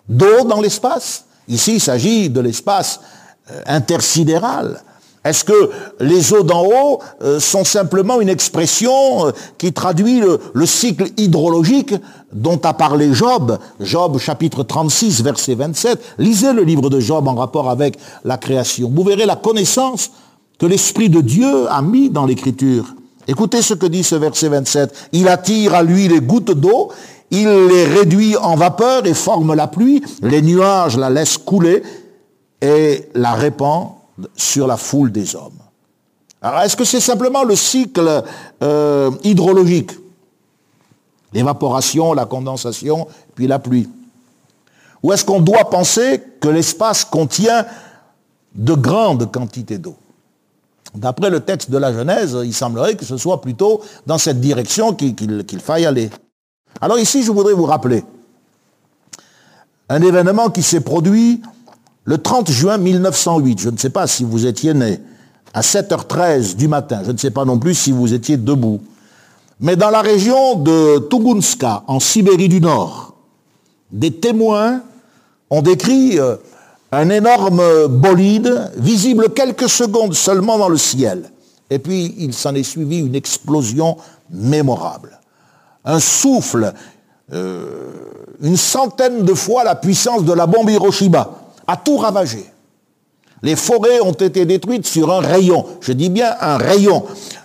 d'eau 0.09 0.44
dans 0.44 0.61
l'espace? 0.61 1.24
Ici, 1.49 1.74
il 1.74 1.80
s'agit 1.80 2.30
de 2.30 2.40
l'espace 2.40 3.01
euh, 3.51 3.61
intersidéral. 3.66 4.82
Est-ce 5.25 5.45
que 5.45 5.71
les 6.01 6.33
eaux 6.33 6.43
d'en 6.43 6.64
haut 6.64 7.01
euh, 7.23 7.41
sont 7.41 7.64
simplement 7.64 8.21
une 8.21 8.29
expression 8.29 9.27
euh, 9.27 9.31
qui 9.59 9.73
traduit 9.73 10.21
le, 10.21 10.66
cycle 10.66 11.07
hydrologique 11.16 11.95
dont 12.33 12.61
a 12.62 12.73
parlé 12.73 13.12
Job 13.12 13.59
Job 13.81 14.19
chapitre 14.19 14.62
36 14.62 15.23
verset 15.23 15.55
27. 15.55 16.01
Lisez 16.19 16.53
le 16.53 16.62
livre 16.62 16.89
de 16.89 17.01
Job 17.01 17.27
en 17.27 17.35
rapport 17.35 17.69
avec 17.69 17.99
la 18.25 18.37
création. 18.37 18.91
Vous 18.95 19.03
verrez 19.03 19.27
la 19.27 19.37
connaissance 19.37 20.12
que 20.59 20.66
l'Esprit 20.66 21.09
de 21.09 21.21
Dieu 21.21 21.71
a 21.71 21.83
mis 21.83 22.11
dans 22.11 22.27
l'Écriture. 22.27 22.95
Écoutez 23.27 23.61
ce 23.61 23.75
que 23.75 23.87
dit 23.87 24.05
ce 24.05 24.14
verset 24.14 24.49
27. 24.49 25.11
Il 25.12 25.29
attire 25.29 25.75
à 25.75 25.83
lui 25.83 26.09
les 26.09 26.21
gouttes 26.21 26.53
d'eau, 26.53 26.91
il 27.31 27.49
les 27.49 27.85
réduit 27.85 28.37
en 28.37 28.57
vapeur 28.57 29.05
et 29.05 29.14
forme 29.14 29.55
la 29.55 29.66
pluie, 29.66 30.03
les 30.23 30.43
nuages 30.43 30.97
la 30.97 31.11
laissent 31.11 31.39
couler 31.39 31.83
et 32.62 33.09
la 33.14 33.33
répand 33.33 33.97
sur 34.37 34.66
la 34.66 34.77
foule 34.77 35.12
des 35.12 35.35
hommes. 35.37 35.59
Alors, 36.41 36.61
est-ce 36.61 36.77
que 36.77 36.85
c'est 36.85 37.01
simplement 37.01 37.43
le 37.43 37.57
cycle 37.57 38.23
euh, 38.62 39.11
hydrologique? 39.25 39.93
L'évaporation, 41.33 42.14
la 42.14 42.27
condensation, 42.27 43.07
puis 43.35 43.47
la 43.47 43.59
pluie. 43.59 43.89
Ou 45.03 45.12
est-ce 45.12 45.25
qu'on 45.25 45.41
doit 45.41 45.69
penser 45.69 46.23
que 46.41 46.49
l'espace 46.49 47.05
contient 47.05 47.66
de 48.55 48.75
grandes 48.75 49.31
quantités 49.31 49.79
d'eau? 49.79 49.97
D'après 50.95 51.31
le 51.31 51.41
texte 51.41 51.71
de 51.71 51.79
la 51.79 51.93
Genèse, 51.93 52.37
il 52.45 52.55
semblerait 52.55 52.95
que 52.95 53.05
ce 53.05 53.16
soit 53.16 53.41
plutôt 53.41 53.83
dans 54.07 54.19
cette 54.19 54.41
direction 54.41 54.95
qu'il 54.95 55.61
faille 55.61 55.87
aller. 55.87 56.11
Alors 56.81 56.99
ici, 56.99 57.23
je 57.23 57.31
voudrais 57.31 57.53
vous 57.53 57.66
rappeler 57.66 58.05
un 59.89 60.03
événement 60.03 60.51
qui 60.51 60.62
s'est 60.62 60.81
produit 60.81 61.43
le 62.09 62.17
30 62.17 62.51
juin 62.51 62.79
1908, 62.79 63.61
je 63.61 63.69
ne 63.69 63.77
sais 63.77 63.91
pas 63.91 64.07
si 64.07 64.25
vous 64.25 64.47
étiez 64.47 64.73
né, 64.73 64.99
à 65.53 65.61
7h13 65.61 66.57
du 66.57 66.67
matin, 66.67 67.03
je 67.05 67.13
ne 67.13 67.19
sais 67.19 67.31
pas 67.31 67.45
non 67.45 67.59
plus 67.59 67.75
si 67.75 67.93
vous 67.93 68.15
étiez 68.15 68.39
debout, 68.39 68.81
mais 69.61 69.77
dans 69.77 69.91
la 69.91 70.01
région 70.01 70.55
de 70.55 71.07
Tugunska, 71.11 71.85
en 71.87 72.01
Sibérie 72.01 72.49
du 72.49 72.63
Nord, 72.63 73.13
des 73.93 74.11
témoins 74.11 74.81
ont 75.51 75.61
décrit 75.61 76.19
euh, 76.19 76.37
un 76.93 77.11
énorme 77.11 77.63
bolide 77.89 78.71
visible 78.79 79.29
quelques 79.35 79.69
secondes 79.69 80.15
seulement 80.15 80.57
dans 80.57 80.71
le 80.71 80.79
ciel. 80.79 81.31
Et 81.69 81.79
puis 81.79 82.15
il 82.17 82.33
s'en 82.33 82.55
est 82.55 82.63
suivi 82.63 83.01
une 83.01 83.17
explosion 83.17 83.99
mémorable. 84.31 85.21
Un 85.85 86.01
souffle, 86.01 86.73
euh, 87.35 87.67
une 88.41 88.57
centaine 88.57 89.27
de 89.27 89.35
fois 89.35 89.63
la 89.63 89.75
puissance 89.75 90.25
de 90.25 90.33
la 90.33 90.47
bombe 90.47 90.71
Hiroshima 90.71 91.47
a 91.69 91.77
tout 91.77 91.99
ravagé. 91.99 92.45
Les 93.43 93.55
forêts 93.55 94.01
ont 94.01 94.12
été 94.12 94.45
détruites 94.47 94.87
sur 94.87 95.12
un 95.12 95.21
rayon, 95.21 95.64
je 95.81 95.93
dis 95.93 96.11
bien 96.11 96.35
un 96.41 96.57
rayon 96.57 97.05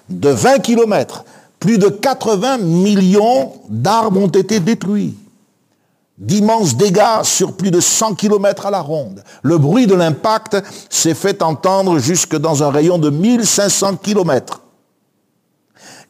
de 0.09 0.29
20 0.29 0.59
km. 0.59 1.23
Plus 1.59 1.77
de 1.77 1.87
80 1.87 2.57
millions 2.57 3.53
d'arbres 3.69 4.19
ont 4.19 4.27
été 4.27 4.59
détruits. 4.59 5.15
D'immenses 6.17 6.75
dégâts 6.75 7.23
sur 7.23 7.53
plus 7.53 7.71
de 7.71 7.79
100 7.79 8.15
km 8.15 8.65
à 8.65 8.71
la 8.71 8.81
ronde. 8.81 9.23
Le 9.43 9.57
bruit 9.57 9.87
de 9.87 9.95
l'impact 9.95 10.57
s'est 10.89 11.13
fait 11.13 11.41
entendre 11.41 11.99
jusque 11.99 12.35
dans 12.35 12.63
un 12.63 12.69
rayon 12.69 12.97
de 12.97 13.09
1500 13.09 13.97
km. 13.97 14.61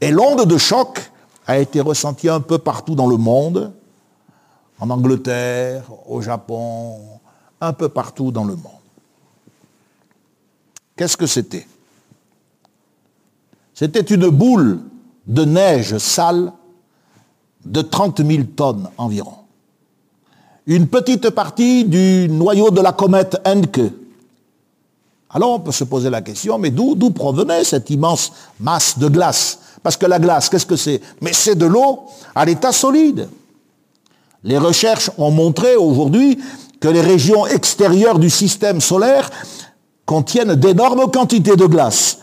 Et 0.02 0.12
l'onde 0.12 0.46
de 0.46 0.58
choc 0.58 1.12
a 1.48 1.58
été 1.58 1.82
ressentie 1.82 2.30
un 2.30 2.42
peu 2.42 2.58
partout 2.58 2.96
dans 2.96 3.08
le 3.08 3.18
monde, 3.18 3.72
en 4.80 4.90
Angleterre, 4.90 5.84
au 6.08 6.22
Japon, 6.22 7.00
un 7.64 7.74
peu 7.74 7.90
partout 7.90 8.32
dans 8.32 8.44
le 8.44 8.56
monde. 8.56 8.72
Qu'est-ce 10.96 11.18
que 11.18 11.26
c'était? 11.26 11.66
C'était 13.74 14.02
une 14.02 14.30
boule 14.30 14.82
de 15.26 15.46
neige 15.46 15.98
sale 15.98 16.52
de 17.66 17.82
30 17.82 18.26
000 18.26 18.44
tonnes 18.56 18.90
environ. 18.98 19.38
Une 20.66 20.88
petite 20.88 21.30
partie 21.30 21.86
du 21.86 22.28
noyau 22.30 22.70
de 22.70 22.82
la 22.82 22.92
comète 22.92 23.42
Encke. 23.46 23.92
Alors 25.30 25.54
on 25.54 25.60
peut 25.60 25.72
se 25.72 25.86
poser 25.86 26.10
la 26.10 26.22
question, 26.22 26.60
mais 26.60 26.70
d'où 26.70 26.96
provenait 27.12 27.64
cette 27.64 27.90
immense 27.90 28.32
masse 28.60 29.00
de 29.00 29.08
glace? 29.08 29.60
Parce 29.82 29.98
que 29.98 30.06
la 30.06 30.20
glace, 30.20 30.50
qu'est-ce 30.50 30.66
que 30.66 30.76
c'est? 30.76 31.02
Mais 31.22 31.34
c'est 31.34 31.56
de 31.56 31.66
l'eau 31.66 32.04
à 32.36 32.46
l'état 32.46 32.72
solide. 32.72 33.28
Les 34.44 34.58
recherches 34.58 35.10
ont 35.18 35.32
montré 35.32 35.76
aujourd'hui 35.76 36.38
que 36.84 36.90
les 36.90 37.00
régions 37.00 37.48
extérieures 37.48 38.20
du 38.20 38.30
système 38.30 38.82
solaire 38.82 39.30
contiennent 40.06 40.56
d'énormes 40.56 41.10
quantités 41.10 41.56
de 41.56 41.66
glace. 41.66 42.18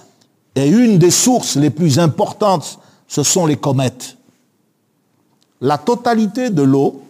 Et 0.55 0.67
une 0.67 0.99
des 0.99 1.11
sources 1.11 1.57
les 1.57 1.71
plus 1.71 1.99
importantes, 1.99 2.79
ce 3.09 3.23
sont 3.23 3.47
les 3.47 3.57
comètes. 3.57 4.19
La 5.63 5.79
totalité 5.79 6.51
de 6.51 6.61
l'eau 6.61 7.01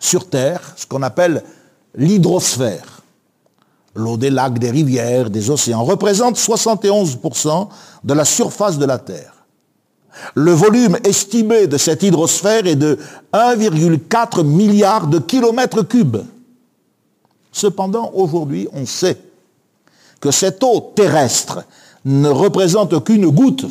sur 0.00 0.28
Terre, 0.28 0.74
ce 0.74 0.84
qu'on 0.84 1.04
appelle 1.04 1.44
l'hydrosphère, 1.94 3.02
l'eau 3.94 4.16
des 4.16 4.30
lacs, 4.30 4.58
des 4.58 4.72
rivières, 4.72 5.30
des 5.30 5.48
océans, 5.48 5.84
représente 5.84 6.36
71% 6.36 7.68
de 8.02 8.14
la 8.14 8.24
surface 8.24 8.78
de 8.78 8.84
la 8.84 8.98
Terre. 8.98 9.39
Le 10.34 10.52
volume 10.52 10.98
estimé 11.04 11.66
de 11.66 11.76
cette 11.76 12.02
hydrosphère 12.02 12.66
est 12.66 12.76
de 12.76 12.98
1,4 13.32 14.44
milliard 14.44 15.06
de 15.06 15.18
kilomètres 15.18 15.82
cubes. 15.82 16.18
Cependant, 17.52 18.10
aujourd'hui, 18.14 18.68
on 18.72 18.86
sait 18.86 19.18
que 20.20 20.30
cette 20.30 20.62
eau 20.62 20.92
terrestre 20.94 21.64
ne 22.04 22.28
représente 22.28 23.02
qu'une 23.04 23.28
goutte 23.28 23.66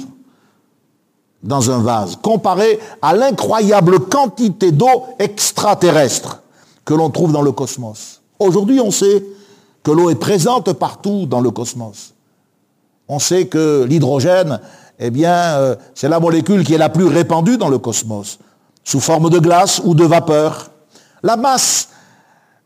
dans 1.41 1.71
un 1.71 1.79
vase, 1.79 2.17
comparée 2.21 2.79
à 3.01 3.15
l'incroyable 3.15 3.99
quantité 3.99 4.71
d'eau 4.71 5.05
extraterrestre 5.19 6.41
que 6.83 6.93
l'on 6.93 7.09
trouve 7.09 7.31
dans 7.31 7.41
le 7.41 7.51
cosmos. 7.51 8.21
Aujourd'hui, 8.39 8.79
on 8.79 8.91
sait 8.91 9.23
que 9.83 9.91
l'eau 9.91 10.09
est 10.09 10.15
présente 10.15 10.73
partout 10.73 11.25
dans 11.25 11.39
le 11.39 11.51
cosmos. 11.51 12.13
On 13.07 13.19
sait 13.19 13.47
que 13.47 13.85
l'hydrogène, 13.87 14.59
eh 14.99 15.09
bien, 15.09 15.33
euh, 15.33 15.75
c'est 15.95 16.09
la 16.09 16.19
molécule 16.19 16.63
qui 16.63 16.73
est 16.73 16.77
la 16.77 16.89
plus 16.89 17.05
répandue 17.05 17.57
dans 17.57 17.69
le 17.69 17.77
cosmos, 17.77 18.37
sous 18.83 18.99
forme 18.99 19.29
de 19.29 19.39
glace 19.39 19.81
ou 19.83 19.95
de 19.95 20.03
vapeur. 20.03 20.71
La 21.23 21.37
masse 21.37 21.89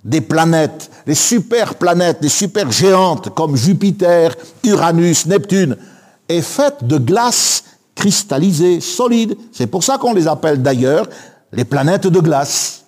des 0.03 0.21
planètes, 0.21 0.89
les 1.05 1.15
super 1.15 1.75
planètes, 1.75 2.17
les 2.21 2.29
super 2.29 2.71
géantes 2.71 3.29
comme 3.29 3.55
Jupiter, 3.55 4.36
Uranus, 4.63 5.27
Neptune, 5.27 5.77
est 6.27 6.41
faite 6.41 6.84
de 6.84 6.97
glace 6.97 7.63
cristallisée, 7.95 8.81
solide. 8.81 9.38
C'est 9.51 9.67
pour 9.67 9.84
ça 9.84 9.97
qu'on 9.97 10.13
les 10.13 10.27
appelle 10.27 10.61
d'ailleurs 10.61 11.07
les 11.51 11.65
planètes 11.65 12.07
de 12.07 12.19
glace. 12.19 12.86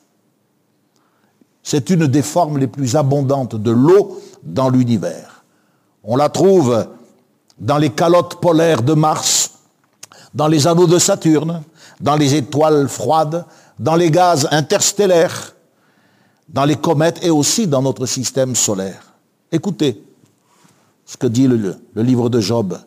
C'est 1.61 1.89
une 1.89 2.07
des 2.07 2.21
formes 2.21 2.57
les 2.57 2.67
plus 2.67 2.95
abondantes 2.95 3.55
de 3.55 3.71
l'eau 3.71 4.21
dans 4.43 4.69
l'univers. 4.69 5.43
On 6.03 6.15
la 6.15 6.29
trouve 6.29 6.85
dans 7.59 7.77
les 7.77 7.89
calottes 7.89 8.39
polaires 8.39 8.83
de 8.83 8.93
Mars, 8.93 9.34
dans 10.35 10.49
les 10.49 10.67
anneaux 10.67 10.85
de 10.85 10.99
Saturne, 10.99 11.63
dans 12.01 12.17
les 12.17 12.35
étoiles 12.35 12.89
froides, 12.89 13.45
dans 13.79 13.95
les 13.95 14.11
gaz 14.11 14.47
interstellaires, 14.51 15.55
dans 16.49 16.65
les 16.65 16.75
comètes 16.75 17.23
et 17.23 17.29
aussi 17.29 17.65
dans 17.65 17.81
notre 17.81 18.05
système 18.05 18.55
solaire. 18.55 19.13
Écoutez 19.51 20.03
ce 21.05 21.17
que 21.17 21.27
dit 21.27 21.47
le, 21.47 21.77
livre 21.95 22.29
de 22.29 22.41
Job. 22.41 22.77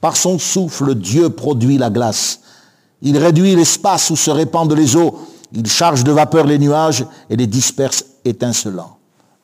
Par 0.00 0.16
son 0.16 0.38
souffle, 0.38 0.94
Dieu 0.94 1.30
produit 1.30 1.78
la 1.78 1.90
glace. 1.90 2.40
Il 3.00 3.16
réduit 3.16 3.54
l'espace 3.54 4.10
où 4.10 4.16
se 4.16 4.30
répandent 4.30 4.72
les 4.72 4.96
eaux. 4.96 5.18
Il 5.52 5.66
charge 5.66 6.02
de 6.02 6.12
vapeur 6.12 6.46
les 6.46 6.58
nuages 6.58 7.06
et 7.30 7.36
les 7.36 7.46
disperse 7.46 8.04
étincelants. 8.24 8.96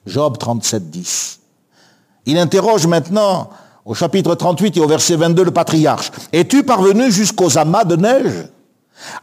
Job 0.07 0.39
37, 0.39 0.91
10. 0.91 1.41
Il 2.26 2.39
interroge 2.39 2.86
maintenant 2.86 3.51
au 3.89 3.95
chapitre 3.95 4.34
38 4.34 4.76
et 4.76 4.80
au 4.80 4.86
verset 4.86 5.16
22 5.16 5.45
le 5.45 5.51
patriarche. 5.51 6.12
Es-tu 6.30 6.62
parvenu 6.62 7.11
jusqu'aux 7.11 7.57
amas 7.57 7.84
de 7.84 7.97
neige? 7.97 8.49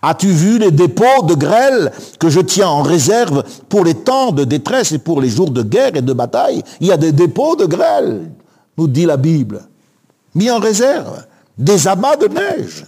As-tu 0.02 0.28
vu 0.28 0.58
les 0.58 0.72
dépôts 0.72 1.24
de 1.24 1.36
grêle 1.36 1.92
que 2.20 2.30
je 2.30 2.40
tiens 2.40 2.70
en 2.70 2.82
réserve 2.82 3.44
pour 3.70 3.86
les 3.86 3.94
temps 3.94 4.32
de 4.32 4.44
détresse 4.44 4.92
et 4.92 4.98
pour 4.98 5.22
les 5.22 5.30
jours 5.30 5.52
de 5.52 5.62
guerre 5.62 5.96
et 5.96 6.02
de 6.02 6.14
bataille? 6.14 6.64
Il 6.80 6.88
y 6.88 6.92
a 6.92 6.98
des 6.98 7.12
dépôts 7.12 7.56
de 7.56 7.66
grêle, 7.66 8.32
nous 8.78 8.88
dit 8.88 9.06
la 9.06 9.18
Bible, 9.18 9.62
mis 10.34 10.50
en 10.50 10.58
réserve, 10.58 11.24
des 11.60 11.88
amas 11.88 12.16
de 12.16 12.28
neige. 12.28 12.86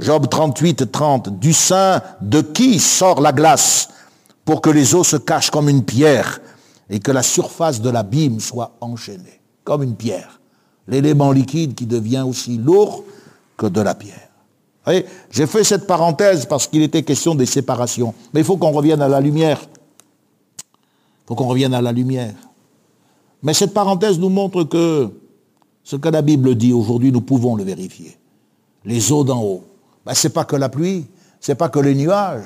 Job 0.00 0.28
38, 0.28 0.90
30, 0.90 1.38
du 1.38 1.52
sein 1.52 2.02
de 2.20 2.40
qui 2.40 2.80
sort 2.80 3.20
la 3.20 3.32
glace 3.32 3.88
pour 4.44 4.60
que 4.60 4.70
les 4.70 4.96
eaux 4.96 5.04
se 5.04 5.16
cachent 5.16 5.50
comme 5.50 5.68
une 5.68 5.84
pierre? 5.84 6.40
Et 6.88 7.00
que 7.00 7.10
la 7.10 7.22
surface 7.22 7.80
de 7.80 7.90
l'abîme 7.90 8.40
soit 8.40 8.76
enchaînée, 8.80 9.40
comme 9.64 9.82
une 9.82 9.96
pierre. 9.96 10.40
L'élément 10.88 11.32
liquide 11.32 11.74
qui 11.74 11.86
devient 11.86 12.24
aussi 12.26 12.58
lourd 12.58 13.04
que 13.56 13.66
de 13.66 13.80
la 13.80 13.94
pierre. 13.94 14.28
J'ai 15.30 15.46
fait 15.46 15.64
cette 15.64 15.86
parenthèse 15.86 16.46
parce 16.46 16.68
qu'il 16.68 16.82
était 16.82 17.02
question 17.02 17.34
des 17.34 17.46
séparations. 17.46 18.14
Mais 18.32 18.40
il 18.40 18.46
faut 18.46 18.56
qu'on 18.56 18.70
revienne 18.70 19.02
à 19.02 19.08
la 19.08 19.20
lumière. 19.20 19.60
Il 20.62 21.26
faut 21.26 21.34
qu'on 21.34 21.48
revienne 21.48 21.74
à 21.74 21.82
la 21.82 21.90
lumière. 21.90 22.34
Mais 23.42 23.52
cette 23.52 23.74
parenthèse 23.74 24.18
nous 24.18 24.28
montre 24.28 24.62
que 24.62 25.10
ce 25.82 25.96
que 25.96 26.08
la 26.08 26.22
Bible 26.22 26.54
dit 26.54 26.72
aujourd'hui, 26.72 27.10
nous 27.10 27.20
pouvons 27.20 27.56
le 27.56 27.64
vérifier. 27.64 28.16
Les 28.84 29.10
eaux 29.10 29.24
d'en 29.24 29.42
haut, 29.42 29.64
ben, 30.04 30.14
ce 30.14 30.28
n'est 30.28 30.32
pas 30.32 30.44
que 30.44 30.56
la 30.56 30.68
pluie, 30.68 31.06
ce 31.40 31.50
n'est 31.50 31.56
pas 31.56 31.68
que 31.68 31.80
les 31.80 31.94
nuages, 31.94 32.44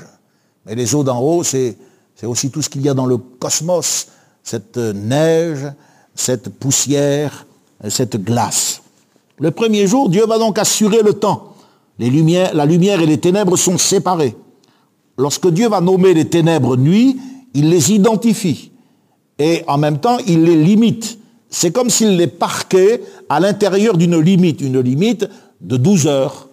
mais 0.64 0.74
les 0.74 0.94
eaux 0.94 1.04
d'en 1.04 1.20
haut, 1.20 1.42
c'est 1.42 1.76
aussi 2.22 2.50
tout 2.50 2.62
ce 2.62 2.70
qu'il 2.70 2.82
y 2.82 2.88
a 2.88 2.94
dans 2.94 3.06
le 3.06 3.18
cosmos, 3.18 4.08
cette 4.42 4.76
neige, 4.76 5.66
cette 6.14 6.48
poussière, 6.48 7.46
cette 7.88 8.22
glace. 8.22 8.82
Le 9.38 9.50
premier 9.50 9.86
jour, 9.86 10.08
Dieu 10.08 10.26
va 10.26 10.38
donc 10.38 10.58
assurer 10.58 11.02
le 11.02 11.14
temps. 11.14 11.54
La 11.98 12.66
lumière 12.66 13.00
et 13.00 13.06
les 13.06 13.18
ténèbres 13.18 13.56
sont 13.56 13.78
séparées. 13.78 14.36
Lorsque 15.18 15.50
Dieu 15.50 15.68
va 15.68 15.80
nommer 15.80 16.14
les 16.14 16.28
ténèbres 16.28 16.76
nuit, 16.76 17.18
il 17.54 17.68
les 17.68 17.92
identifie. 17.92 18.70
Et 19.38 19.62
en 19.66 19.78
même 19.78 19.98
temps, 19.98 20.18
il 20.26 20.44
les 20.44 20.56
limite. 20.56 21.18
C'est 21.48 21.72
comme 21.72 21.90
s'il 21.90 22.16
les 22.16 22.26
parquait 22.26 23.02
à 23.28 23.40
l'intérieur 23.40 23.96
d'une 23.96 24.18
limite, 24.18 24.60
une 24.60 24.80
limite 24.80 25.28
de 25.60 25.76
12 25.76 26.06
heures, 26.06 26.48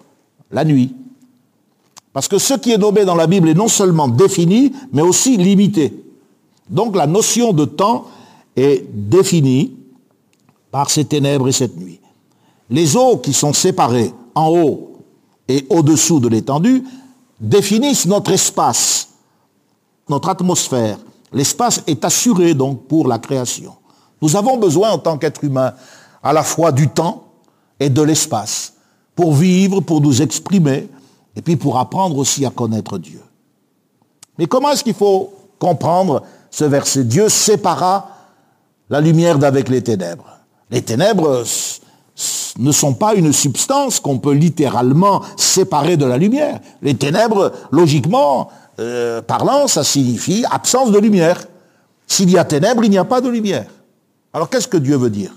la 0.51 0.65
nuit. 0.65 0.95
Parce 2.13 2.27
que 2.27 2.39
ce 2.39 2.55
qui 2.55 2.71
est 2.71 2.77
nommé 2.77 3.05
dans 3.05 3.15
la 3.15 3.27
Bible 3.27 3.49
est 3.49 3.53
non 3.53 3.67
seulement 3.67 4.07
défini, 4.07 4.71
mais 4.91 5.01
aussi 5.01 5.37
limité. 5.37 5.93
Donc 6.69 6.95
la 6.95 7.07
notion 7.07 7.53
de 7.53 7.65
temps 7.65 8.05
est 8.55 8.83
définie 8.91 9.75
par 10.71 10.89
ces 10.89 11.05
ténèbres 11.05 11.47
et 11.47 11.51
cette 11.51 11.77
nuit. 11.77 11.99
Les 12.69 12.95
eaux 12.95 13.17
qui 13.17 13.33
sont 13.33 13.53
séparées 13.53 14.13
en 14.35 14.49
haut 14.49 14.97
et 15.47 15.65
au-dessous 15.69 16.19
de 16.19 16.27
l'étendue 16.27 16.83
définissent 17.39 18.05
notre 18.05 18.31
espace, 18.31 19.09
notre 20.09 20.29
atmosphère. 20.29 20.97
L'espace 21.31 21.83
est 21.87 22.03
assuré 22.03 22.53
donc 22.53 22.83
pour 22.87 23.07
la 23.07 23.19
création. 23.19 23.73
Nous 24.21 24.35
avons 24.35 24.57
besoin 24.57 24.91
en 24.91 24.97
tant 24.97 25.17
qu'être 25.17 25.43
humain 25.43 25.73
à 26.23 26.33
la 26.33 26.43
fois 26.43 26.71
du 26.71 26.89
temps 26.89 27.23
et 27.79 27.89
de 27.89 28.01
l'espace 28.01 28.73
pour 29.15 29.33
vivre, 29.33 29.81
pour 29.81 30.01
nous 30.01 30.21
exprimer 30.21 30.89
et 31.35 31.41
puis 31.41 31.55
pour 31.55 31.77
apprendre 31.77 32.17
aussi 32.17 32.45
à 32.45 32.49
connaître 32.49 32.97
Dieu. 32.97 33.21
Mais 34.37 34.47
comment 34.47 34.71
est-ce 34.71 34.83
qu'il 34.83 34.93
faut 34.93 35.33
comprendre 35.59 36.23
ce 36.51 36.65
verset 36.65 37.03
Dieu 37.03 37.29
sépara 37.29 38.09
la 38.89 39.01
lumière 39.01 39.37
d'avec 39.37 39.69
les 39.69 39.83
ténèbres. 39.83 40.39
Les 40.71 40.81
ténèbres 40.81 41.43
ne 42.57 42.71
sont 42.71 42.93
pas 42.93 43.13
une 43.13 43.33
substance 43.33 43.99
qu'on 43.99 44.17
peut 44.19 44.33
littéralement 44.33 45.21
séparer 45.35 45.97
de 45.97 46.05
la 46.05 46.17
lumière. 46.17 46.59
Les 46.81 46.95
ténèbres, 46.95 47.51
logiquement 47.71 48.49
euh, 48.79 49.21
parlant, 49.21 49.67
ça 49.67 49.83
signifie 49.83 50.45
absence 50.49 50.91
de 50.91 50.99
lumière. 50.99 51.45
S'il 52.07 52.29
y 52.29 52.37
a 52.37 52.45
ténèbres, 52.45 52.83
il 52.83 52.89
n'y 52.89 52.97
a 52.97 53.05
pas 53.05 53.21
de 53.21 53.29
lumière. 53.29 53.67
Alors 54.33 54.49
qu'est-ce 54.49 54.67
que 54.67 54.77
Dieu 54.77 54.95
veut 54.95 55.09
dire? 55.09 55.31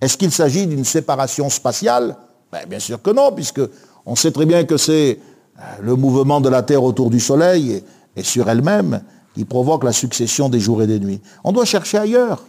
Est-ce 0.00 0.16
qu'il 0.16 0.32
s'agit 0.32 0.66
d'une 0.66 0.84
séparation 0.84 1.48
spatiale? 1.50 2.16
Ben, 2.52 2.66
Bien 2.68 2.78
sûr 2.78 3.00
que 3.00 3.10
non, 3.10 3.32
puisque 3.32 3.60
on 4.06 4.16
sait 4.16 4.30
très 4.30 4.46
bien 4.46 4.64
que 4.64 4.76
c'est 4.76 5.18
euh, 5.58 5.62
le 5.82 5.96
mouvement 5.96 6.40
de 6.40 6.48
la 6.48 6.62
Terre 6.62 6.82
autour 6.82 7.10
du 7.10 7.20
Soleil 7.20 7.82
et 8.16 8.22
sur 8.22 8.48
elle-même 8.48 9.02
qui 9.34 9.44
provoque 9.44 9.84
la 9.84 9.92
succession 9.92 10.48
des 10.48 10.60
jours 10.60 10.82
et 10.82 10.86
des 10.86 11.00
nuits. 11.00 11.20
On 11.42 11.52
doit 11.52 11.64
chercher 11.64 11.98
ailleurs 11.98 12.44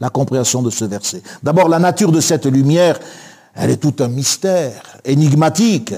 la 0.00 0.10
compréhension 0.10 0.62
de 0.62 0.70
ce 0.70 0.84
verset. 0.84 1.22
D'abord, 1.42 1.68
la 1.68 1.78
nature 1.78 2.12
de 2.12 2.20
cette 2.20 2.46
lumière, 2.46 2.98
elle 3.54 3.70
est 3.70 3.76
tout 3.76 3.94
un 4.00 4.08
mystère, 4.08 4.82
énigmatique. 5.04 5.94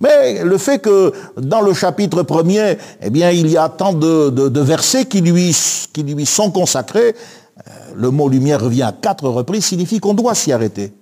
Mais 0.00 0.44
le 0.44 0.58
fait 0.58 0.80
que 0.80 1.12
dans 1.38 1.62
le 1.62 1.72
chapitre 1.72 2.22
premier, 2.22 2.76
eh 3.00 3.08
bien, 3.08 3.30
il 3.30 3.48
y 3.48 3.56
a 3.56 3.68
tant 3.68 3.92
de, 3.92 4.60
versets 4.60 5.06
qui 5.06 5.20
lui, 5.20 5.56
qui 5.92 6.02
lui 6.02 6.26
sont 6.26 6.50
consacrés, 6.50 7.14
euh, 7.14 7.70
le 7.94 8.10
mot 8.10 8.28
lumière 8.28 8.60
revient 8.60 8.82
à 8.82 8.92
quatre 8.92 9.28
reprises, 9.28 9.64
signifie 9.64 10.00
qu'on 10.00 10.12
doit 10.12 10.34
s'y 10.34 10.52
arrêter. 10.52 10.92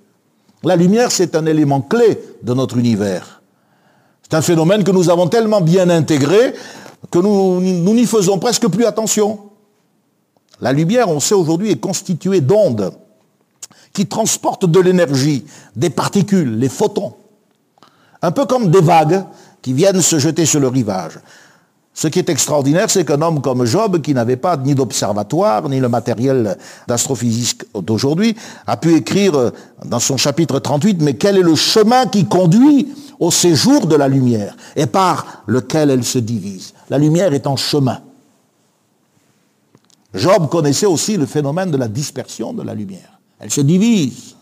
La 0.62 0.76
lumière, 0.76 1.10
c'est 1.10 1.34
un 1.34 1.46
élément 1.46 1.80
clé 1.80 2.20
de 2.42 2.54
notre 2.54 2.76
univers. 2.76 3.42
C'est 4.22 4.36
un 4.36 4.42
phénomène 4.42 4.84
que 4.84 4.92
nous 4.92 5.10
avons 5.10 5.26
tellement 5.26 5.60
bien 5.60 5.90
intégré 5.90 6.54
que 7.10 7.18
nous 7.18 7.60
n'y 7.60 8.06
faisons 8.06 8.38
presque 8.38 8.68
plus 8.68 8.84
attention. 8.84 9.38
La 10.60 10.72
lumière, 10.72 11.08
on 11.08 11.20
sait 11.20 11.34
aujourd'hui, 11.34 11.70
est 11.70 11.80
constituée 11.80 12.40
d'ondes 12.40 12.92
qui 13.92 14.06
transportent 14.06 14.66
de 14.66 14.80
l'énergie, 14.80 15.44
des 15.76 15.90
particules, 15.90 16.58
les 16.58 16.68
photons. 16.68 17.14
Un 18.22 18.32
peu 18.32 18.46
comme 18.46 18.70
des 18.70 18.80
vagues 18.80 19.24
qui 19.62 19.72
viennent 19.72 20.02
se 20.02 20.18
jeter 20.18 20.46
sur 20.46 20.60
le 20.60 20.68
rivage. 20.68 21.18
Ce 21.96 22.08
qui 22.08 22.18
est 22.18 22.28
extraordinaire, 22.28 22.90
c'est 22.90 23.04
qu'un 23.04 23.22
homme 23.22 23.40
comme 23.40 23.64
Job, 23.64 24.02
qui 24.02 24.14
n'avait 24.14 24.36
pas 24.36 24.56
ni 24.56 24.74
d'observatoire, 24.74 25.68
ni 25.68 25.78
le 25.78 25.88
matériel 25.88 26.58
d'astrophysique 26.88 27.62
d'aujourd'hui, 27.72 28.34
a 28.66 28.76
pu 28.76 28.96
écrire 28.96 29.52
dans 29.84 30.00
son 30.00 30.16
chapitre 30.16 30.58
38, 30.58 31.00
mais 31.00 31.14
quel 31.14 31.38
est 31.38 31.42
le 31.42 31.54
chemin 31.54 32.06
qui 32.06 32.26
conduit 32.26 32.88
au 33.20 33.30
séjour 33.30 33.86
de 33.86 33.94
la 33.94 34.08
lumière? 34.08 34.56
Et 34.74 34.86
par 34.86 35.44
lequel 35.46 35.90
elle 35.90 36.02
se 36.02 36.18
divise 36.18 36.74
La 36.90 36.98
lumière 36.98 37.32
est 37.32 37.46
en 37.46 37.56
chemin. 37.56 38.00
Job 40.12 40.48
connaissait 40.48 40.86
aussi 40.86 41.16
le 41.16 41.26
phénomène 41.26 41.70
de 41.70 41.76
la 41.76 41.86
dispersion 41.86 42.52
de 42.52 42.62
la 42.62 42.74
lumière. 42.74 43.20
Elle 43.38 43.52
se 43.52 43.60
divise. 43.60 44.33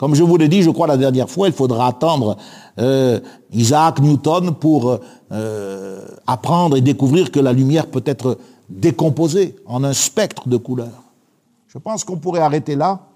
Comme 0.00 0.14
je 0.14 0.22
vous 0.22 0.38
l'ai 0.38 0.48
dit, 0.48 0.62
je 0.62 0.70
crois, 0.70 0.86
la 0.86 0.96
dernière 0.96 1.28
fois, 1.28 1.48
il 1.48 1.52
faudra 1.52 1.86
attendre 1.86 2.38
euh, 2.78 3.20
Isaac 3.52 4.00
Newton 4.00 4.54
pour 4.54 4.98
euh, 5.30 6.08
apprendre 6.26 6.78
et 6.78 6.80
découvrir 6.80 7.30
que 7.30 7.38
la 7.38 7.52
lumière 7.52 7.86
peut 7.86 8.02
être 8.06 8.38
décomposée 8.70 9.56
en 9.66 9.84
un 9.84 9.92
spectre 9.92 10.48
de 10.48 10.56
couleurs. 10.56 11.02
Je 11.68 11.76
pense 11.76 12.04
qu'on 12.04 12.16
pourrait 12.16 12.40
arrêter 12.40 12.76
là. 12.76 13.08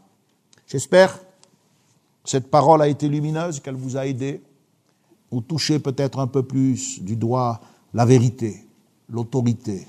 J'espère 0.67 1.21
que 1.21 1.25
cette 2.27 2.51
parole 2.51 2.83
a 2.83 2.89
été 2.89 3.09
lumineuse, 3.09 3.61
qu'elle 3.61 3.77
vous 3.77 3.97
a 3.97 4.07
aidé, 4.07 4.43
ou 5.31 5.41
touché 5.41 5.79
peut-être 5.79 6.19
un 6.19 6.27
peu 6.27 6.43
plus 6.43 7.03
du 7.03 7.17
doigt 7.17 7.63
la 7.95 8.05
vérité, 8.05 8.63
l'autorité, 9.09 9.89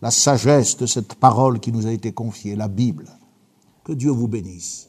la 0.00 0.12
sagesse 0.12 0.76
de 0.76 0.86
cette 0.86 1.14
parole 1.14 1.58
qui 1.58 1.72
nous 1.72 1.88
a 1.88 1.90
été 1.90 2.12
confiée, 2.12 2.54
la 2.54 2.68
Bible. 2.68 3.06
Que 3.82 3.94
Dieu 3.94 4.12
vous 4.12 4.28
bénisse. 4.28 4.88